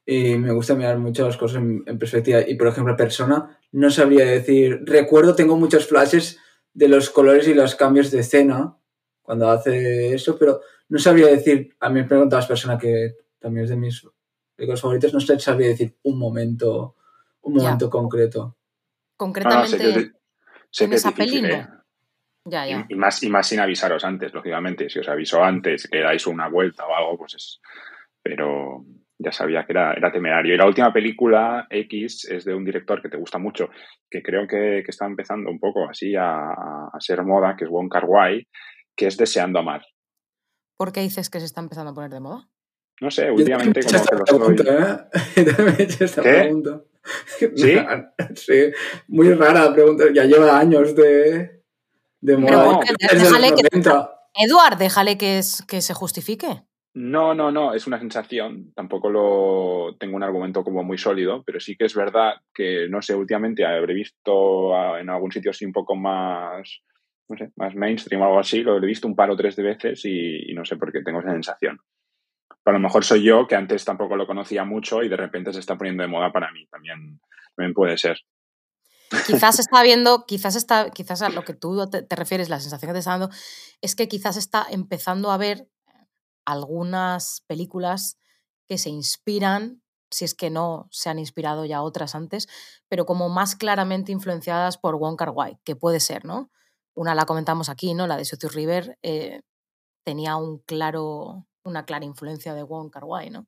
y 0.05 0.37
me 0.37 0.53
gusta 0.53 0.75
mirar 0.75 0.99
mucho 0.99 1.27
las 1.27 1.37
cosas 1.37 1.59
en, 1.59 1.83
en 1.87 1.99
perspectiva. 1.99 2.41
Y 2.47 2.55
por 2.55 2.69
ejemplo, 2.69 2.97
persona, 2.97 3.59
no 3.73 3.91
sabría 3.91 4.25
decir, 4.25 4.81
recuerdo, 4.85 5.35
tengo 5.35 5.57
muchos 5.57 5.87
flashes 5.87 6.39
de 6.73 6.89
los 6.89 7.11
colores 7.11 7.49
y 7.49 7.55
los 7.55 7.75
cambios 7.75 8.11
de 8.11 8.21
escena 8.21 8.77
cuando 9.23 9.51
hace 9.51 10.15
eso, 10.15 10.39
pero 10.39 10.61
no 10.89 10.99
sabría 11.01 11.27
decir, 11.27 11.75
a 11.81 11.89
mí 11.89 12.01
me 12.01 12.07
preguntabas 12.07 12.47
persona 12.47 12.79
que 12.79 13.17
también 13.41 13.65
es 13.65 13.71
de 13.71 13.77
mis 13.77 14.07
películas 14.55 14.81
favoritas, 14.81 15.13
no 15.13 15.19
sé- 15.21 15.41
sabría 15.41 15.69
decir 15.69 15.97
un 16.05 16.19
momento, 16.19 16.95
un 17.43 17.55
Ya. 17.55 17.63
momento 17.63 17.91
concreto. 17.91 18.41
No, 18.41 18.57
Concretamente, 19.17 19.69
sé 19.71 19.79
que, 19.79 20.13
sé 20.71 20.85
en 20.85 20.91
que 20.91 20.97
es 20.97 21.03
esa 21.03 21.11
difícil, 21.11 21.43
peli, 21.43 21.55
¿eh? 21.55 21.67
No. 22.47 22.51
ya, 22.51 22.67
ya. 22.67 22.87
Y, 22.89 22.95
y 22.95 22.97
más, 22.97 23.23
y 23.23 23.29
más 23.29 23.47
sin 23.47 23.61
avisaros 23.61 24.05
antes, 24.05 24.33
lógicamente. 24.33 24.89
Si 24.89 24.99
os 24.99 25.09
aviso 25.09 25.43
antes 25.43 25.89
que 25.91 26.01
dais 26.01 26.27
una 26.27 26.49
vuelta 26.49 26.87
o 26.87 26.95
algo, 26.95 27.19
pues 27.19 27.35
es... 27.35 27.61
Pero 28.23 28.85
ya 29.19 29.33
sabía 29.33 29.65
que 29.65 29.73
era, 29.73 29.93
era 29.95 30.13
temerario. 30.13 30.55
Y 30.55 30.59
la 30.59 30.67
última 30.67 30.93
película, 30.93 31.67
X, 31.71 32.27
es 32.31 32.45
de 32.45 32.55
un 32.55 32.65
director 32.65 33.01
que 33.01 33.09
te 33.09 33.17
gusta 33.17 33.39
mucho, 33.39 33.71
que 34.11 34.23
creo 34.23 34.47
que, 34.47 34.83
que 34.85 34.91
está 34.91 35.07
empezando 35.07 35.51
un 35.51 35.59
poco 35.59 35.89
así 35.89 36.15
a, 36.17 36.51
a 36.93 37.01
ser 37.01 37.23
moda, 37.23 37.57
que 37.57 37.65
es 37.65 37.71
Wong 37.71 37.89
Kar 37.89 38.05
Wai, 38.07 38.47
que 38.95 39.07
es 39.07 39.17
Deseando 39.17 39.59
Amar. 39.59 39.83
¿Por 40.77 40.93
qué 40.93 41.01
dices 41.01 41.31
que 41.31 41.41
se 41.41 41.47
está 41.47 41.61
empezando 41.61 41.93
a 41.93 41.95
poner 41.95 42.11
de 42.11 42.21
moda? 42.21 42.49
No 43.01 43.11
sé, 43.11 43.31
últimamente 43.31 43.81
como 43.83 44.05
que 44.05 44.17
lo 44.17 44.25
pregunta, 44.25 45.09
¿eh? 45.37 45.45
también 45.57 45.77
he 45.79 45.83
hecho 45.83 46.05
esta 46.05 46.23
pregunta. 46.23 46.83
¿Sí? 47.55 47.77
sí, 48.35 48.73
muy 49.09 49.33
rara 49.35 49.73
pregunta. 49.73 50.05
Ya 50.15 50.25
lleva 50.25 50.59
años 50.59 50.97
de, 50.97 51.56
de 52.21 52.37
moda. 52.37 52.81
déjale 53.13 53.55
que, 53.55 53.63
Eduard, 54.39 54.79
déjale 54.79 55.19
que, 55.19 55.41
que 55.67 55.81
se 55.81 55.95
justifique. 55.95 56.63
No, 56.99 57.35
no, 57.35 57.53
no, 57.53 57.75
es 57.75 57.87
una 57.87 57.99
sensación. 57.99 58.73
Tampoco 58.75 59.11
lo 59.11 59.97
tengo 59.99 60.17
un 60.17 60.23
argumento 60.23 60.65
como 60.65 60.83
muy 60.83 60.97
sólido, 60.97 61.43
pero 61.45 61.61
sí 61.61 61.77
que 61.77 61.85
es 61.85 61.95
verdad 61.95 62.37
que, 62.55 62.89
no 62.89 63.03
sé, 63.03 63.15
últimamente 63.15 63.67
habré 63.67 63.93
visto 63.93 64.73
en 64.97 65.11
algún 65.11 65.31
sitio 65.31 65.51
así 65.51 65.67
un 65.67 65.73
poco 65.73 65.95
más, 65.95 66.81
no 67.29 67.37
sé, 67.37 67.51
más 67.57 67.75
mainstream 67.75 68.23
o 68.23 68.25
algo 68.25 68.39
así, 68.39 68.63
lo 68.63 68.79
he 68.79 68.87
visto 68.87 69.07
un 69.07 69.15
par 69.15 69.31
o 69.31 69.37
tres 69.37 69.57
de 69.57 69.63
veces 69.63 70.03
y, 70.07 70.55
no 70.55 70.65
sé 70.65 70.77
por 70.77 70.91
qué 70.91 71.03
tengo 71.03 71.21
esa 71.21 71.33
sensación. 71.33 71.79
Pero 72.65 72.77
a 72.77 72.81
lo 72.81 72.83
mejor 72.83 73.05
soy 73.05 73.23
yo 73.23 73.47
que 73.47 73.57
antes 73.57 73.85
tampoco 73.85 74.17
lo 74.17 74.27
conocía 74.27 74.65
mucho 74.65 75.03
y 75.03 75.11
de 75.11 75.19
repente 75.19 75.53
se 75.53 75.61
está 75.61 75.77
poniendo 75.77 76.03
de 76.03 76.09
moda 76.09 76.33
para 76.33 76.51
mí. 76.51 76.67
También, 76.69 77.21
también 77.55 77.75
puede 77.75 77.99
ser. 77.99 78.17
Quizás 79.27 79.59
está 79.59 79.83
viendo, 79.83 80.25
quizás 80.27 80.57
está, 80.57 80.91
quizás 80.91 81.23
a 81.23 81.29
lo 81.29 81.45
que 81.45 81.55
tú 81.55 81.89
te, 81.89 82.17
refieres, 82.17 82.49
la 82.49 82.61
sensación 82.61 82.89
que 82.89 82.95
te 82.95 82.99
está 83.01 83.13
dando, 83.13 83.31
es 83.81 83.95
que 83.95 84.09
quizás 84.09 84.37
está 84.37 84.67
empezando 84.69 85.31
a 85.31 85.37
ver 85.37 85.69
algunas 86.45 87.43
películas 87.47 88.19
que 88.67 88.79
se 88.79 88.91
inspiran, 88.91 89.83
si 90.11 90.25
es 90.25 90.35
que 90.35 90.51
no 90.51 90.89
se 90.91 91.09
han 91.09 91.19
inspirado 91.19 91.65
ya 91.65 91.83
otras 91.83 92.15
antes, 92.15 92.49
pero 92.89 93.07
como 93.07 93.29
más 93.29 93.57
claramente 93.57 94.13
influenciadas 94.13 94.79
por 94.79 94.97
Wong 94.97 95.17
Kar 95.17 95.31
Wai, 95.31 95.59
que 95.65 95.77
puede 95.77 96.01
ser, 96.01 96.25
¿no? 96.25 96.51
Una 96.95 97.15
la 97.15 97.27
comentamos 97.27 97.69
aquí, 97.69 97.95
¿no? 97.95 98.07
La 98.07 98.17
de 98.17 98.25
Sothu 98.25 98.49
River 98.49 98.99
eh, 99.03 99.43
tenía 100.05 100.37
un 100.37 100.59
claro, 100.59 101.47
una 101.65 101.85
clara 101.85 102.05
influencia 102.05 102.55
de 102.55 102.63
Wong 102.63 102.91
Kar 102.91 103.05
Wai, 103.05 103.31
¿no? 103.31 103.47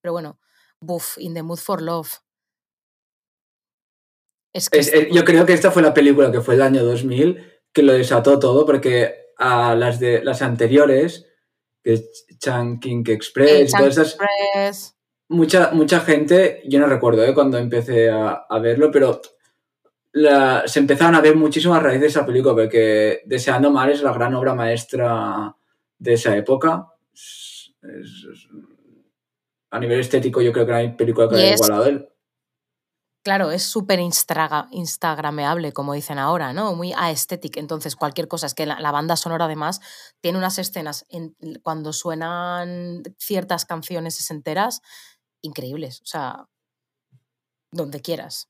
Pero 0.00 0.12
bueno, 0.12 0.38
Buff, 0.80 1.16
In 1.18 1.34
the 1.34 1.42
Mood 1.42 1.58
for 1.58 1.80
Love. 1.80 2.22
Es 4.52 4.68
que 4.68 5.08
yo 5.12 5.24
creo 5.24 5.46
que 5.46 5.54
esta 5.54 5.70
fue 5.70 5.82
la 5.82 5.94
película 5.94 6.30
que 6.30 6.40
fue 6.40 6.54
el 6.54 6.62
año 6.62 6.84
2000 6.84 7.52
que 7.72 7.82
lo 7.82 7.92
desató 7.94 8.38
todo, 8.38 8.66
porque 8.66 9.30
a 9.38 9.74
las 9.74 9.98
de 9.98 10.22
las 10.22 10.42
anteriores 10.42 11.26
que 11.82 11.94
es 11.94 12.26
Chunking 12.38 13.04
Express, 13.08 13.74
Express. 13.74 14.96
Mucha, 15.28 15.70
mucha 15.72 16.00
gente, 16.00 16.62
yo 16.66 16.78
no 16.78 16.86
recuerdo 16.86 17.24
¿eh? 17.24 17.34
cuando 17.34 17.58
empecé 17.58 18.10
a, 18.10 18.46
verlo, 18.60 18.90
pero 18.90 19.20
se 20.12 20.78
empezaron 20.78 21.14
a 21.14 21.20
ver 21.20 21.34
muchísimas 21.36 21.82
raíces 21.82 22.02
de 22.02 22.06
esa 22.08 22.26
película, 22.26 22.54
porque 22.54 23.22
Deseando 23.24 23.70
Mal 23.70 23.90
es 23.90 24.02
la 24.02 24.12
gran 24.12 24.34
obra 24.34 24.54
maestra 24.54 25.56
de 25.98 26.12
esa 26.12 26.36
época. 26.36 26.86
a 29.70 29.78
nivel 29.80 30.00
estético, 30.00 30.42
yo 30.42 30.52
creo 30.52 30.66
que 30.66 30.72
no 30.72 30.78
hay 30.78 30.92
película 30.92 31.28
que 31.28 31.36
haya 31.36 31.54
igualado. 31.54 32.11
Claro, 33.22 33.52
es 33.52 33.62
súper 33.62 34.00
instagrameable, 34.00 35.72
como 35.72 35.92
dicen 35.92 36.18
ahora, 36.18 36.52
¿no? 36.52 36.74
Muy 36.74 36.92
aesthetic. 36.92 37.56
Entonces, 37.56 37.94
cualquier 37.94 38.26
cosa. 38.26 38.46
Es 38.46 38.54
que 38.54 38.66
la, 38.66 38.90
banda 38.90 39.14
sonora, 39.14 39.44
además, 39.44 39.80
tiene 40.20 40.38
unas 40.38 40.58
escenas 40.58 41.06
en, 41.08 41.36
cuando 41.62 41.92
suenan 41.92 43.04
ciertas 43.18 43.64
canciones 43.64 44.28
enteras 44.28 44.82
increíbles. 45.40 46.00
O 46.02 46.06
sea, 46.06 46.48
donde 47.70 48.00
quieras. 48.00 48.48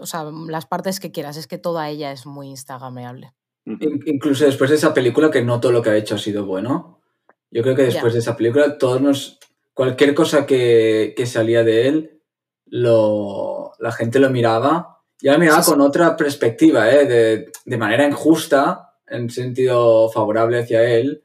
O 0.00 0.06
sea, 0.06 0.24
las 0.48 0.64
partes 0.64 0.98
que 0.98 1.12
quieras. 1.12 1.36
Es 1.36 1.46
que 1.46 1.58
toda 1.58 1.90
ella 1.90 2.10
es 2.10 2.24
muy 2.24 2.48
instagrameable. 2.48 3.34
Incluso 3.66 4.46
después 4.46 4.70
de 4.70 4.76
esa 4.76 4.94
película, 4.94 5.30
que 5.30 5.42
no 5.42 5.60
todo 5.60 5.72
lo 5.72 5.82
que 5.82 5.90
ha 5.90 5.96
hecho 5.96 6.14
ha 6.14 6.18
sido 6.18 6.46
bueno. 6.46 7.02
Yo 7.50 7.62
creo 7.62 7.76
que 7.76 7.82
después 7.82 8.14
de 8.14 8.20
esa 8.20 8.36
película, 8.36 8.78
todos 8.78 9.02
nos. 9.02 9.38
Cualquier 9.74 10.14
cosa 10.14 10.46
que, 10.46 11.12
que 11.14 11.26
salía 11.26 11.62
de 11.62 11.88
él, 11.88 12.22
lo 12.64 13.65
la 13.78 13.92
gente 13.92 14.18
lo 14.18 14.30
miraba, 14.30 15.00
ya 15.20 15.32
lo 15.32 15.38
miraba 15.38 15.62
con 15.62 15.80
otra 15.80 16.16
perspectiva, 16.16 16.90
¿eh? 16.90 17.06
de, 17.06 17.52
de, 17.64 17.76
manera 17.76 18.06
injusta, 18.06 18.94
en 19.06 19.30
sentido 19.30 20.08
favorable 20.10 20.60
hacia 20.60 20.82
él, 20.82 21.22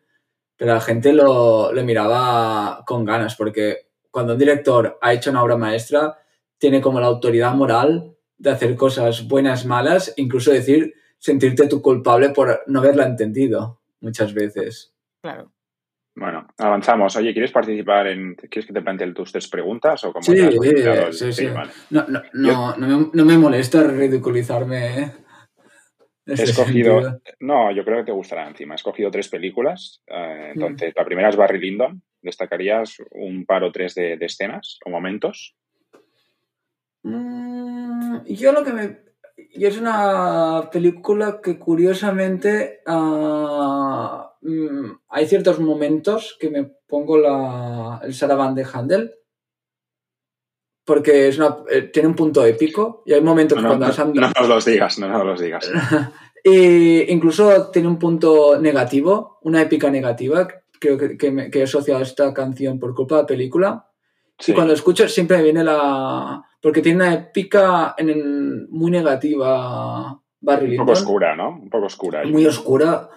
pero 0.56 0.74
la 0.74 0.82
gente 0.82 1.14
lo, 1.14 1.74
lo 1.74 1.84
miraba 1.84 2.84
con 2.86 3.04
ganas, 3.06 3.36
porque 3.36 3.88
cuando 4.12 4.34
un 4.34 4.40
director 4.40 4.98
ha 5.02 5.14
hecho 5.14 5.32
una 5.32 5.44
obra 5.44 5.58
maestra, 5.58 6.20
tiene 6.58 6.82
como 6.82 7.00
la 7.00 7.08
autoridad 7.08 7.54
moral 7.56 8.16
de 8.38 8.52
hacer 8.52 8.76
cosas 8.76 9.28
buenas, 9.28 9.66
malas, 9.66 10.14
incluso 10.18 10.52
decir, 10.52 10.94
sentirte 11.18 11.68
tú 11.68 11.82
culpable 11.82 12.30
por 12.30 12.62
no 12.68 12.80
haberla 12.80 13.06
entendido 13.06 13.80
muchas 14.00 14.34
veces. 14.34 14.94
Claro. 15.22 15.52
Bueno, 16.16 16.48
avanzamos. 16.58 17.16
Oye, 17.16 17.32
¿quieres 17.32 17.52
participar 17.52 18.08
en. 18.08 18.36
¿Quieres 18.36 18.66
que 18.66 18.74
te 18.74 18.82
plantee 18.82 19.14
tus 19.14 19.32
tres 19.32 19.48
preguntas? 19.48 20.04
O 20.04 20.14
sí, 20.22 20.36
sí, 21.12 21.34
sí, 21.34 21.48
No, 21.90 22.06
no, 22.08 22.22
me, 22.34 23.10
no, 23.14 23.26
me, 23.26 23.38
molesta 23.38 23.84
ridiculizarme. 23.84 25.00
¿eh? 25.00 25.12
He 26.26 26.34
escogido. 26.34 27.22
No, 27.40 27.72
yo 27.72 27.86
creo 27.86 28.00
que 28.00 28.06
te 28.06 28.12
gustará 28.12 28.48
encima. 28.48 28.74
He 28.74 28.76
escogido 28.76 29.10
tres 29.10 29.30
películas. 29.30 30.04
Eh, 30.08 30.52
mm. 30.54 30.62
entonces, 30.62 30.94
la 30.96 31.06
primera 31.06 31.30
es 31.30 31.38
Barry 31.38 31.60
Lyndon. 31.60 32.02
¿Destacarías 32.22 32.98
un 33.12 33.46
par 33.46 33.64
o 33.64 33.72
tres 33.72 33.96
de, 33.96 34.18
de 34.18 34.26
escenas 34.26 34.80
o 34.86 34.90
momentos? 34.90 35.56
Mm, 37.04 38.26
yo 38.26 38.52
lo 38.52 38.64
que 38.64 38.74
me 38.74 39.11
y 39.52 39.66
es 39.66 39.78
una 39.78 40.70
película 40.72 41.40
que 41.42 41.58
curiosamente 41.58 42.82
uh, 42.88 44.22
hay 45.10 45.28
ciertos 45.28 45.60
momentos 45.60 46.38
que 46.40 46.50
me 46.50 46.72
pongo 46.88 47.18
la, 47.18 48.02
el 48.04 48.14
Saravan 48.14 48.56
de 48.56 48.66
Handel 48.72 49.16
porque 50.84 51.28
es 51.28 51.38
una, 51.38 51.58
eh, 51.70 51.84
tiene 51.84 52.10
un 52.10 52.16
punto 52.16 52.46
épico 52.46 53.04
y 53.06 53.14
hay 53.14 53.22
momentos 53.22 53.62
no, 53.62 53.70
cuando 53.70 53.88
no, 53.88 54.14
no, 54.14 54.32
nos 54.38 54.50
los 54.50 54.66
digas, 54.66 55.00
no 55.00 55.08
nos 55.08 55.26
los 55.26 55.40
digas. 55.40 55.70
y 56.44 57.12
incluso 57.12 57.70
tiene 57.70 57.88
un 57.88 58.00
punto 58.00 58.60
negativo, 58.60 59.40
una 59.44 59.62
épica 59.62 59.90
negativa, 59.90 60.48
creo 60.80 60.98
que, 60.98 61.18
que, 61.18 61.32
me, 61.32 61.52
que 61.52 61.60
he 61.60 61.64
asociado 61.64 62.00
a 62.00 62.04
esta 62.04 62.34
canción 62.34 62.80
por 62.80 62.96
culpa 62.96 63.16
de 63.16 63.22
la 63.22 63.28
película. 63.28 63.91
Sí. 64.42 64.52
Y 64.52 64.56
cuando 64.56 64.74
escucho 64.74 65.08
siempre 65.08 65.38
me 65.38 65.44
viene 65.44 65.64
la, 65.64 66.44
porque 66.62 66.82
tiene 66.82 66.98
una 66.98 67.14
épica 67.14 67.96
en, 67.98 68.70
muy 68.70 68.92
negativa 68.92 70.20
Barry 70.42 70.68
Lyndon. 70.68 70.82
Un 70.82 70.86
poco 70.88 71.00
oscura, 71.00 71.36
¿no? 71.36 71.50
Un 71.50 71.70
poco 71.70 71.86
oscura. 71.86 72.24
Muy 72.26 72.46
oscura. 72.46 73.10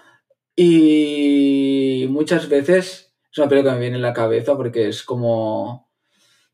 Y 0.55 2.07
muchas 2.11 2.49
veces 2.49 3.17
es 3.31 3.39
una 3.39 3.49
película 3.49 3.73
que 3.73 3.77
me 3.77 3.83
viene 3.83 3.97
en 3.97 4.03
la 4.03 4.13
cabeza 4.13 4.57
porque 4.57 4.89
es 4.89 5.03
como... 5.03 5.91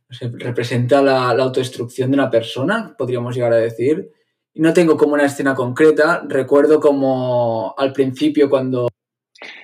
representa 0.09 1.03
la, 1.03 1.35
la 1.35 1.43
autodestrucción 1.43 2.11
de 2.11 2.17
una 2.17 2.31
persona, 2.31 2.95
podríamos 2.97 3.35
llegar 3.35 3.53
a 3.53 3.57
decir. 3.57 4.11
Y 4.55 4.63
no 4.63 4.73
tengo 4.73 4.97
como 4.97 5.15
una 5.15 5.27
escena 5.27 5.55
concreta. 5.55 6.25
Recuerdo 6.27 6.81
como 6.81 7.75
al 7.77 7.93
principio 7.93 8.49
cuando 8.49 8.89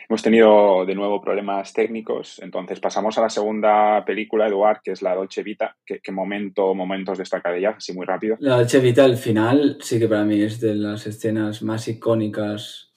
Hemos 0.08 0.22
tenido 0.22 0.86
de 0.86 0.94
nuevo 0.94 1.20
problemas 1.20 1.72
técnicos, 1.72 2.38
entonces 2.40 2.78
pasamos 2.78 3.18
a 3.18 3.22
la 3.22 3.30
segunda 3.30 4.04
película, 4.04 4.46
Eduard, 4.46 4.80
que 4.84 4.92
es 4.92 5.02
la 5.02 5.14
Dolce 5.14 5.42
Vita. 5.42 5.76
¿Qué, 5.84 6.00
qué 6.00 6.12
momento, 6.12 6.74
momentos 6.74 7.18
destacarías, 7.18 7.76
así 7.78 7.92
muy 7.92 8.06
rápido? 8.06 8.36
La 8.38 8.56
Dolce 8.56 8.78
Vita, 8.78 9.04
el 9.04 9.16
final, 9.16 9.78
sí 9.80 9.98
que 9.98 10.06
para 10.06 10.24
mí 10.24 10.40
es 10.40 10.60
de 10.60 10.76
las 10.76 11.08
escenas 11.08 11.62
más 11.62 11.88
icónicas 11.88 12.92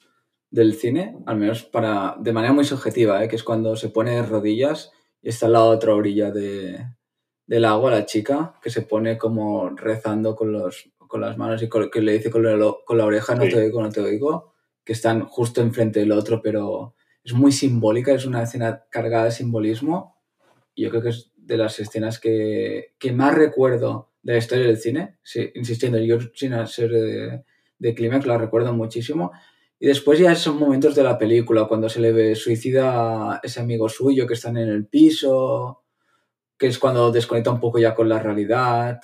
del 0.50 0.74
cine, 0.74 1.16
al 1.26 1.36
menos 1.36 1.64
para, 1.64 2.14
de 2.20 2.32
manera 2.32 2.52
muy 2.52 2.64
subjetiva, 2.64 3.24
¿eh? 3.24 3.28
que 3.28 3.36
es 3.36 3.42
cuando 3.42 3.74
se 3.74 3.88
pone 3.88 4.12
de 4.12 4.22
rodillas 4.22 4.92
y 5.20 5.30
está 5.30 5.46
en 5.46 5.52
la 5.52 5.64
otra 5.64 5.94
orilla 5.94 6.30
de, 6.30 6.86
del 7.46 7.64
agua 7.64 7.90
la 7.90 8.06
chica, 8.06 8.54
que 8.62 8.70
se 8.70 8.82
pone 8.82 9.18
como 9.18 9.70
rezando 9.70 10.36
con, 10.36 10.52
los, 10.52 10.92
con 10.96 11.20
las 11.20 11.36
manos 11.36 11.60
y 11.60 11.68
que 11.68 12.02
le 12.02 12.12
dice 12.12 12.30
con 12.30 12.44
la, 12.44 12.72
con 12.84 12.98
la 12.98 13.04
oreja, 13.04 13.34
no 13.34 13.42
sí. 13.42 13.50
te 13.50 13.56
oigo, 13.58 13.82
no 13.82 13.90
te 13.90 14.00
oigo 14.00 14.50
que 14.84 14.94
están 14.94 15.26
justo 15.26 15.60
enfrente 15.60 16.00
del 16.00 16.12
otro, 16.12 16.40
pero 16.42 16.94
es 17.24 17.32
muy 17.32 17.52
simbólica, 17.52 18.12
es 18.12 18.26
una 18.26 18.42
escena 18.42 18.84
cargada 18.90 19.26
de 19.26 19.30
simbolismo. 19.30 20.18
Y 20.74 20.84
yo 20.84 20.90
creo 20.90 21.02
que 21.02 21.08
es 21.10 21.32
de 21.36 21.56
las 21.56 21.78
escenas 21.78 22.18
que, 22.18 22.94
que 22.98 23.12
más 23.12 23.34
recuerdo 23.34 24.12
de 24.22 24.32
la 24.34 24.38
historia 24.38 24.66
del 24.66 24.78
cine, 24.78 25.18
sí, 25.22 25.50
insistiendo, 25.54 25.98
yo 25.98 26.18
sin 26.34 26.66
ser 26.66 26.90
de, 26.90 27.44
de 27.78 27.94
Clímax 27.94 28.26
la 28.26 28.38
recuerdo 28.38 28.72
muchísimo. 28.72 29.32
Y 29.78 29.86
después 29.86 30.18
ya 30.18 30.34
son 30.34 30.58
momentos 30.58 30.94
de 30.94 31.02
la 31.02 31.18
película, 31.18 31.66
cuando 31.66 31.88
se 31.88 32.00
le 32.00 32.12
ve 32.12 32.34
suicida 32.34 33.32
a 33.34 33.40
ese 33.42 33.60
amigo 33.60 33.88
suyo 33.88 34.26
que 34.26 34.34
están 34.34 34.58
en 34.58 34.68
el 34.68 34.86
piso, 34.86 35.84
que 36.58 36.66
es 36.66 36.78
cuando 36.78 37.10
desconecta 37.10 37.50
un 37.50 37.60
poco 37.60 37.78
ya 37.78 37.94
con 37.94 38.08
la 38.08 38.18
realidad 38.18 39.00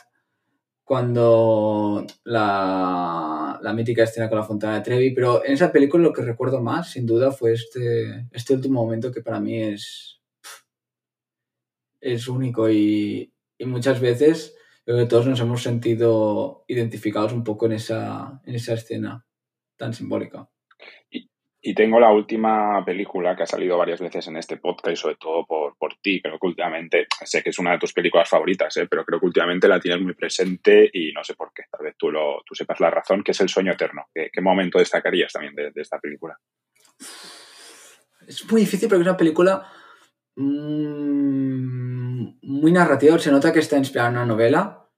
cuando 0.87 2.07
la, 2.22 3.59
la, 3.61 3.72
mítica 3.72 4.05
escena 4.05 4.28
con 4.28 4.39
la 4.39 4.45
fontana 4.45 4.76
de 4.76 4.82
Trevi, 4.82 5.11
pero 5.12 5.45
en 5.45 5.55
esa 5.55 5.72
película 5.72 6.05
lo 6.05 6.12
que 6.12 6.22
recuerdo 6.22 6.62
más, 6.62 6.93
sin 6.93 7.07
duda, 7.07 7.32
fue 7.32 7.55
este, 7.55 8.28
este 8.30 8.55
último 8.55 8.84
momento 8.84 9.11
que 9.11 9.20
para 9.20 9.41
mí 9.41 9.61
es, 9.61 10.20
es 12.01 12.28
único 12.28 12.70
y, 12.70 13.32
y 13.59 13.64
muchas 13.66 14.01
veces 14.01 14.55
creo 14.84 14.99
que 14.99 15.07
todos 15.07 15.26
nos 15.26 15.41
hemos 15.41 15.61
sentido 15.61 16.64
identificados 16.68 17.32
un 17.32 17.43
poco 17.43 17.66
en 17.66 17.72
esa, 17.72 18.41
en 18.45 18.55
esa 18.55 18.74
escena 18.74 19.26
tan 19.76 19.93
simbólica. 19.93 20.49
Y, 21.66 21.74
tengo 21.74 21.98
la 21.98 22.12
última 22.12 22.84
película 22.84 23.34
que 23.34 23.42
ha 23.42 23.46
salido 23.46 23.76
varias 23.76 24.00
veces 24.00 24.28
en 24.28 24.36
este 24.36 24.56
podcast 24.56 24.96
sobre 24.96 25.16
todo 25.16 25.44
por, 25.44 25.76
por 25.76 25.96
ti. 26.00 26.22
Creo 26.22 26.38
que 26.38 26.46
últimamente, 26.46 27.06
sé 27.24 27.42
que 27.42 27.50
es 27.50 27.58
una 27.58 27.72
de 27.72 27.78
tus 27.78 27.92
películas 27.92 28.28
favoritas, 28.28 28.76
¿eh? 28.76 28.86
pero 28.88 29.04
creo 29.04 29.18
que 29.18 29.26
últimamente 29.26 29.66
la 29.66 29.80
tienes 29.80 30.00
muy 30.00 30.14
presente 30.14 30.88
y 30.92 31.12
no 31.12 31.24
sé 31.24 31.34
por 31.34 31.52
qué. 31.52 31.64
Tal 31.70 31.84
vez 31.84 31.96
tú, 31.98 32.10
lo, 32.12 32.42
tú 32.46 32.54
sepas 32.54 32.78
la 32.78 32.90
razón, 32.90 33.24
que 33.24 33.32
es 33.32 33.40
El 33.40 33.48
sueño 33.48 33.72
eterno. 33.72 34.06
¿Qué, 34.14 34.40
momento 34.40 34.78
destacarías 34.78 35.32
también 35.32 35.54
de, 35.54 35.72
esta 35.74 35.98
película? 35.98 36.38
Es 38.26 38.50
muy 38.50 38.60
difícil 38.60 38.88
porque 38.88 39.02
es 39.02 39.08
una 39.08 39.16
película 39.16 39.66
mmm, 40.36 42.28
muy 42.42 42.72
narrativa. 42.72 43.18
Se 43.18 43.32
nota 43.32 43.52
que 43.52 43.58
está 43.58 43.76
inspirada 43.76 44.10
en 44.10 44.16
una 44.16 44.26
novela 44.26 44.88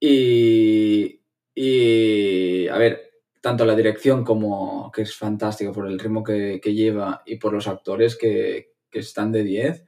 y, 0.00 1.20
y 1.54 2.68
a 2.68 2.78
ver, 2.78 3.13
tanto 3.44 3.66
la 3.66 3.76
dirección 3.76 4.24
como 4.24 4.90
que 4.90 5.02
es 5.02 5.14
fantástica 5.14 5.70
por 5.70 5.86
el 5.86 5.98
ritmo 5.98 6.24
que, 6.24 6.62
que 6.62 6.72
lleva 6.72 7.22
y 7.26 7.36
por 7.36 7.52
los 7.52 7.68
actores 7.68 8.16
que, 8.16 8.72
que, 8.90 9.00
están 9.00 9.32
de 9.32 9.44
10, 9.44 9.84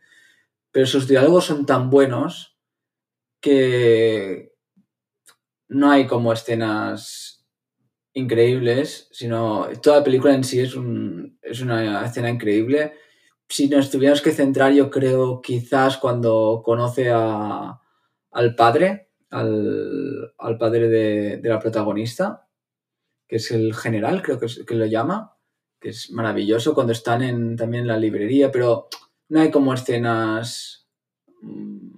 pero 0.70 0.84
sus 0.84 1.08
diálogos 1.08 1.46
son 1.46 1.64
tan 1.64 1.88
buenos 1.88 2.58
que 3.40 4.52
no 5.68 5.90
hay 5.90 6.06
como 6.06 6.34
escenas 6.34 7.46
increíbles, 8.12 9.08
sino 9.10 9.68
toda 9.82 10.00
la 10.00 10.04
película 10.04 10.34
en 10.34 10.44
sí 10.44 10.60
es, 10.60 10.76
un, 10.76 11.38
es 11.40 11.62
una 11.62 12.04
escena 12.04 12.28
increíble. 12.28 12.92
Si 13.48 13.70
nos 13.70 13.90
tuviéramos 13.90 14.20
que 14.20 14.32
centrar, 14.32 14.74
yo 14.74 14.90
creo 14.90 15.40
quizás 15.40 15.96
cuando 15.96 16.60
conoce 16.62 17.08
a, 17.10 17.80
al 18.32 18.54
padre, 18.54 19.12
al, 19.30 20.34
al 20.36 20.58
padre 20.58 20.90
de, 20.90 21.38
de 21.38 21.48
la 21.48 21.58
protagonista, 21.58 22.45
que 23.28 23.36
es 23.36 23.50
el 23.50 23.74
general, 23.74 24.22
creo 24.22 24.38
que, 24.38 24.46
es, 24.46 24.64
que 24.66 24.74
lo 24.74 24.86
llama, 24.86 25.36
que 25.80 25.90
es 25.90 26.10
maravilloso 26.10 26.74
cuando 26.74 26.92
están 26.92 27.22
en, 27.22 27.56
también 27.56 27.82
en 27.82 27.88
la 27.88 27.98
librería, 27.98 28.50
pero 28.50 28.88
no 29.28 29.40
hay 29.40 29.50
como 29.50 29.74
escenas 29.74 30.88
mmm, 31.42 31.88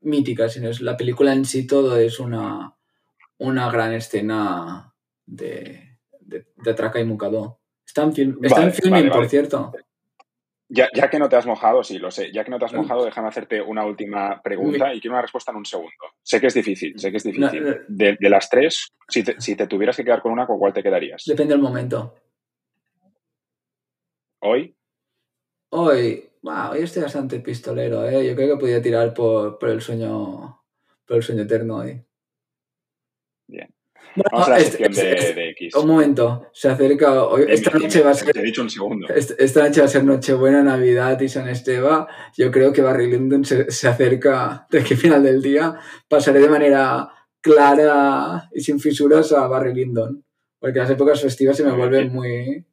míticas, 0.00 0.52
sino 0.52 0.68
es 0.68 0.80
la 0.80 0.96
película 0.96 1.32
en 1.32 1.44
sí 1.44 1.66
todo 1.66 1.96
es 1.96 2.20
una, 2.20 2.76
una 3.38 3.70
gran 3.70 3.92
escena 3.92 4.94
de, 5.24 5.98
de, 6.20 6.46
de 6.56 6.70
Atraca 6.70 7.00
y 7.00 7.04
Mukado. 7.04 7.60
Está 7.84 8.02
en, 8.02 8.12
film, 8.12 8.38
está 8.42 8.56
vale, 8.56 8.66
en 8.68 8.74
filming, 8.74 8.92
vale, 8.92 9.08
vale. 9.08 9.20
por 9.20 9.30
cierto. 9.30 9.72
Ya, 10.68 10.88
ya, 10.92 11.08
que 11.08 11.18
no 11.18 11.28
te 11.28 11.36
has 11.36 11.46
mojado, 11.46 11.84
sí, 11.84 11.98
lo 11.98 12.10
sé. 12.10 12.32
Ya 12.32 12.42
que 12.42 12.50
no 12.50 12.58
te 12.58 12.64
has 12.64 12.72
mojado, 12.72 13.04
déjame 13.04 13.28
hacerte 13.28 13.62
una 13.62 13.84
última 13.84 14.42
pregunta 14.42 14.92
y 14.92 15.00
quiero 15.00 15.14
una 15.14 15.22
respuesta 15.22 15.52
en 15.52 15.58
un 15.58 15.64
segundo. 15.64 15.92
Sé 16.22 16.40
que 16.40 16.48
es 16.48 16.54
difícil, 16.54 16.98
sé 16.98 17.10
que 17.10 17.18
es 17.18 17.22
difícil. 17.22 17.62
No, 17.62 17.70
no. 17.70 17.76
De, 17.86 18.16
de, 18.18 18.30
las 18.30 18.50
tres, 18.50 18.88
si 19.08 19.22
te, 19.22 19.40
si 19.40 19.54
te, 19.54 19.68
tuvieras 19.68 19.96
que 19.96 20.04
quedar 20.04 20.22
con 20.22 20.32
una, 20.32 20.46
¿con 20.46 20.58
cuál 20.58 20.72
te 20.72 20.82
quedarías? 20.82 21.22
Depende 21.24 21.54
del 21.54 21.62
momento. 21.62 22.14
¿Hoy? 24.40 24.76
Hoy, 25.70 26.30
wow, 26.42 26.72
hoy 26.72 26.82
estoy 26.82 27.02
bastante 27.02 27.38
pistolero, 27.40 28.08
¿eh? 28.08 28.26
Yo 28.26 28.34
creo 28.34 28.56
que 28.56 28.60
podría 28.60 28.82
tirar 28.82 29.14
por, 29.14 29.58
por 29.58 29.68
el 29.68 29.80
sueño 29.80 30.56
por 31.06 31.16
el 31.16 31.22
sueño 31.22 31.42
eterno 31.42 31.76
hoy. 31.76 32.04
Bien. 33.46 33.72
Vamos 34.14 34.48
a 34.48 34.50
la 34.50 34.60
sección 34.60 34.92
de, 34.92 35.34
de, 35.34 35.50
X. 35.50 35.74
Un 35.74 35.88
momento, 35.88 36.48
se 36.52 36.68
acerca. 36.68 37.24
Hoy, 37.24 37.44
esta 37.48 37.76
noche 37.78 38.02
va 38.02 38.10
a 38.10 38.14
ser. 38.14 38.32
Te 38.32 38.40
he 38.40 38.42
dicho 38.42 38.62
un 38.62 38.70
segundo. 38.70 39.08
Esta 39.08 39.66
noche 39.66 39.80
va 39.80 39.86
a 39.86 39.90
ser 39.90 40.04
Nochebuena, 40.04 40.62
Navidad 40.62 41.20
y 41.20 41.28
San 41.28 41.48
Esteban. 41.48 42.06
Yo 42.36 42.50
creo 42.50 42.72
que 42.72 42.82
Barry 42.82 43.10
Lyndon 43.10 43.44
se, 43.44 43.70
se 43.70 43.88
acerca 43.88 44.66
de 44.70 44.82
que 44.82 44.96
final 44.96 45.22
del 45.22 45.42
día 45.42 45.78
pasaré 46.08 46.40
de 46.40 46.48
manera 46.48 47.10
clara 47.40 48.48
y 48.52 48.60
sin 48.60 48.80
fisuras 48.80 49.32
a 49.32 49.46
Barry 49.46 49.74
Lyndon. 49.74 50.24
Porque 50.58 50.78
las 50.78 50.90
épocas 50.90 51.20
festivas 51.20 51.56
se 51.56 51.64
me 51.64 51.72
vuelven 51.72 52.12
muy. 52.12 52.66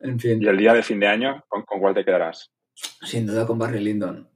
En 0.00 0.20
fin. 0.20 0.42
¿Y 0.42 0.46
el 0.46 0.56
día 0.56 0.74
de 0.74 0.82
fin 0.82 1.00
de 1.00 1.08
año, 1.08 1.44
con, 1.48 1.62
con 1.62 1.80
cuál 1.80 1.94
te 1.94 2.04
quedarás? 2.04 2.52
Sin 2.74 3.26
duda 3.26 3.46
con 3.46 3.58
Barry 3.58 3.80
Lyndon. 3.80 4.28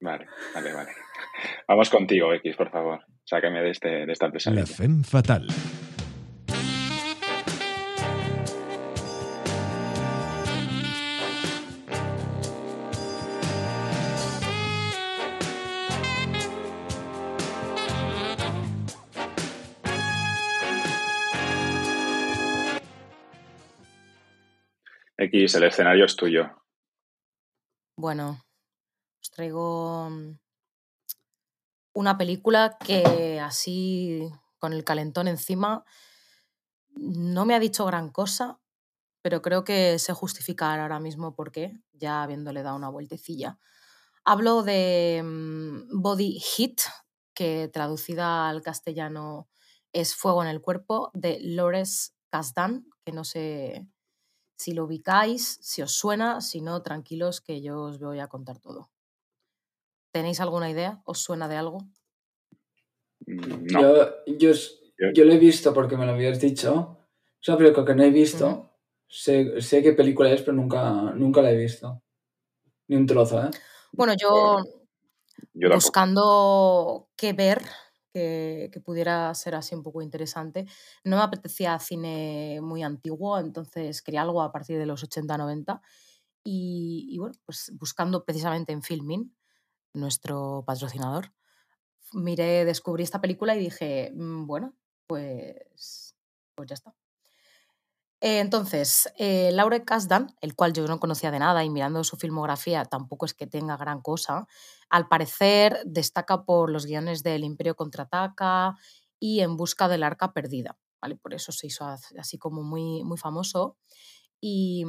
Vale, 0.00 0.26
vale, 0.54 0.72
vale. 0.72 0.90
Vamos 1.68 1.90
contigo, 1.90 2.32
X, 2.34 2.56
por 2.56 2.70
favor. 2.70 3.04
Sácame 3.30 3.62
de, 3.62 3.70
este, 3.70 3.88
de 4.06 4.12
esta 4.12 4.28
pesadilla. 4.28 4.62
La 4.62 4.66
femme 4.66 5.04
fatal. 5.04 5.46
X, 25.18 25.54
el 25.54 25.62
escenario 25.62 26.04
es 26.04 26.16
tuyo. 26.16 26.50
Bueno, 27.96 28.42
os 29.20 29.30
traigo 29.30 30.10
mm, 30.10 30.32
una 31.92 32.16
película 32.18 32.76
que 32.84 33.40
así, 33.40 34.28
con 34.58 34.72
el 34.72 34.84
calentón 34.84 35.28
encima, 35.28 35.84
no 36.94 37.44
me 37.44 37.54
ha 37.54 37.60
dicho 37.60 37.86
gran 37.86 38.10
cosa, 38.10 38.60
pero 39.22 39.42
creo 39.42 39.64
que 39.64 39.98
sé 39.98 40.12
justificar 40.12 40.80
ahora 40.80 41.00
mismo 41.00 41.34
por 41.34 41.52
qué, 41.52 41.72
ya 41.92 42.22
habiéndole 42.22 42.62
dado 42.62 42.76
una 42.76 42.88
vueltecilla. 42.88 43.58
Hablo 44.24 44.62
de 44.62 45.20
um, 45.22 45.86
Body 46.02 46.40
Heat, 46.40 46.80
que 47.34 47.68
traducida 47.72 48.48
al 48.48 48.62
castellano 48.62 49.48
es 49.92 50.14
Fuego 50.14 50.42
en 50.42 50.48
el 50.48 50.60
cuerpo, 50.60 51.10
de 51.14 51.38
Lores 51.40 52.14
Kasdan, 52.30 52.86
que 53.04 53.12
no 53.12 53.24
sé 53.24 53.88
si 54.56 54.72
lo 54.72 54.84
ubicáis, 54.84 55.58
si 55.62 55.82
os 55.82 55.92
suena, 55.92 56.40
si 56.40 56.60
no, 56.60 56.82
tranquilos 56.82 57.40
que 57.40 57.62
yo 57.62 57.80
os 57.80 57.98
voy 57.98 58.20
a 58.20 58.28
contar 58.28 58.58
todo. 58.58 58.90
¿Tenéis 60.12 60.40
alguna 60.40 60.70
idea? 60.70 61.02
¿Os 61.04 61.20
suena 61.20 61.48
de 61.48 61.56
algo? 61.56 61.78
No. 63.26 63.80
Yo, 63.80 64.10
yo, 64.26 64.52
yo, 65.14 65.24
lo 65.24 65.32
he 65.32 65.38
visto 65.38 65.72
porque 65.72 65.96
me 65.96 66.06
lo 66.06 66.12
habías 66.12 66.40
dicho. 66.40 66.98
Es 67.40 67.48
una 67.48 67.58
película 67.58 67.86
que 67.86 67.94
no 67.94 68.02
he 68.02 68.10
visto. 68.10 68.46
Uh 68.46 68.50
-huh. 68.50 68.70
sé, 69.08 69.60
sé, 69.60 69.82
qué 69.82 69.92
película 69.92 70.30
es, 70.30 70.42
pero 70.42 70.56
nunca, 70.56 71.12
nunca 71.14 71.42
la 71.42 71.52
he 71.52 71.56
visto. 71.56 72.02
Ni 72.88 72.96
un 72.96 73.06
trozo, 73.06 73.44
¿eh? 73.44 73.50
Bueno, 73.92 74.14
yo, 74.20 74.62
yo 75.54 75.70
buscando 75.70 77.08
qué 77.16 77.32
ver, 77.32 77.62
que, 78.12 78.70
que, 78.72 78.80
pudiera 78.80 79.32
ser 79.34 79.54
así 79.54 79.74
un 79.74 79.82
poco 79.82 80.02
interesante. 80.02 80.66
No 81.04 81.16
me 81.16 81.22
apetecía 81.22 81.78
cine 81.78 82.60
muy 82.62 82.82
antiguo, 82.82 83.38
entonces 83.38 84.02
quería 84.02 84.22
algo 84.22 84.42
a 84.42 84.52
partir 84.52 84.78
de 84.78 84.86
los 84.86 85.02
80-90. 85.04 85.80
Y, 86.42 87.06
y, 87.10 87.18
bueno, 87.18 87.34
pues 87.44 87.72
buscando 87.78 88.24
precisamente 88.24 88.72
en 88.72 88.82
Filmin, 88.82 89.34
nuestro 89.94 90.64
patrocinador, 90.66 91.32
miré, 92.12 92.64
descubrí 92.64 93.04
esta 93.04 93.20
película 93.20 93.56
y 93.56 93.60
dije, 93.60 94.12
mmm, 94.14 94.46
bueno, 94.46 94.74
pues, 95.06 96.16
pues 96.54 96.68
ya 96.68 96.74
está. 96.74 96.94
Entonces, 98.22 99.10
eh, 99.16 99.50
Laure 99.52 99.82
Kasdan, 99.84 100.34
el 100.42 100.54
cual 100.54 100.74
yo 100.74 100.86
no 100.86 101.00
conocía 101.00 101.30
de 101.30 101.38
nada 101.38 101.64
y 101.64 101.70
mirando 101.70 102.04
su 102.04 102.16
filmografía 102.16 102.84
tampoco 102.84 103.24
es 103.24 103.32
que 103.32 103.46
tenga 103.46 103.78
gran 103.78 104.02
cosa, 104.02 104.46
al 104.90 105.08
parecer 105.08 105.80
destaca 105.86 106.44
por 106.44 106.70
los 106.70 106.84
guiones 106.84 107.22
del 107.22 107.44
Imperio 107.44 107.76
contraataca 107.76 108.76
y 109.18 109.40
En 109.40 109.56
busca 109.56 109.88
del 109.88 110.02
arca 110.02 110.32
perdida, 110.32 110.78
¿vale? 111.00 111.16
Por 111.16 111.34
eso 111.34 111.52
se 111.52 111.66
hizo 111.66 111.84
así 111.86 112.38
como 112.38 112.62
muy, 112.62 113.04
muy 113.04 113.18
famoso. 113.18 113.76
Y, 114.40 114.84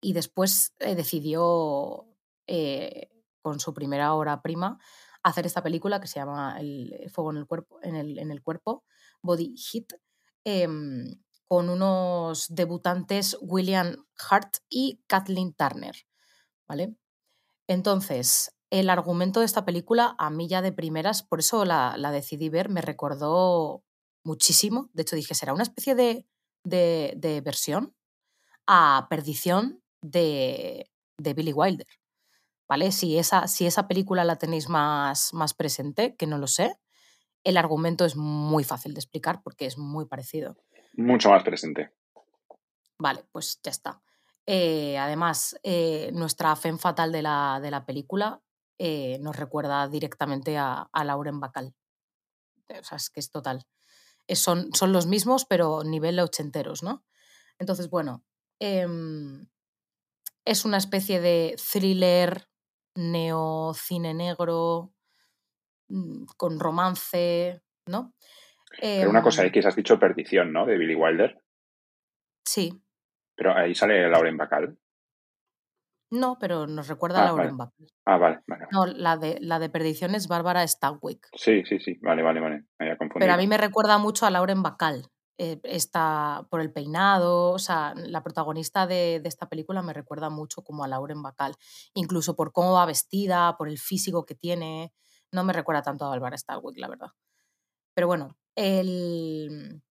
y 0.00 0.12
después 0.12 0.74
eh, 0.78 0.94
decidió, 0.94 2.06
eh, 2.46 3.08
con 3.44 3.60
su 3.60 3.74
primera 3.74 4.14
obra 4.14 4.40
prima, 4.40 4.78
hacer 5.22 5.44
esta 5.44 5.62
película 5.62 6.00
que 6.00 6.08
se 6.08 6.18
llama 6.18 6.56
El 6.58 7.10
fuego 7.12 7.30
en 7.30 7.36
el 7.36 7.46
cuerpo, 7.46 7.78
en 7.82 7.94
el, 7.94 8.18
en 8.18 8.30
el 8.30 8.42
cuerpo 8.42 8.84
Body 9.22 9.54
Hit. 9.56 9.92
Eh, 10.46 10.66
con 11.46 11.68
unos 11.68 12.46
debutantes 12.48 13.36
William 13.40 14.06
Hart 14.28 14.56
y 14.68 15.00
Kathleen 15.06 15.54
Turner. 15.54 15.94
¿Vale? 16.66 16.96
Entonces, 17.68 18.54
el 18.70 18.90
argumento 18.90 19.40
de 19.40 19.46
esta 19.46 19.64
película, 19.64 20.16
a 20.18 20.30
mí 20.30 20.48
ya 20.48 20.62
de 20.62 20.72
primeras, 20.72 21.22
por 21.22 21.40
eso 21.40 21.64
la, 21.64 21.96
la 21.96 22.10
decidí 22.10 22.48
ver, 22.48 22.70
me 22.70 22.80
recordó 22.80 23.84
muchísimo. 24.24 24.90
De 24.94 25.02
hecho, 25.02 25.16
dije, 25.16 25.34
será 25.34 25.52
una 25.52 25.62
especie 25.62 25.94
de, 25.94 26.26
de, 26.64 27.14
de 27.16 27.40
versión 27.40 27.94
a 28.66 29.06
Perdición 29.10 29.82
de, 30.02 30.90
de, 31.18 31.34
Billy 31.34 31.52
Wilder. 31.52 31.86
¿Vale? 32.68 32.92
Si 32.92 33.18
esa, 33.18 33.46
si 33.46 33.66
esa 33.66 33.86
película 33.86 34.24
la 34.24 34.36
tenéis 34.36 34.68
más, 34.68 35.34
más 35.34 35.54
presente, 35.54 36.16
que 36.16 36.26
no 36.26 36.38
lo 36.38 36.46
sé, 36.46 36.78
el 37.44 37.56
argumento 37.56 38.04
es 38.04 38.16
muy 38.16 38.64
fácil 38.64 38.94
de 38.94 39.00
explicar 39.00 39.42
porque 39.42 39.66
es 39.66 39.76
muy 39.76 40.06
parecido 40.06 40.56
mucho 40.96 41.30
más 41.30 41.42
presente. 41.42 41.92
Vale, 42.98 43.24
pues 43.32 43.60
ya 43.62 43.70
está. 43.70 44.02
Eh, 44.46 44.98
además, 44.98 45.58
eh, 45.62 46.10
nuestra 46.12 46.54
fe 46.56 46.76
fatal 46.76 47.12
de 47.12 47.22
la, 47.22 47.58
de 47.62 47.70
la 47.70 47.84
película 47.84 48.42
eh, 48.78 49.18
nos 49.20 49.36
recuerda 49.36 49.88
directamente 49.88 50.56
a, 50.58 50.88
a 50.92 51.04
Lauren 51.04 51.40
Bacall. 51.40 51.74
O 52.68 52.84
sea, 52.84 52.96
es 52.96 53.10
que 53.10 53.20
es 53.20 53.30
total. 53.30 53.66
son, 54.28 54.72
son 54.74 54.92
los 54.92 55.06
mismos, 55.06 55.44
pero 55.44 55.82
nivel 55.84 56.18
ochenteros, 56.20 56.82
¿no? 56.82 57.04
Entonces, 57.58 57.90
bueno, 57.90 58.24
em, 58.58 59.46
es 60.44 60.64
una 60.64 60.78
especie 60.78 61.20
de 61.20 61.56
thriller 61.72 62.48
neocine 62.94 64.14
negro 64.14 64.92
mm, 65.88 66.24
con 66.36 66.58
romance, 66.60 67.62
¿no? 67.86 68.14
Pero 68.80 69.10
una 69.10 69.22
cosa, 69.22 69.42
Em, 69.42 69.48
X, 69.48 69.66
has 69.66 69.76
dicho 69.76 69.98
Perdición, 69.98 70.52
¿no? 70.52 70.66
De 70.66 70.76
Billy 70.78 70.94
Wilder. 70.94 71.40
sí, 72.44 72.80
Pero 73.36 73.56
ahí 73.56 73.74
sale 73.74 74.08
Lauren 74.08 74.36
Bacall. 74.36 74.78
no, 76.10 76.38
pero 76.38 76.66
nos 76.66 76.86
recuerda 76.88 77.18
a 77.20 77.22
Ah, 77.22 77.26
Lauren 77.26 77.56
vale. 77.56 77.70
Bacall. 77.70 77.86
Ah, 78.06 78.16
vale, 78.18 78.40
vale. 78.46 78.66
vale. 78.66 78.68
No, 78.70 78.86
la 78.86 79.16
de, 79.16 79.38
la 79.40 79.58
de 79.58 79.68
Perdición 79.68 80.14
es 80.14 80.28
Bárbara 80.28 80.66
Stanwyck. 80.66 81.28
Sí, 81.36 81.64
sí, 81.64 81.78
sí. 81.80 81.98
Vale, 82.02 82.22
vale, 82.22 82.40
vale. 82.40 82.56
Me 82.78 82.86
había 82.86 82.96
confundido. 82.98 83.20
Pero 83.26 83.32
a 83.34 83.36
mí 83.36 83.46
me 83.48 83.56
recuerda 83.58 83.98
mucho 83.98 84.26
a 84.26 84.30
Lauren 84.30 84.62
Bacall. 84.62 85.06
Eh, 85.38 85.60
esta, 85.64 86.46
por 86.50 86.60
el 86.60 86.72
peinado, 86.72 87.50
o 87.50 87.58
sea, 87.58 87.94
la 87.96 88.22
protagonista 88.22 88.86
de, 88.86 89.20
de 89.20 89.28
esta 89.28 89.48
película 89.48 89.82
me 89.82 89.92
recuerda 89.92 90.30
mucho 90.30 90.62
como 90.62 90.84
a 90.84 90.88
Lauren 90.88 91.22
Bacall, 91.22 91.56
incluso 91.94 92.36
por 92.36 92.52
cómo 92.52 92.72
va 92.72 92.86
vestida, 92.86 93.56
por 93.56 93.68
el 93.68 93.78
físico 93.78 94.24
que 94.24 94.34
tiene, 94.34 94.92
no 95.32 95.44
me 95.44 95.52
recuerda 95.52 95.82
tanto 95.82 96.04
a 96.04 96.10
Bárbara 96.10 96.38
Stanwyck, 96.38 96.78
la 96.78 96.88
verdad. 96.88 97.08
Pero 97.94 98.06
bueno, 98.06 98.36
el, 98.54 99.82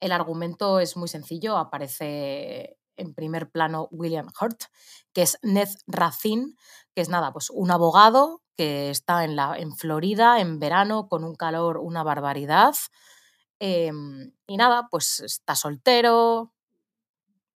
el 0.00 0.12
argumento 0.12 0.80
es 0.80 0.96
muy 0.96 1.08
sencillo, 1.08 1.56
aparece 1.56 2.78
en 2.96 3.14
primer 3.14 3.50
plano 3.50 3.88
William 3.90 4.28
Hurt, 4.40 4.64
que 5.12 5.22
es 5.22 5.38
Ned 5.42 5.68
Racine, 5.86 6.54
que 6.94 7.00
es 7.00 7.08
nada, 7.08 7.32
pues 7.32 7.50
un 7.50 7.70
abogado 7.70 8.42
que 8.56 8.90
está 8.90 9.24
en, 9.24 9.36
la, 9.36 9.56
en 9.56 9.74
Florida 9.74 10.40
en 10.40 10.58
verano 10.58 11.08
con 11.08 11.24
un 11.24 11.34
calor, 11.34 11.78
una 11.78 12.02
barbaridad. 12.02 12.74
Em, 13.60 14.32
y 14.48 14.56
nada, 14.56 14.88
pues 14.90 15.20
está 15.20 15.54
soltero, 15.54 16.52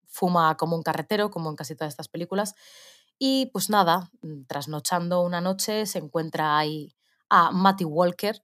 fuma 0.07 0.57
como 0.57 0.77
un 0.77 0.83
carretero, 0.83 1.31
como 1.31 1.51
en 1.51 1.57
casi 1.57 1.75
todas 1.75 1.93
estas 1.93 2.09
películas. 2.09 2.55
Y 3.19 3.47
pues 3.47 3.71
nada, 3.71 4.11
mm, 4.23 4.45
trasnochando 4.47 5.23
una 5.23 5.41
noche 5.41 5.87
se 5.87 5.99
encuentra 5.99 6.59
ahí 6.59 6.95
a 7.29 7.51
Matty 7.53 7.85
Walker, 7.85 8.43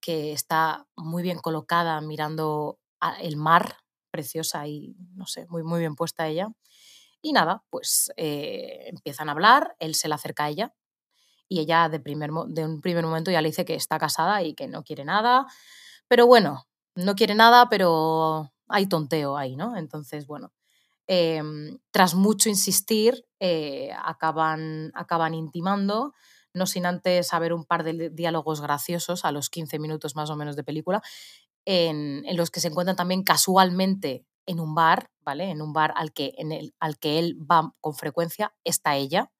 que 0.00 0.32
está 0.32 0.86
muy 0.96 1.22
bien 1.22 1.38
colocada 1.38 2.00
mirando 2.00 2.80
el 3.20 3.36
mar, 3.36 3.76
preciosa 4.10 4.66
y 4.66 4.94
no 5.14 5.26
sé, 5.26 5.46
muy, 5.48 5.62
muy 5.64 5.80
bien 5.80 5.96
puesta 5.96 6.28
ella. 6.28 6.48
Y 7.22 7.32
nada, 7.32 7.64
pues 7.70 8.12
eh, 8.16 8.84
empiezan 8.88 9.28
a 9.28 9.32
hablar, 9.32 9.76
él 9.80 9.94
se 9.94 10.08
le 10.08 10.14
acerca 10.14 10.44
a 10.44 10.50
ella 10.50 10.74
y 11.48 11.60
ella 11.60 11.88
de, 11.88 12.00
primer, 12.00 12.30
de 12.48 12.64
un 12.64 12.80
primer 12.80 13.04
momento 13.04 13.30
ya 13.30 13.42
le 13.42 13.50
dice 13.50 13.64
que 13.64 13.74
está 13.74 13.98
casada 13.98 14.42
y 14.42 14.54
que 14.54 14.68
no 14.68 14.84
quiere 14.84 15.04
nada. 15.04 15.46
Pero 16.08 16.26
bueno, 16.26 16.66
no 16.94 17.14
quiere 17.14 17.34
nada, 17.34 17.68
pero 17.68 18.52
hay 18.68 18.86
tonteo 18.86 19.36
ahí, 19.36 19.56
¿no? 19.56 19.76
Entonces, 19.76 20.26
bueno, 20.26 20.52
em, 21.08 21.78
tras 21.92 22.14
mucho 22.14 22.48
insistir, 22.48 23.26
eh, 23.40 23.92
acaban, 24.04 24.92
acaban 24.94 25.34
intimando, 25.34 26.14
no 26.54 26.66
sin 26.66 26.86
antes 26.86 27.28
saber 27.28 27.52
un 27.54 27.64
par 27.64 27.84
de 27.84 28.10
diálogos 28.10 28.60
graciosos 28.62 29.24
a 29.24 29.32
los 29.32 29.50
15 29.50 29.78
minutos 29.78 30.16
más 30.16 30.30
o 30.30 30.36
menos 30.36 30.56
de 30.56 30.64
película, 30.64 31.02
en, 31.64 32.24
en 32.26 32.36
los 32.36 32.50
que 32.50 32.60
se 32.60 32.68
encuentran 32.68 32.96
también 32.96 33.22
casualmente 33.24 34.26
en 34.46 34.60
un 34.60 34.74
bar, 34.74 35.10
¿vale? 35.20 35.50
En 35.50 35.62
un 35.62 35.72
bar 35.72 35.92
al 35.96 36.12
que, 36.12 36.34
en 36.38 36.52
el, 36.52 36.74
al 36.80 36.98
que 36.98 37.18
él 37.18 37.38
va 37.40 37.74
con 37.80 37.94
frecuencia, 37.94 38.54
está 38.64 38.96
ella. 38.96 39.30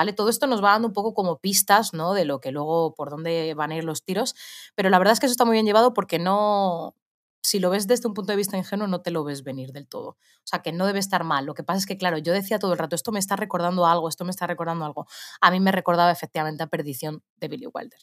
¿Vale? 0.00 0.14
Todo 0.14 0.30
esto 0.30 0.46
nos 0.46 0.64
va 0.64 0.70
dando 0.70 0.88
un 0.88 0.94
poco 0.94 1.12
como 1.12 1.40
pistas, 1.40 1.92
¿no? 1.92 2.14
De 2.14 2.24
lo 2.24 2.40
que 2.40 2.52
luego, 2.52 2.94
por 2.94 3.10
dónde 3.10 3.52
van 3.52 3.70
a 3.70 3.76
ir 3.76 3.84
los 3.84 4.02
tiros, 4.02 4.34
pero 4.74 4.88
la 4.88 4.96
verdad 4.96 5.12
es 5.12 5.20
que 5.20 5.26
eso 5.26 5.32
está 5.34 5.44
muy 5.44 5.52
bien 5.52 5.66
llevado 5.66 5.92
porque 5.92 6.18
no, 6.18 6.94
si 7.42 7.58
lo 7.58 7.68
ves 7.68 7.86
desde 7.86 8.08
un 8.08 8.14
punto 8.14 8.32
de 8.32 8.36
vista 8.36 8.56
ingenuo, 8.56 8.86
no 8.86 9.02
te 9.02 9.10
lo 9.10 9.24
ves 9.24 9.44
venir 9.44 9.72
del 9.72 9.86
todo. 9.86 10.08
O 10.08 10.16
sea, 10.46 10.62
que 10.62 10.72
no 10.72 10.86
debe 10.86 11.00
estar 11.00 11.22
mal. 11.22 11.44
Lo 11.44 11.52
que 11.52 11.64
pasa 11.64 11.80
es 11.80 11.84
que, 11.84 11.98
claro, 11.98 12.16
yo 12.16 12.32
decía 12.32 12.58
todo 12.58 12.72
el 12.72 12.78
rato, 12.78 12.96
esto 12.96 13.12
me 13.12 13.18
está 13.18 13.36
recordando 13.36 13.84
algo, 13.84 14.08
esto 14.08 14.24
me 14.24 14.30
está 14.30 14.46
recordando 14.46 14.86
algo. 14.86 15.06
A 15.42 15.50
mí 15.50 15.60
me 15.60 15.70
recordaba 15.70 16.10
efectivamente 16.10 16.62
a 16.62 16.68
Perdición 16.68 17.22
de 17.36 17.48
Billy 17.48 17.66
Wilder. 17.66 18.00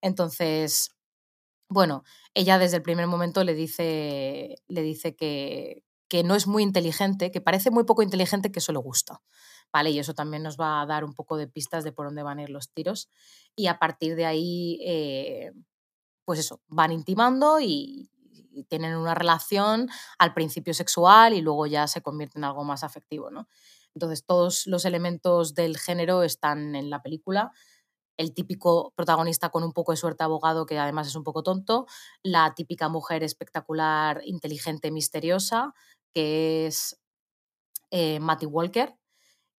Entonces, 0.00 0.92
bueno, 1.68 2.04
ella 2.32 2.58
desde 2.58 2.78
el 2.78 2.82
primer 2.82 3.06
momento 3.06 3.44
le 3.44 3.52
dice, 3.52 4.56
le 4.66 4.80
dice 4.80 5.14
que, 5.14 5.84
que 6.08 6.22
no 6.22 6.36
es 6.36 6.46
muy 6.46 6.62
inteligente, 6.62 7.30
que 7.30 7.42
parece 7.42 7.70
muy 7.70 7.84
poco 7.84 8.02
inteligente, 8.02 8.50
que 8.50 8.60
eso 8.60 8.72
le 8.72 8.78
gusta. 8.78 9.20
¿Vale? 9.74 9.90
Y 9.90 9.98
eso 9.98 10.14
también 10.14 10.44
nos 10.44 10.56
va 10.56 10.80
a 10.80 10.86
dar 10.86 11.04
un 11.04 11.14
poco 11.14 11.36
de 11.36 11.48
pistas 11.48 11.82
de 11.82 11.90
por 11.90 12.06
dónde 12.06 12.22
van 12.22 12.38
a 12.38 12.44
ir 12.44 12.50
los 12.50 12.70
tiros. 12.70 13.10
Y 13.56 13.66
a 13.66 13.80
partir 13.80 14.14
de 14.14 14.24
ahí, 14.24 14.78
eh, 14.86 15.50
pues 16.24 16.38
eso, 16.38 16.60
van 16.68 16.92
intimando 16.92 17.58
y, 17.60 18.08
tienen 18.68 18.94
una 18.94 19.16
relación 19.16 19.88
al 20.16 20.32
principio 20.32 20.74
sexual 20.74 21.34
y 21.34 21.40
luego 21.40 21.66
ya 21.66 21.88
se 21.88 22.02
convierte 22.02 22.38
en 22.38 22.44
algo 22.44 22.62
más 22.62 22.84
afectivo, 22.84 23.28
¿no? 23.28 23.48
Entonces, 23.96 24.24
todos 24.24 24.68
los 24.68 24.84
elementos 24.84 25.54
del 25.54 25.76
género 25.76 26.22
están 26.22 26.76
en 26.76 26.88
la 26.88 27.02
película. 27.02 27.50
El 28.16 28.32
típico 28.32 28.92
protagonista 28.94 29.48
con 29.48 29.64
un 29.64 29.72
poco 29.72 29.90
de 29.90 29.96
suerte 29.96 30.22
abogado, 30.22 30.66
que 30.66 30.78
además 30.78 31.08
es 31.08 31.16
un 31.16 31.24
poco 31.24 31.42
tonto. 31.42 31.86
La 32.22 32.54
típica 32.54 32.88
mujer 32.88 33.24
espectacular, 33.24 34.20
inteligente, 34.24 34.92
misteriosa, 34.92 35.74
que 36.12 36.66
es 36.68 36.96
eh, 37.90 38.20
Matty 38.20 38.46
Walker. 38.46 38.94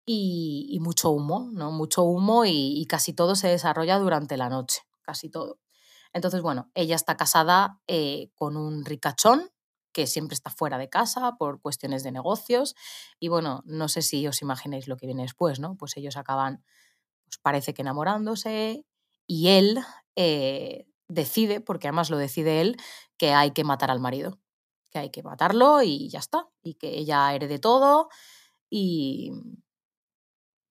Y, 0.06 0.78
mucho 0.80 1.10
humo, 1.10 1.48
¿no? 1.52 1.72
Mucho 1.72 2.02
humo 2.02 2.44
y, 2.44 2.78
y 2.78 2.86
casi 2.86 3.14
todo 3.14 3.34
se 3.36 3.48
desarrolla 3.48 3.98
durante 3.98 4.36
la 4.36 4.50
noche, 4.50 4.82
casi 5.02 5.30
todo. 5.30 5.58
Entonces, 6.14 6.42
bueno, 6.42 6.70
ella 6.74 6.94
está 6.94 7.16
casada 7.16 7.80
eh, 7.88 8.30
con 8.36 8.56
un 8.56 8.84
ricachón 8.84 9.50
que 9.92 10.06
siempre 10.06 10.34
está 10.34 10.50
fuera 10.50 10.78
de 10.78 10.88
casa 10.88 11.36
por 11.38 11.60
cuestiones 11.60 12.02
de 12.04 12.12
negocios. 12.12 12.74
Y 13.18 13.28
bueno, 13.28 13.62
no 13.66 13.88
sé 13.88 14.00
si 14.00 14.26
os 14.26 14.40
imagináis 14.40 14.88
lo 14.88 14.96
que 14.96 15.06
viene 15.06 15.22
después, 15.22 15.58
¿no? 15.58 15.76
Pues 15.76 15.96
ellos 15.96 16.16
acaban, 16.16 16.64
pues 17.26 17.38
parece 17.38 17.74
que 17.74 17.82
enamorándose 17.82 18.86
y 19.26 19.48
él 19.48 19.80
eh, 20.16 20.86
decide, 21.08 21.60
porque 21.60 21.88
además 21.88 22.10
lo 22.10 22.16
decide 22.16 22.60
él, 22.60 22.76
que 23.16 23.32
hay 23.32 23.50
que 23.50 23.64
matar 23.64 23.90
al 23.90 24.00
marido, 24.00 24.38
que 24.90 25.00
hay 25.00 25.10
que 25.10 25.22
matarlo 25.22 25.82
y 25.82 26.08
ya 26.08 26.20
está, 26.20 26.48
y 26.62 26.74
que 26.74 26.98
ella 26.98 27.34
herede 27.34 27.58
todo 27.58 28.08
y, 28.70 29.32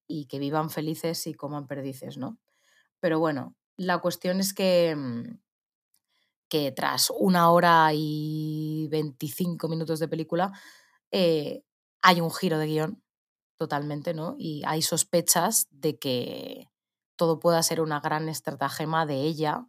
y 0.08 0.26
que 0.26 0.40
vivan 0.40 0.70
felices 0.70 1.28
y 1.28 1.34
coman 1.34 1.68
perdices, 1.68 2.18
¿no? 2.18 2.38
Pero 3.00 3.20
bueno, 3.20 3.56
la 3.78 4.00
cuestión 4.00 4.40
es 4.40 4.54
que, 4.54 4.96
mm, 4.96 5.40
que 6.50 6.72
tras 6.72 7.12
una 7.18 7.52
hora 7.52 7.90
y 7.94 8.88
25 8.92 9.68
minutos 9.68 10.00
de 10.00 10.08
película 10.08 10.52
eh, 11.12 11.64
hay 12.02 12.22
un 12.22 12.32
giro 12.32 12.58
de 12.60 12.68
guion 12.68 13.04
totalmente, 13.58 14.14
¿no? 14.14 14.36
Y 14.38 14.64
hay 14.66 14.82
sospechas 14.82 15.68
de 15.72 15.98
que 16.00 16.70
todo 17.18 17.40
pueda 17.40 17.64
ser 17.64 17.82
una 17.82 18.00
gran 18.02 18.30
estratagema 18.30 19.06
de 19.06 19.22
ella, 19.22 19.68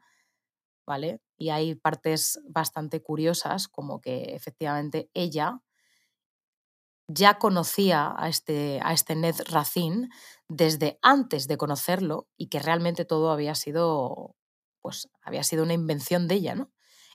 ¿vale? 0.86 1.20
Y 1.38 1.50
hay 1.50 1.74
partes 1.74 2.40
bastante 2.48 3.02
curiosas, 3.02 3.68
como 3.68 4.00
que 4.00 4.34
efectivamente 4.34 5.10
ella 5.14 5.60
ya 7.08 7.38
conocía 7.38 8.14
a 8.16 8.28
este, 8.28 8.80
a 8.82 8.92
este 8.92 9.14
Ned 9.16 9.36
Racine 9.50 10.08
desde 10.48 10.98
antes 11.02 11.46
de 11.48 11.56
conocerlo 11.56 12.28
y 12.36 12.48
que 12.48 12.58
realmente 12.60 13.04
todo 13.04 13.30
había 13.30 13.54
sido, 13.54 14.34
pues, 14.80 15.08
había 15.22 15.42
sido 15.44 15.62
una 15.64 15.74
invención 15.74 16.28
de 16.28 16.36
ella, 16.36 16.54
¿no? 16.54 16.70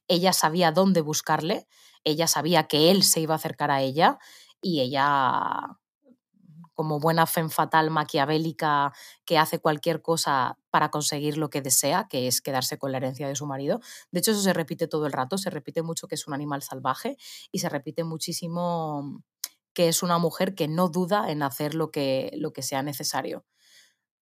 Ella 0.08 0.34
sabía 0.34 0.72
dónde 0.72 1.02
buscarle, 1.02 1.68
ella 2.04 2.28
sabía 2.28 2.64
que 2.68 2.92
él 2.92 3.04
se 3.04 3.20
iba 3.22 3.36
a 3.36 3.38
acercar 3.38 3.72
a 3.72 3.82
ella 3.82 4.18
y 4.62 4.82
ella, 4.82 5.78
como 6.74 7.00
buena 7.00 7.26
femme 7.28 7.50
fatal 7.50 7.90
maquiavélica 7.92 8.94
que 9.26 9.38
hace 9.38 9.60
cualquier 9.60 10.02
cosa 10.02 10.58
para 10.72 10.90
conseguir 10.92 11.38
lo 11.38 11.50
que 11.50 11.62
desea, 11.62 12.08
que 12.10 12.28
es 12.28 12.42
quedarse 12.42 12.78
con 12.78 12.92
la 12.92 12.98
herencia 12.98 13.28
de 13.28 13.36
su 13.36 13.46
marido. 13.46 13.82
De 14.12 14.20
hecho, 14.20 14.32
eso 14.32 14.42
se 14.42 14.54
repite 14.54 14.88
todo 14.88 15.06
el 15.06 15.12
rato, 15.12 15.38
se 15.38 15.50
repite 15.50 15.84
mucho 15.84 16.08
que 16.08 16.16
es 16.16 16.28
un 16.28 16.34
animal 16.34 16.62
salvaje 16.62 17.18
y 17.52 17.60
se 17.60 17.70
repite 17.70 18.04
muchísimo 18.06 19.22
que 19.80 19.88
es 19.88 20.04
una 20.04 20.18
mujer 20.18 20.56
que 20.56 20.68
no 20.68 20.90
duda 20.90 21.32
en 21.32 21.42
hacer 21.42 21.74
lo 21.74 21.90
que, 21.90 22.34
lo 22.36 22.52
que 22.52 22.64
sea 22.64 22.84
necesario. 22.84 23.46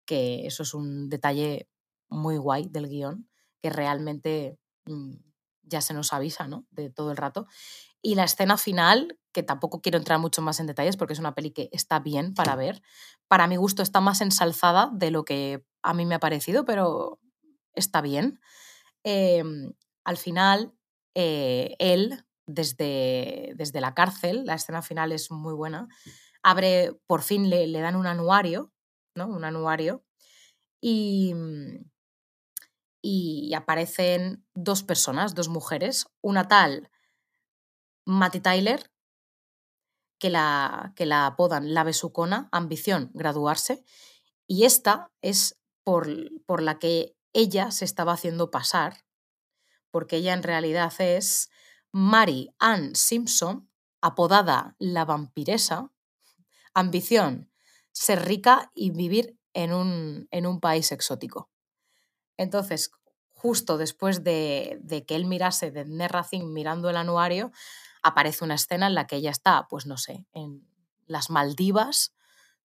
Que 0.04 0.46
eso 0.46 0.64
es 0.64 0.74
un 0.74 1.08
detalle 1.08 1.70
muy 2.10 2.36
guay 2.36 2.68
del 2.68 2.90
guion, 2.90 3.26
que 3.62 3.70
realmente 3.70 4.58
mm, 4.84 5.14
ya 5.62 5.80
se 5.80 5.94
nos 5.94 6.12
avisa, 6.12 6.46
¿no? 6.46 6.66
De 6.72 6.90
todo 6.90 7.10
el 7.10 7.16
rato. 7.16 7.46
Y 8.02 8.16
la 8.16 8.24
escena 8.24 8.58
final, 8.58 9.18
que 9.32 9.42
tampoco 9.42 9.80
quiero 9.80 9.96
entrar 9.96 10.18
mucho 10.18 10.42
más 10.42 10.60
en 10.60 10.66
detalles 10.66 10.98
porque 10.98 11.14
es 11.14 11.20
una 11.20 11.34
peli 11.34 11.52
que 11.52 11.70
está 11.72 12.00
bien 12.00 12.34
para 12.34 12.54
ver. 12.54 12.82
Para 13.26 13.46
mi 13.46 13.56
gusto 13.56 13.82
está 13.82 14.02
más 14.02 14.20
ensalzada 14.20 14.90
de 14.92 15.10
lo 15.10 15.24
que 15.24 15.64
a 15.80 15.94
mí 15.94 16.04
me 16.04 16.16
ha 16.16 16.20
parecido, 16.20 16.66
pero 16.66 17.18
está 17.72 18.02
bien. 18.02 18.40
Eh, 19.04 19.42
al 20.04 20.18
final, 20.18 20.74
eh, 21.14 21.76
él, 21.78 22.25
desde, 22.46 23.52
desde 23.56 23.80
la 23.80 23.94
cárcel, 23.94 24.44
la 24.44 24.54
escena 24.54 24.82
final 24.82 25.12
es 25.12 25.30
muy 25.30 25.54
buena, 25.54 25.88
abre, 26.42 26.94
por 27.06 27.22
fin 27.22 27.50
le, 27.50 27.66
le 27.66 27.80
dan 27.80 27.96
un 27.96 28.06
anuario, 28.06 28.72
¿no? 29.14 29.26
Un 29.26 29.44
anuario. 29.44 30.04
Y, 30.80 31.34
y 33.02 33.54
aparecen 33.54 34.44
dos 34.54 34.82
personas, 34.82 35.34
dos 35.34 35.48
mujeres, 35.48 36.06
una 36.22 36.48
tal 36.48 36.90
Matty 38.04 38.40
Tyler, 38.40 38.90
que 40.18 40.30
la, 40.30 40.92
que 40.96 41.06
la 41.06 41.26
apodan 41.26 41.74
la 41.74 41.84
besucona, 41.84 42.48
ambición, 42.52 43.10
graduarse, 43.14 43.84
y 44.46 44.64
esta 44.64 45.10
es 45.22 45.58
por, 45.84 46.08
por 46.46 46.62
la 46.62 46.78
que 46.78 47.16
ella 47.32 47.70
se 47.70 47.84
estaba 47.84 48.12
haciendo 48.12 48.50
pasar, 48.50 49.04
porque 49.90 50.16
ella 50.16 50.32
en 50.32 50.42
realidad 50.42 50.92
es 51.00 51.50
Mary 51.98 52.54
Ann 52.58 52.94
Simpson, 52.94 53.70
apodada 54.02 54.76
la 54.78 55.06
vampiresa, 55.06 55.90
ambición, 56.74 57.50
ser 57.90 58.26
rica 58.26 58.70
y 58.74 58.90
vivir 58.90 59.38
en 59.54 59.72
un, 59.72 60.28
en 60.30 60.44
un 60.44 60.60
país 60.60 60.92
exótico. 60.92 61.48
Entonces, 62.36 62.90
justo 63.30 63.78
después 63.78 64.22
de, 64.22 65.04
que 65.08 65.16
él 65.16 65.24
mirase 65.24 65.70
de 65.70 65.86
Nerracin 65.86 66.52
mirando 66.52 66.90
el 66.90 66.98
anuario, 66.98 67.50
aparece 68.02 68.44
una 68.44 68.56
escena 68.56 68.88
en 68.88 68.94
la 68.94 69.06
que 69.06 69.16
ella 69.16 69.30
está, 69.30 69.66
pues 69.66 69.86
no 69.86 69.96
sé, 69.96 70.26
en 70.34 70.68
las 71.06 71.30
Maldivas, 71.30 72.14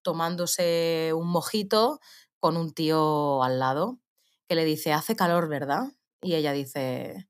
tomándose 0.01 1.13
un 1.15 1.29
mojito 1.29 2.01
con 2.41 2.57
un 2.57 2.73
tío 2.73 3.43
al 3.43 3.59
lado, 3.59 3.97
que 4.49 4.55
le 4.55 4.65
dice, 4.65 4.91
hace 4.91 5.15
calor, 5.15 5.47
¿verdad? 5.47 5.93
Y 6.21 6.35
ella 6.35 6.51
dice, 6.51 7.29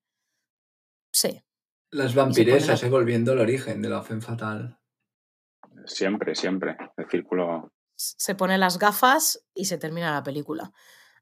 sí. 1.12 1.44
Las 1.92 2.16
vampiresas, 2.16 2.82
eh, 2.84 2.90
volviendo 2.90 3.34
al 3.34 3.40
origen 3.40 3.82
de 3.82 3.90
la 3.90 4.02
fe 4.02 4.20
fatal. 4.22 4.80
Siempre, 5.86 6.36
siempre, 6.36 6.78
el 6.96 7.10
círculo. 7.10 7.74
Se 7.98 8.34
pone 8.34 8.58
las 8.58 8.80
gafas 8.80 9.46
y 9.54 9.66
se 9.66 9.78
termina 9.78 10.14
la 10.14 10.24
película. 10.24 10.72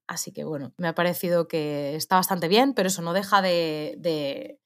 Así 0.08 0.32
que 0.32 0.44
bueno, 0.44 0.74
me 0.78 0.88
ha 0.88 0.96
parecido 0.96 1.48
que 1.48 1.96
está 1.96 2.18
bastante 2.18 2.48
bien, 2.48 2.74
pero 2.74 2.88
eso 2.88 3.02
no 3.02 3.14
deja 3.14 3.42
de, 3.42 4.60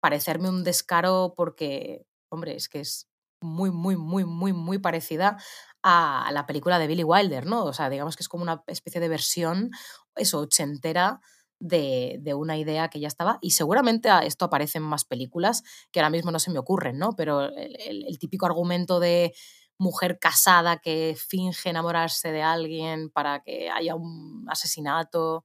parecerme 0.00 0.48
un 0.48 0.64
descaro 0.64 1.34
porque, 1.36 2.06
hombre, 2.30 2.56
es 2.56 2.68
que 2.68 2.80
es 2.80 3.08
muy, 3.42 3.70
muy, 3.70 3.96
muy, 3.96 4.24
muy, 4.24 4.54
muy 4.54 4.78
parecida 4.78 5.36
a 5.82 6.30
la 6.32 6.46
película 6.46 6.78
de 6.78 6.86
Billy 6.86 7.04
Wilder, 7.04 7.44
¿no? 7.44 7.64
O 7.64 7.72
sea, 7.74 7.90
digamos 7.90 8.16
que 8.16 8.22
es 8.22 8.28
como 8.28 8.42
una 8.42 8.62
especie 8.66 9.00
de 9.00 9.08
versión, 9.08 9.70
eso, 10.14 10.40
ochentera 10.40 11.20
de, 11.58 12.18
de, 12.20 12.34
una 12.34 12.58
idea 12.58 12.88
que 12.88 13.00
ya 13.00 13.08
estaba. 13.08 13.38
Y 13.40 13.52
seguramente 13.52 14.08
esto 14.24 14.44
aparece 14.44 14.78
en 14.78 14.84
más 14.84 15.04
películas 15.04 15.62
que 15.90 16.00
ahora 16.00 16.10
mismo 16.10 16.30
no 16.30 16.38
se 16.38 16.50
me 16.50 16.58
ocurren, 16.58 16.98
¿no? 16.98 17.14
Pero 17.16 17.48
el 17.48 18.18
típico 18.18 18.46
argumento 18.46 19.00
de 19.00 19.34
mujer 19.78 20.18
casada 20.18 20.78
que 20.78 21.16
finge 21.16 21.70
enamorarse 21.70 22.32
de 22.32 22.42
alguien 22.42 23.10
para 23.10 23.40
que 23.40 23.70
haya 23.70 23.94
un 23.94 24.46
asesinato, 24.48 25.44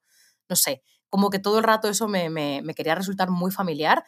no 0.49 0.55
sé, 0.55 0.83
como 1.09 1.29
que 1.29 1.39
todo 1.39 1.57
el 1.57 1.63
rato 1.63 1.89
eso 1.89 2.07
me, 2.07 2.29
me, 2.29 2.73
quería 2.73 2.95
resultar 2.95 3.29
muy 3.29 3.51
familiar 3.51 4.05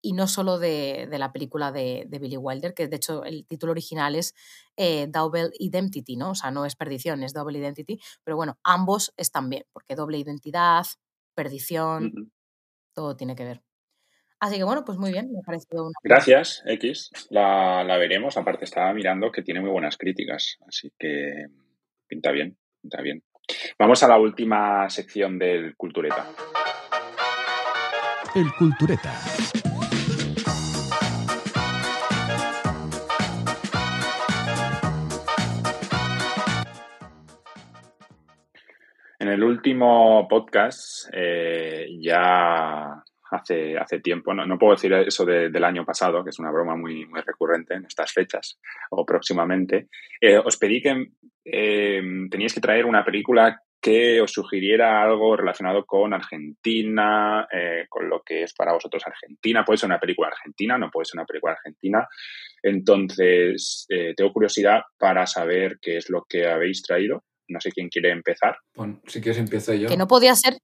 y 0.00 0.12
no 0.12 0.28
solo 0.28 0.58
de, 0.58 1.08
de 1.10 1.18
la 1.18 1.32
película 1.32 1.72
de, 1.72 2.04
de, 2.08 2.18
Billy 2.18 2.36
Wilder, 2.36 2.74
que 2.74 2.86
de 2.86 2.96
hecho 2.96 3.24
el 3.24 3.46
título 3.46 3.72
original 3.72 4.14
es 4.14 4.34
eh, 4.76 5.08
Double 5.08 5.50
Identity, 5.58 6.16
¿no? 6.16 6.30
O 6.30 6.34
sea, 6.34 6.50
no 6.50 6.66
es 6.66 6.76
perdición, 6.76 7.22
es 7.22 7.32
Double 7.32 7.58
Identity, 7.58 7.98
pero 8.22 8.36
bueno, 8.36 8.58
ambos 8.62 9.12
están 9.16 9.48
bien, 9.48 9.64
porque 9.72 9.96
doble 9.96 10.18
identidad, 10.18 10.86
perdición, 11.38 12.32
todo 12.92 13.16
tiene 13.16 13.36
que 13.36 13.44
ver. 13.44 13.62
Así 14.40 14.56
que 14.56 14.64
bueno, 14.64 14.84
pues 14.84 14.98
muy 14.98 15.12
bien, 15.12 15.30
me 15.30 15.38
ha 15.38 15.46
parecido 15.46 15.84
una... 15.84 15.94
Gracias, 16.02 16.64
X. 16.66 17.10
La, 17.30 17.84
la, 17.84 17.96
veremos. 17.96 18.36
Aparte, 18.36 18.64
estaba 18.64 18.92
mirando 18.92 19.30
que 19.30 19.42
tiene 19.42 19.60
muy 19.60 19.70
buenas 19.70 19.96
críticas. 19.96 20.58
Así 20.66 20.92
que 20.98 21.46
pinta 22.08 22.32
bien, 22.32 22.58
pinta 22.82 23.02
bien. 23.02 23.22
Vamos 23.78 24.02
a 24.02 24.08
la 24.08 24.18
última 24.18 24.90
sección 24.90 25.38
del 25.38 25.76
Cultureta. 25.76 26.26
El 28.34 28.52
Cultureta. 28.58 29.14
En 39.28 39.34
el 39.34 39.44
último 39.44 40.26
podcast 40.26 41.10
eh, 41.12 41.86
ya 42.00 42.94
hace, 43.30 43.76
hace 43.76 44.00
tiempo. 44.00 44.32
No, 44.32 44.46
no 44.46 44.58
puedo 44.58 44.72
decir 44.72 44.90
eso 44.94 45.26
del 45.26 45.64
año 45.64 45.84
pasado, 45.84 46.24
que 46.24 46.30
es 46.30 46.38
una 46.38 46.50
broma 46.50 46.76
muy, 46.76 47.06
recurrente 47.26 47.74
en 47.74 47.84
estas 47.84 48.10
fechas 48.10 48.58
o 48.88 49.04
próximamente. 49.04 49.88
Eh, 50.18 50.38
os 50.38 50.56
pedí 50.56 50.80
que 50.80 51.08
eh, 51.44 52.00
teníais 52.30 52.54
que 52.54 52.62
traer 52.62 52.86
una 52.86 53.04
película 53.04 53.60
que 53.78 54.18
os 54.22 54.32
sugiriera 54.32 55.02
algo 55.02 55.36
relacionado 55.36 55.84
con 55.84 56.14
Argentina, 56.14 57.46
con 57.90 58.08
lo 58.08 58.22
que 58.22 58.44
es 58.44 58.54
para 58.54 58.72
vosotros 58.72 59.06
Argentina. 59.06 59.62
Puede 59.62 59.76
ser 59.76 59.88
una 59.88 60.00
película 60.00 60.28
argentina, 60.28 60.78
no 60.78 60.90
puede 60.90 61.04
ser 61.04 61.18
una 61.18 61.26
película 61.26 61.52
argentina. 61.52 62.08
Entonces, 62.62 63.86
tengo 64.16 64.32
curiosidad 64.32 64.80
para 64.98 65.26
saber 65.26 65.78
qué 65.82 65.98
es 65.98 66.08
lo 66.08 66.24
que 66.26 66.48
habéis 66.48 66.82
traído. 66.82 67.24
No 67.48 67.60
sé 67.60 67.72
quién 67.72 67.88
quiere 67.88 68.10
empezar. 68.10 68.58
Bueno, 68.74 69.00
si 69.06 69.20
quieres 69.20 69.38
empiezo 69.38 69.74
yo. 69.74 69.88
Que 69.88 69.96
no 69.96 70.06
podía 70.06 70.34
ser, 70.34 70.58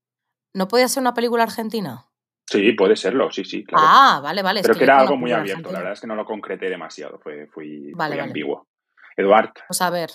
no 0.55 0.68
podía 0.68 0.89
ser 0.89 1.01
una 1.01 1.14
película 1.14 1.43
argentina. 1.43 2.07
Sí, 2.47 2.72
puede 2.72 2.95
serlo, 2.95 3.30
sí, 3.30 3.45
sí, 3.45 3.64
claro. 3.64 3.85
Ah, 3.89 4.20
vale, 4.22 4.43
vale. 4.43 4.61
Pero 4.62 4.74
que, 4.74 4.85
era 4.85 5.01
algo 5.01 5.16
muy 5.16 5.32
abierto, 5.32 5.72
la 5.72 5.78
verdad 5.78 5.95
es 5.95 6.01
que 6.01 6.07
no 6.07 6.14
lo 6.14 6.26
concreté 6.26 6.68
demasiado, 6.68 7.18
fue, 7.18 7.47
fui, 7.47 7.93
ambiguo. 7.99 8.68
Eduard. 9.16 9.53
Pues 9.66 9.80
a 9.80 9.91
ver. 9.91 10.11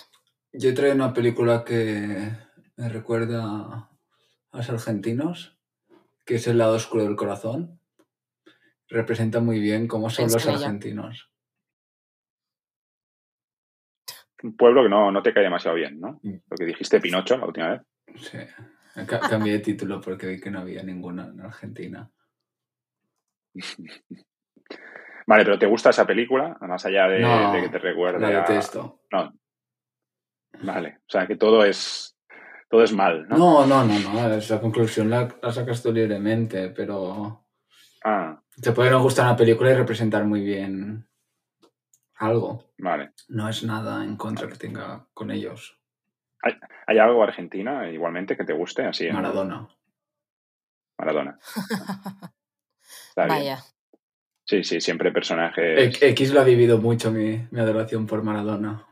Yo 0.52 0.72
traigo 0.74 0.94
una 0.94 1.12
película 1.12 1.64
que 1.64 2.30
me 2.76 2.88
recuerda 2.88 3.42
a 4.52 4.56
los 4.56 4.70
argentinos, 4.70 5.58
que 6.24 6.36
es 6.36 6.46
El 6.46 6.58
lado 6.58 6.74
oscuro 6.74 7.04
del 7.04 7.16
corazón. 7.16 7.80
Representa 8.88 9.40
muy 9.40 9.60
bien 9.60 9.86
cómo 9.86 10.10
son 10.10 10.30
los 10.30 10.46
argentinos. 10.46 11.29
Un 14.42 14.56
pueblo 14.56 14.82
que 14.82 14.88
no, 14.88 15.10
no 15.10 15.22
te 15.22 15.32
cae 15.32 15.44
demasiado 15.44 15.76
bien, 15.76 16.00
¿no? 16.00 16.20
Mm. 16.22 16.36
Lo 16.48 16.56
que 16.56 16.64
dijiste 16.64 17.00
Pinocho 17.00 17.36
la 17.36 17.46
última 17.46 17.70
vez. 17.70 17.82
Sí. 18.16 18.38
Cambié 19.06 19.54
de 19.54 19.58
título 19.60 20.00
porque 20.00 20.26
vi 20.26 20.40
que 20.40 20.50
no 20.50 20.60
había 20.60 20.82
ninguna 20.82 21.26
en 21.26 21.40
Argentina. 21.40 22.10
Vale, 25.26 25.44
pero 25.44 25.58
¿te 25.58 25.66
gusta 25.66 25.90
esa 25.90 26.06
película? 26.06 26.56
Más 26.60 26.84
allá 26.86 27.06
de, 27.06 27.62
que 27.62 27.68
te 27.68 27.78
recuerde. 27.78 28.18
La 28.18 28.40
detesto. 28.40 29.02
No. 29.12 29.32
Vale, 30.62 30.98
o 31.06 31.10
sea 31.10 31.26
que 31.26 31.36
todo 31.36 31.64
es 31.64 32.16
todo 32.68 32.82
es 32.84 32.92
mal, 32.92 33.28
¿no? 33.28 33.36
No, 33.36 33.66
no, 33.66 33.84
no, 33.84 33.98
no. 34.12 34.34
Esa 34.34 34.60
conclusión 34.60 35.10
la, 35.10 35.28
sacas 35.52 35.82
tú 35.82 35.92
libremente, 35.92 36.70
pero. 36.70 37.46
Ah. 38.04 38.40
Te 38.60 38.72
puede 38.72 38.90
no 38.90 39.02
gustar 39.02 39.26
una 39.26 39.36
película 39.36 39.70
y 39.70 39.74
representar 39.74 40.24
muy 40.24 40.42
bien 40.42 41.06
algo. 42.20 42.72
Vale. 42.78 43.12
No 43.28 43.48
es 43.48 43.64
nada 43.64 44.04
en 44.04 44.16
contra 44.16 44.48
que 44.48 44.56
tenga 44.56 45.06
con 45.12 45.30
ellos. 45.30 45.78
¿Hay, 46.42 46.54
¿Hay, 46.86 46.98
algo 46.98 47.22
Argentina 47.22 47.90
igualmente 47.90 48.36
que 48.36 48.44
te 48.44 48.52
guste? 48.52 48.84
Así, 48.84 49.10
Maradona. 49.10 49.68
Maradona. 50.98 51.38
Vaya. 53.16 53.58
Sí, 54.44 54.64
sí, 54.64 54.80
siempre 54.80 55.12
personajes. 55.12 56.02
X 56.02 56.32
lo 56.32 56.40
ha 56.40 56.44
vivido 56.44 56.78
mucho 56.78 57.10
mi, 57.10 57.46
mi 57.50 57.60
adoración 57.60 58.06
por 58.06 58.22
Maradona. 58.22 58.86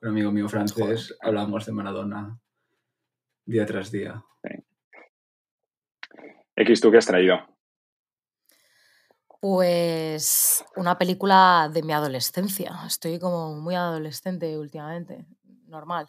Un 0.00 0.08
amigo 0.08 0.32
mío 0.32 0.48
francés 0.48 1.16
hablamos 1.20 1.66
de 1.66 1.72
Maradona 1.72 2.40
día 3.44 3.66
tras 3.66 3.90
día. 3.90 4.24
X, 6.56 6.80
¿tú 6.80 6.90
qué 6.90 6.98
has 6.98 7.06
traído? 7.06 7.38
Pues 9.42 10.64
una 10.76 10.96
película 10.98 11.68
de 11.72 11.82
mi 11.82 11.92
adolescencia. 11.92 12.78
Estoy 12.86 13.18
como 13.18 13.56
muy 13.56 13.74
adolescente 13.74 14.56
últimamente, 14.56 15.26
normal. 15.66 16.08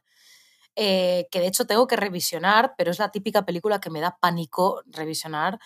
Eh, 0.76 1.28
que 1.32 1.40
de 1.40 1.48
hecho 1.48 1.66
tengo 1.66 1.88
que 1.88 1.96
revisionar, 1.96 2.76
pero 2.78 2.92
es 2.92 3.00
la 3.00 3.12
típica 3.12 3.46
película 3.46 3.80
que 3.82 3.90
me 3.90 4.02
da 4.02 4.18
pánico 4.22 4.84
revisionar 4.88 5.60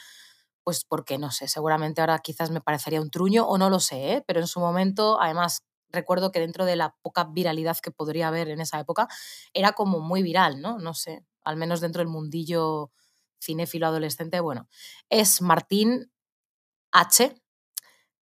pues 0.64 0.86
porque 0.86 1.18
no 1.18 1.32
sé, 1.32 1.48
seguramente 1.50 2.02
ahora 2.02 2.20
quizás 2.20 2.52
me 2.52 2.62
parecería 2.62 3.02
un 3.02 3.12
truño 3.12 3.46
o 3.48 3.58
no 3.58 3.70
lo 3.70 3.80
sé, 3.82 4.14
¿eh? 4.16 4.24
pero 4.28 4.40
en 4.42 4.48
su 4.48 4.60
momento, 4.62 5.22
además, 5.22 5.64
recuerdo 5.90 6.32
que 6.32 6.40
dentro 6.42 6.66
de 6.66 6.78
la 6.78 6.96
poca 7.02 7.26
viralidad 7.26 7.78
que 7.80 7.92
podría 7.92 8.30
haber 8.30 8.50
en 8.50 8.62
esa 8.62 8.80
época, 8.80 9.08
era 9.54 9.74
como 9.74 10.00
muy 10.02 10.24
viral, 10.24 10.62
¿no? 10.62 10.80
No 10.80 10.94
sé, 10.94 11.26
al 11.44 11.58
menos 11.58 11.82
dentro 11.82 12.00
del 12.02 12.10
mundillo 12.10 12.92
cinéfilo 13.42 13.88
adolescente, 13.88 14.40
bueno, 14.42 14.70
es 15.10 15.42
Martín 15.42 16.12
H., 16.92 17.36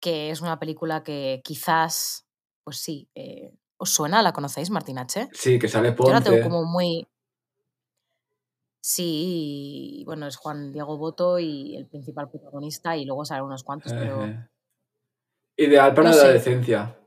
que 0.01 0.31
es 0.31 0.41
una 0.41 0.59
película 0.59 1.03
que 1.03 1.41
quizás, 1.43 2.25
pues 2.63 2.77
sí, 2.77 3.09
eh, 3.15 3.53
¿os 3.77 3.91
suena? 3.91 4.21
¿La 4.21 4.33
conocéis, 4.33 4.69
Martín 4.69 4.97
H? 4.97 5.29
Sí, 5.31 5.59
que 5.59 5.67
sale 5.67 5.93
Ponce. 5.93 6.11
Yo 6.11 6.19
la 6.19 6.23
tengo 6.23 6.41
como 6.43 6.65
muy... 6.65 7.07
Sí, 8.83 10.01
bueno, 10.07 10.25
es 10.25 10.37
Juan 10.37 10.73
Diego 10.73 10.97
Boto 10.97 11.37
y 11.37 11.75
el 11.75 11.87
principal 11.87 12.29
protagonista 12.29 12.97
y 12.97 13.05
luego 13.05 13.23
salen 13.23 13.45
unos 13.45 13.63
cuantos, 13.63 13.93
pero... 13.93 14.27
Ideal 15.55 15.93
para 15.93 16.09
la 16.09 16.15
adolescencia. 16.15 16.97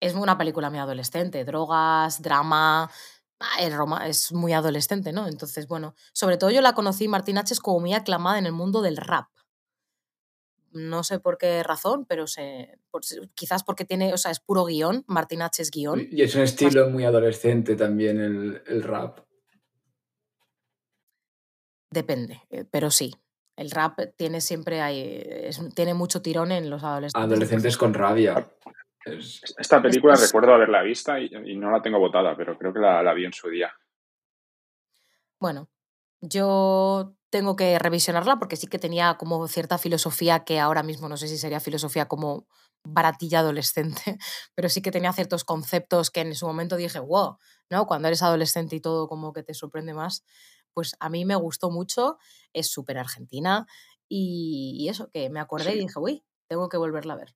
Es 0.00 0.14
una 0.14 0.38
película 0.38 0.70
muy 0.70 0.78
adolescente, 0.78 1.44
drogas, 1.44 2.22
drama, 2.22 2.90
ah, 3.40 4.06
es 4.06 4.32
muy 4.32 4.54
adolescente, 4.54 5.12
¿no? 5.12 5.26
Entonces, 5.26 5.68
bueno, 5.68 5.94
sobre 6.14 6.38
todo 6.38 6.50
yo 6.50 6.62
la 6.62 6.72
conocí, 6.72 7.06
Martín 7.08 7.36
H. 7.36 7.52
es 7.52 7.60
como 7.60 7.80
muy 7.80 7.92
aclamada 7.92 8.38
en 8.38 8.46
el 8.46 8.52
mundo 8.52 8.80
del 8.80 8.96
rap. 8.96 9.28
No 10.74 11.04
sé 11.04 11.20
por 11.20 11.38
qué 11.38 11.62
razón, 11.62 12.04
pero 12.04 12.26
se, 12.26 12.78
quizás 13.34 13.62
porque 13.62 13.84
tiene, 13.84 14.12
o 14.12 14.18
sea, 14.18 14.30
es 14.30 14.40
puro 14.40 14.64
guion, 14.64 15.04
Martin 15.06 15.42
H 15.42 15.62
es 15.62 15.70
guion. 15.70 16.08
Y 16.10 16.22
es 16.22 16.34
un 16.34 16.42
estilo 16.42 16.90
muy 16.90 17.04
adolescente 17.04 17.76
también 17.76 18.20
el, 18.20 18.62
el 18.66 18.82
rap. 18.82 19.20
Depende, 21.90 22.42
eh, 22.50 22.64
pero 22.70 22.90
sí. 22.90 23.14
El 23.56 23.70
rap 23.70 24.00
tiene 24.16 24.40
siempre 24.40 24.80
hay, 24.80 25.48
tiene 25.76 25.94
mucho 25.94 26.20
tirón 26.20 26.50
en 26.50 26.68
los 26.68 26.82
adolescentes. 26.82 27.24
Adolescentes 27.24 27.76
con 27.76 27.94
rabia. 27.94 28.50
Esta 29.06 29.80
película 29.80 30.16
recuerdo 30.16 30.54
haberla 30.54 30.82
vista 30.82 31.20
y, 31.20 31.28
no 31.56 31.70
la 31.70 31.80
tengo 31.80 32.00
votada, 32.00 32.36
pero 32.36 32.58
creo 32.58 32.72
que 32.72 32.80
la, 32.80 33.00
la 33.02 33.14
vi 33.14 33.26
en 33.26 33.32
su 33.32 33.48
día. 33.48 33.72
Bueno, 35.38 35.68
yo 36.20 37.14
tengo 37.34 37.56
que 37.56 37.80
revisionarla 37.80 38.38
porque 38.38 38.54
sí 38.54 38.68
que 38.68 38.78
tenía 38.78 39.14
como 39.14 39.48
cierta 39.48 39.76
filosofía 39.76 40.44
que 40.44 40.60
ahora 40.60 40.84
mismo 40.84 41.08
no 41.08 41.16
sé 41.16 41.26
si 41.26 41.36
sería 41.36 41.58
filosofía 41.58 42.06
como 42.06 42.46
baratilla 42.84 43.40
adolescente, 43.40 44.18
pero 44.54 44.68
sí 44.68 44.82
que 44.82 44.92
tenía 44.92 45.12
ciertos 45.12 45.42
conceptos 45.42 46.12
que 46.12 46.20
en 46.20 46.36
su 46.36 46.46
momento 46.46 46.76
dije, 46.76 47.00
wow, 47.00 47.38
¿no? 47.70 47.86
Cuando 47.88 48.06
eres 48.06 48.22
adolescente 48.22 48.76
y 48.76 48.80
todo 48.80 49.08
como 49.08 49.32
que 49.32 49.42
te 49.42 49.52
sorprende 49.52 49.94
más, 49.94 50.22
pues 50.74 50.94
a 51.00 51.10
mí 51.10 51.24
me 51.24 51.34
gustó 51.34 51.72
mucho, 51.72 52.18
es 52.52 52.70
súper 52.70 52.98
argentina 52.98 53.66
y, 54.08 54.86
eso, 54.88 55.10
que 55.10 55.28
me 55.28 55.40
acordé 55.40 55.74
y 55.74 55.80
dije, 55.80 55.98
uy, 55.98 56.24
tengo 56.46 56.68
que 56.68 56.76
volverla 56.76 57.14
a 57.14 57.16
ver 57.16 57.34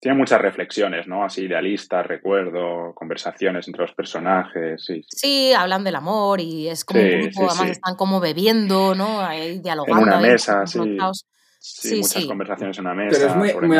tiene 0.00 0.16
muchas 0.16 0.40
reflexiones, 0.40 1.06
¿no? 1.06 1.22
Así 1.22 1.42
idealistas, 1.42 2.06
recuerdo, 2.06 2.94
conversaciones 2.94 3.68
entre 3.68 3.82
los 3.82 3.92
personajes, 3.92 4.82
sí. 4.82 5.04
Sí, 5.06 5.52
hablan 5.52 5.84
del 5.84 5.96
amor 5.96 6.40
y 6.40 6.68
es 6.68 6.84
como 6.86 7.00
un 7.00 7.20
grupo, 7.20 7.50
además 7.50 7.70
están 7.70 7.96
como 7.96 8.18
bebiendo, 8.18 8.94
¿no? 8.94 9.20
Ahí 9.20 9.58
dialogando. 9.58 10.02
En 10.02 10.08
una 10.08 10.20
mesa, 10.20 10.66
sí. 10.66 10.98
Sí, 11.62 12.00
muchas 12.00 12.24
conversaciones 12.24 12.78
en 12.78 12.86
una 12.86 12.94
mesa. 12.94 13.18
Pero 13.18 13.30
es 13.30 13.36
muy, 13.36 13.68
muy, 13.68 13.76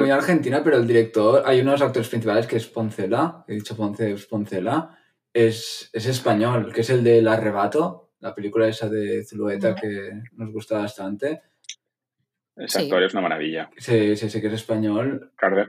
muy, 0.00 0.10
argentina, 0.10 0.64
pero 0.64 0.78
el 0.78 0.86
director, 0.86 1.42
hay 1.44 1.60
unos 1.60 1.82
actores 1.82 2.08
principales 2.08 2.46
que 2.46 2.56
es 2.56 2.66
Poncela, 2.66 3.44
he 3.46 3.52
dicho 3.52 3.76
Ponce, 3.76 4.12
es 4.12 4.24
Poncela, 4.24 4.98
es, 5.30 5.90
es 5.92 6.06
español, 6.06 6.72
que 6.72 6.80
es 6.80 6.88
el 6.88 7.04
del 7.04 7.28
Arrebato, 7.28 8.12
la 8.20 8.34
película 8.34 8.66
esa 8.66 8.88
de 8.88 9.24
Zulueta 9.26 9.74
que 9.74 10.22
nos 10.32 10.50
gusta 10.50 10.78
bastante. 10.78 11.42
Ese 12.56 12.80
actor 12.80 13.02
es 13.02 13.14
una 13.14 13.22
maravilla. 13.22 13.70
Sí, 13.78 14.14
sí, 14.16 14.28
sí, 14.28 14.40
que 14.40 14.48
es 14.48 14.52
español. 14.52 15.32
Cardenal, 15.36 15.68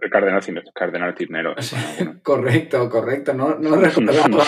Cardenal 0.73 1.15
Cisnero. 1.15 1.55
correcto, 2.23 2.89
correcto. 2.89 3.33
No, 3.33 3.55
no 3.55 3.75
recordaba. 3.81 4.43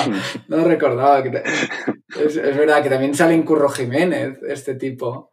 no 0.49 0.65
recordaba. 0.65 1.23
Que 1.23 1.29
es, 2.25 2.35
verdad 2.35 2.83
que 2.83 2.89
también 2.89 3.13
sale 3.13 3.33
en 3.33 3.43
Curro 3.43 3.69
Jiménez, 3.69 4.39
este 4.43 4.75
tipo. 4.75 5.31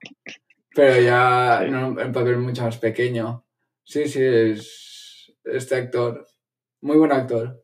Pero 0.74 1.00
ya 1.02 1.64
en 1.64 2.12
papel 2.12 2.38
mucho 2.38 2.62
más 2.62 2.78
pequeño. 2.78 3.44
Sí, 3.84 4.06
sí, 4.06 4.22
es 4.22 5.34
este 5.44 5.74
actor. 5.74 6.24
Muy 6.82 6.96
buen 6.96 7.12
actor. 7.12 7.60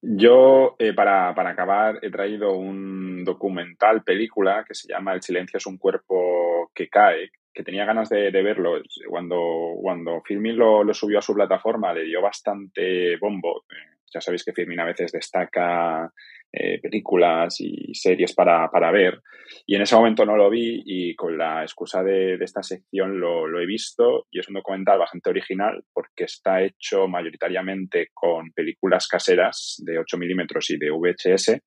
Yo, 0.00 0.76
eh, 0.78 0.94
para, 0.94 1.34
para, 1.34 1.50
acabar, 1.50 1.98
he 2.02 2.10
traído 2.10 2.52
un 2.52 3.24
documental, 3.24 4.04
película, 4.04 4.64
que 4.66 4.74
se 4.74 4.88
llama 4.88 5.12
El 5.12 5.22
silencio 5.22 5.58
es 5.58 5.66
un 5.66 5.78
cuerpo 5.78 6.70
que 6.72 6.88
cae, 6.88 7.30
que 7.56 7.64
tenía 7.64 7.86
ganas 7.86 8.10
de, 8.10 8.30
verlo. 8.30 8.82
Cuando, 9.08 9.76
cuando 9.80 10.20
Filmin 10.20 10.58
lo, 10.58 10.92
subió 10.92 11.20
a 11.20 11.22
su 11.22 11.32
plataforma, 11.32 11.94
le 11.94 12.04
dio 12.04 12.20
bastante 12.20 13.16
bombo. 13.16 13.64
Eh, 13.70 13.96
ya 14.12 14.20
sabéis 14.20 14.44
que 14.44 14.52
Filmin 14.52 14.78
a 14.80 14.84
veces 14.84 15.10
destaca 15.10 16.12
eh, 16.52 16.78
películas 16.82 17.58
y 17.60 17.94
series 17.94 18.34
para, 18.34 18.70
para, 18.70 18.90
ver. 18.90 19.22
Y 19.64 19.74
en 19.74 19.82
ese 19.82 19.96
momento 19.96 20.26
no 20.26 20.36
lo 20.36 20.50
vi 20.50 20.82
y 20.84 21.16
con 21.16 21.38
la 21.38 21.62
excusa 21.62 22.02
de, 22.02 22.36
de 22.36 22.44
esta 22.44 22.62
sección 22.62 23.18
lo, 23.18 23.46
lo, 23.46 23.58
he 23.58 23.66
visto 23.66 24.26
y 24.30 24.40
es 24.40 24.48
un 24.48 24.54
documental 24.54 24.98
bastante 24.98 25.30
original 25.30 25.82
porque 25.94 26.24
está 26.24 26.62
hecho 26.62 27.08
mayoritariamente 27.08 28.08
con 28.12 28.52
películas 28.52 29.08
caseras 29.08 29.76
de 29.78 29.98
8 29.98 30.18
milímetros 30.18 30.68
y 30.70 30.76
de 30.76 30.90
VHS 30.90 31.60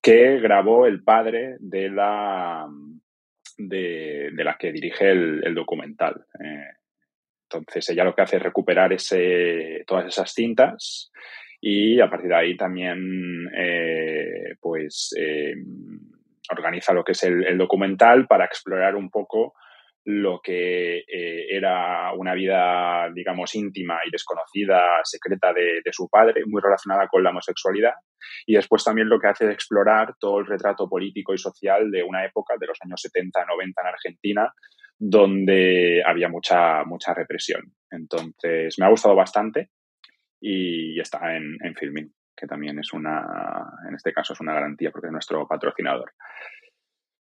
que 0.00 0.40
grabó 0.40 0.86
el 0.86 1.02
padre 1.02 1.56
de 1.60 1.90
la 1.90 2.66
de, 3.58 4.30
de 4.32 4.44
la 4.44 4.56
que 4.56 4.72
dirige 4.72 5.10
el, 5.10 5.54
documental. 5.54 6.24
Eh, 6.42 6.70
entonces 7.50 7.90
ella 7.90 8.04
lo 8.04 8.14
que 8.14 8.22
hace 8.22 8.36
es 8.36 8.42
recuperar 8.42 8.92
ese, 8.92 9.84
todas 9.86 10.06
esas 10.06 10.32
cintas 10.32 11.10
y 11.60 12.00
a 12.00 12.08
partir 12.08 12.28
de 12.28 12.36
ahí 12.36 12.56
también 12.56 13.48
eh, 13.54 14.54
pues 14.60 15.14
eh, 15.18 15.54
organiza 16.50 16.92
lo 16.92 17.02
que 17.02 17.12
es 17.12 17.22
el, 17.24 17.58
documental 17.58 18.26
para 18.26 18.44
explorar 18.44 18.94
un 18.96 19.10
poco 19.10 19.54
lo 20.04 20.40
que 20.42 20.98
eh, 20.98 21.46
era 21.50 22.12
una 22.14 22.34
vida, 22.34 23.10
digamos, 23.14 23.54
íntima 23.54 23.98
y 24.06 24.10
desconocida, 24.10 25.00
secreta 25.04 25.52
de, 25.52 25.82
su 25.92 26.08
padre, 26.08 26.42
muy 26.46 26.62
relacionada 26.62 27.08
con 27.08 27.22
la 27.22 27.30
homosexualidad. 27.30 27.92
Y 28.46 28.54
después 28.54 28.84
también 28.84 29.08
lo 29.08 29.18
que 29.18 29.28
hace 29.28 29.44
es 29.44 29.52
explorar 29.52 30.14
todo 30.18 30.38
el 30.38 30.46
retrato 30.46 30.88
político 30.88 31.34
y 31.34 31.38
social 31.38 31.90
de 31.90 32.02
una 32.02 32.24
época, 32.24 32.54
de 32.58 32.66
los 32.66 32.78
años 32.82 33.00
70, 33.02 33.44
90 33.44 33.80
en 33.82 33.86
Argentina, 33.86 34.52
donde 34.98 36.02
había 36.04 36.28
mucha, 36.28 36.84
mucha 36.84 37.12
represión. 37.14 37.62
Entonces, 37.90 38.76
me 38.78 38.86
ha 38.86 38.90
gustado 38.90 39.14
bastante 39.14 39.70
y 40.40 40.98
está 41.00 41.36
en, 41.36 41.56
en 41.62 41.74
Filming, 41.74 42.12
que 42.36 42.46
también 42.46 42.78
es 42.78 42.92
una, 42.92 43.24
en 43.88 43.94
este 43.94 44.12
caso 44.12 44.32
es 44.32 44.40
una 44.40 44.54
garantía 44.54 44.90
porque 44.90 45.08
es 45.08 45.12
nuestro 45.12 45.46
patrocinador. 45.46 46.12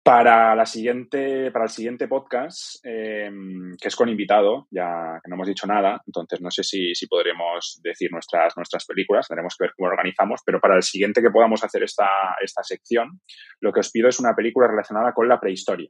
Para, 0.07 0.55
la 0.55 0.67
siguiente, 0.67 1.51
para 1.51 1.65
el 1.65 1.71
siguiente 1.73 2.07
podcast, 2.07 2.77
em, 2.85 3.75
que 3.77 3.89
es 3.89 3.97
con 3.97 4.09
invitado, 4.09 4.69
ya 4.71 5.19
que 5.21 5.29
no 5.29 5.35
hemos 5.35 5.49
dicho 5.49 5.67
nada, 5.67 6.01
entonces 6.07 6.41
no 6.41 6.49
sé 6.49 6.63
si, 6.63 6.95
si 6.95 7.09
podremos 7.09 7.81
decir 7.83 8.13
nuestras, 8.13 8.57
nuestras 8.57 8.87
películas, 8.87 9.27
tendremos 9.27 9.57
que 9.59 9.65
ver 9.65 9.73
cómo 9.77 9.89
organizamos, 9.89 10.43
pero 10.47 10.61
para 10.61 10.77
el 10.77 10.85
siguiente 10.85 11.21
que 11.21 11.33
podamos 11.33 11.65
hacer 11.65 11.83
esta, 11.83 12.07
esta 12.41 12.63
sección, 12.63 13.21
lo 13.61 13.73
que 13.73 13.81
os 13.81 13.91
pido 13.91 14.09
es 14.09 14.21
una 14.21 14.33
película 14.37 14.69
relacionada 14.69 15.13
con 15.13 15.29
la 15.29 15.41
prehistoria. 15.41 15.89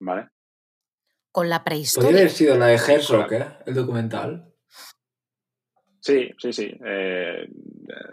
¿Vale? 0.00 0.30
Con 1.30 1.48
la 1.48 1.62
prehistoria. 1.62 2.08
Podría 2.08 2.22
haber 2.22 2.32
sido 2.32 2.58
la 2.58 2.66
de 2.66 2.74
Herzog, 2.74 3.32
¿eh? 3.34 3.46
El 3.66 3.74
documental. 3.74 4.52
Sí, 6.00 6.28
sí, 6.38 6.52
sí. 6.52 6.76
Eh, 6.84 7.46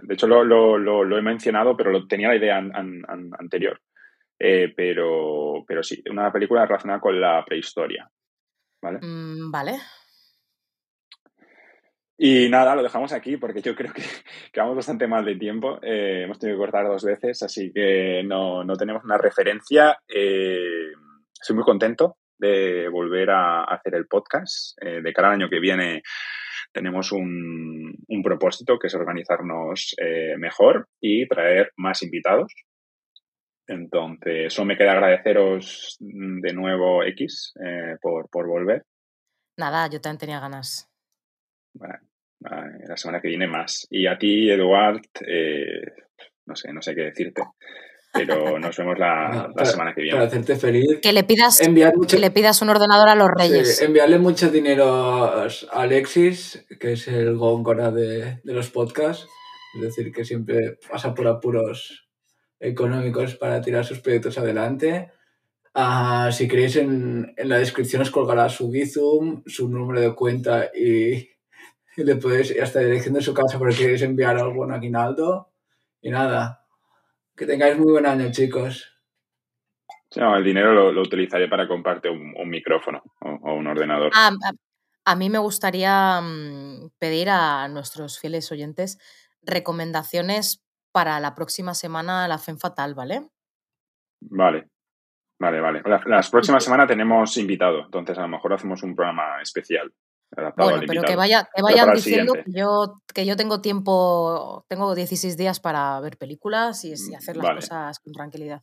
de 0.04 0.14
hecho, 0.14 0.28
lo, 0.28 0.44
lo, 0.44 0.78
lo, 0.78 1.18
he 1.18 1.22
mencionado, 1.24 1.76
pero 1.76 1.90
lo, 1.90 2.06
tenía 2.06 2.28
la 2.28 2.36
idea 2.36 2.58
anterior. 2.58 3.82
Eh, 4.44 4.74
pero, 4.76 5.64
pero 5.68 5.84
sí, 5.84 6.02
una 6.10 6.32
película 6.32 6.66
relacionada 6.66 7.00
con 7.00 7.22
la 7.22 7.46
prehistoria. 7.46 8.10
¿Vale? 8.82 8.98
Mm, 9.00 9.52
vale. 9.52 9.74
Y 12.18 12.50
nada, 12.50 12.76
lo 12.76 12.82
dejamos 12.82 13.14
aquí 13.14 13.38
porque 13.38 13.62
yo 13.62 13.76
creo 13.76 13.94
que, 13.94 14.02
que 14.52 14.60
vamos 14.60 14.76
bastante 14.76 15.06
mal 15.06 15.24
de 15.26 15.36
tiempo. 15.36 15.78
Eh, 15.84 16.24
hemos 16.24 16.40
tenido 16.40 16.58
que 16.58 16.64
cortar 16.64 16.88
dos 16.88 17.04
veces, 17.04 17.44
así 17.44 17.72
que 17.72 18.24
no, 18.26 18.64
no 18.64 18.76
tenemos 18.76 19.04
una 19.04 19.20
referencia. 19.20 20.00
Eh, 20.08 20.92
soy 21.34 21.56
muy 21.56 21.64
contento 21.64 22.18
de 22.40 22.90
volver 22.90 23.30
a 23.30 23.66
hacer 23.66 23.94
el 23.94 24.08
podcast. 24.08 24.76
de 24.82 25.14
cara 25.14 25.28
al 25.28 25.36
año 25.36 25.50
que 25.50 25.60
viene 25.60 26.02
tenemos 26.74 27.12
un, 27.12 27.94
un 28.08 28.24
propósito 28.24 28.80
que 28.80 28.88
es 28.88 28.96
organizarnos 28.96 29.96
mejor 30.40 30.88
y 31.00 31.28
traer 31.28 31.72
más 31.78 32.02
invitados. 32.02 32.52
Entonces, 33.68 34.48
eso 34.48 34.66
me 34.66 34.78
queda 34.78 34.92
agradeceros 34.92 35.98
de 36.00 36.54
nuevo, 36.54 37.04
X, 37.04 37.54
eh, 37.64 37.96
por, 38.02 38.30
por, 38.30 38.48
volver. 38.48 38.84
Nada, 39.58 39.88
yo 39.90 40.02
también 40.02 40.20
tenía 40.20 40.40
ganas. 40.40 40.90
Bueno, 41.74 41.96
la 42.40 42.98
semana 42.98 43.22
que 43.22 43.30
viene 43.30 43.48
más. 43.48 43.88
Y 43.90 44.08
a 44.08 44.18
ti, 44.18 44.50
Eduard, 44.50 45.02
eh, 45.26 45.82
no 46.46 46.56
sé, 46.56 46.74
no 46.74 46.82
sé 46.82 46.96
qué 46.96 47.02
decirte. 47.02 47.44
Pero 48.14 48.60
nos 48.60 48.76
vemos 48.76 49.00
la, 49.00 49.50
la 49.56 49.66
semana 49.66 49.94
que 49.94 50.02
viene. 50.02 50.18
Para 50.18 50.28
hacerte 50.28 50.56
feliz. 50.58 51.00
Que 51.02 51.14
le 51.14 51.24
pidas, 51.24 51.60
que 51.60 52.20
le 52.20 52.32
pidas 52.32 52.62
un 52.62 52.70
ordenador 52.70 53.08
a 53.08 53.16
los 53.16 53.30
reyes. 53.34 53.78
Sí, 53.78 53.86
enviarle 53.86 54.20
mucho 54.20 54.50
dinero 54.50 54.86
a 54.94 55.48
Alexis, 55.72 56.66
que 56.80 56.94
es 56.94 57.08
el 57.08 57.38
góngora 57.38 57.92
de, 57.92 58.42
de 58.44 58.54
los 58.54 58.70
podcasts. 58.70 59.28
Es 59.76 59.82
decir, 59.82 60.12
que 60.12 60.26
siempre 60.26 60.78
pasa 60.90 61.14
por 61.14 61.28
apuros 61.28 62.11
económicos 62.62 63.36
para 63.36 63.62
tirar 63.62 63.84
sus 63.84 64.00
proyectos 64.00 64.38
adelante. 64.38 65.12
Ah, 65.74 66.30
si 66.32 66.48
queréis, 66.48 66.76
en, 66.76 67.34
en, 67.36 67.50
la 67.50 67.58
descripción 67.58 68.02
os 68.02 68.12
colgará 68.12 68.50
su 68.50 68.70
Bizum, 68.70 69.44
su 69.46 69.68
número 69.68 70.00
de 70.02 70.14
cuenta 70.14 70.70
y, 70.74 71.30
le 71.98 72.16
podéis, 72.16 72.56
hasta 72.62 72.80
la 72.80 72.88
dirección 72.88 73.16
de 73.16 73.22
su 73.22 73.34
casa 73.34 73.58
porque 73.58 73.76
queréis 73.76 74.02
enviar 74.02 74.38
algún 74.38 74.72
aguinaldo. 74.72 75.50
Y 76.02 76.10
nada, 76.10 76.66
que 77.36 77.46
tengáis 77.46 77.78
muy 77.78 77.92
buen 77.92 78.06
año, 78.06 78.32
chicos. 78.32 78.88
el 80.16 80.44
dinero 80.44 80.92
lo, 80.92 81.02
utilizaré 81.02 81.48
para 81.48 81.68
comprarte 81.68 82.10
un, 82.10 82.50
micrófono 82.50 83.02
o, 83.22 83.54
un 83.54 83.68
ordenador. 83.68 84.12
a, 84.14 84.32
a, 85.06 85.16
mí 85.16 85.30
me 85.30 85.38
gustaría 85.38 86.20
mm, 86.22 86.92
pedir 86.98 87.30
a 87.30 87.68
nuestros 87.68 88.20
fieles 88.20 88.52
oyentes 88.52 88.98
recomendaciones 89.44 90.64
para 90.92 91.20
la 91.20 91.36
próxima 91.36 91.74
semana 91.74 92.28
la 92.28 92.38
FEM 92.38 92.58
Fatal, 92.58 92.94
¿vale? 92.94 93.30
Vale. 94.22 94.70
Vale, 95.40 95.60
vale. 95.60 95.82
La, 95.86 96.02
las 96.06 96.30
próximas 96.30 96.64
semanas 96.64 96.88
tenemos 96.88 97.36
invitado, 97.38 97.86
entonces 97.86 98.18
a 98.18 98.22
lo 98.22 98.28
mejor 98.28 98.54
hacemos 98.54 98.84
un 98.84 98.96
programa 98.96 99.42
especial. 99.42 99.92
Bueno, 100.56 100.82
pero 100.88 101.02
que, 101.04 101.16
vaya, 101.16 101.50
que 101.54 101.62
vayan 101.62 101.94
diciendo 101.94 102.34
que 102.34 102.52
yo, 102.54 103.02
que 103.14 103.26
yo 103.26 103.36
tengo 103.36 103.60
tiempo, 103.60 104.66
tengo 104.70 104.96
16 104.96 105.36
días 105.36 105.60
para 105.60 106.00
ver 106.00 106.18
películas 106.18 106.86
y, 106.86 106.94
y 106.94 107.16
hacer 107.16 107.36
las 107.36 107.56
cosas 107.56 108.00
con 108.00 108.14
tranquilidad. 108.14 108.62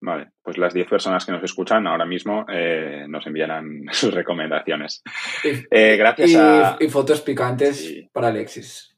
Vale, 0.00 0.32
pues 0.42 0.58
las 0.58 0.74
10 0.74 0.88
personas 0.88 1.24
que 1.24 1.32
nos 1.32 1.42
escuchan 1.42 1.86
ahora 1.86 2.04
mismo 2.04 2.44
eh, 2.48 3.06
nos 3.08 3.26
enviarán 3.26 3.84
sus 3.92 4.12
recomendaciones. 4.12 5.02
Eh, 5.44 5.96
gracias 5.96 6.34
a... 6.36 6.76
Y 6.78 6.88
fotos 6.88 7.20
picantes 7.20 8.08
para 8.12 8.28
Alexis. 8.28 8.96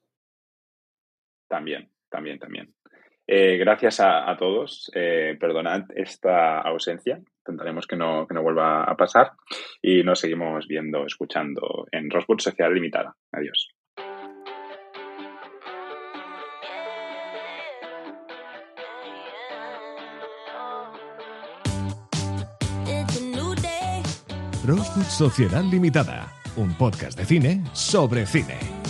También, 1.49 1.91
también, 2.15 2.39
también. 2.39 2.73
Eh, 3.27 3.57
gracias 3.57 4.01
a, 4.01 4.37
todos. 4.39 4.91
perdonad 4.93 5.85
esta 5.95 6.61
ausencia. 6.61 7.21
Intentaremos 7.39 7.87
que 7.87 7.97
no, 7.97 8.27
que 8.27 8.35
no 8.35 8.43
vuelva 8.43 8.85
a 8.85 8.97
pasar. 8.97 9.33
Y 9.83 10.03
nos 10.03 10.21
seguimos 10.21 10.67
viendo, 10.67 11.05
escuchando 11.07 11.87
en 11.91 12.11
Rosebud 12.11 12.39
Social 12.39 12.73
Limitada. 12.73 13.15
Adiós. 13.33 13.75
Rosewood 24.65 25.05
Sociedad 25.05 25.63
Limitada, 25.63 26.33
un 26.57 26.73
podcast 26.75 27.19
de 27.19 27.27
cine 27.27 27.63
sobre 27.75 28.25
cine. 28.25 28.84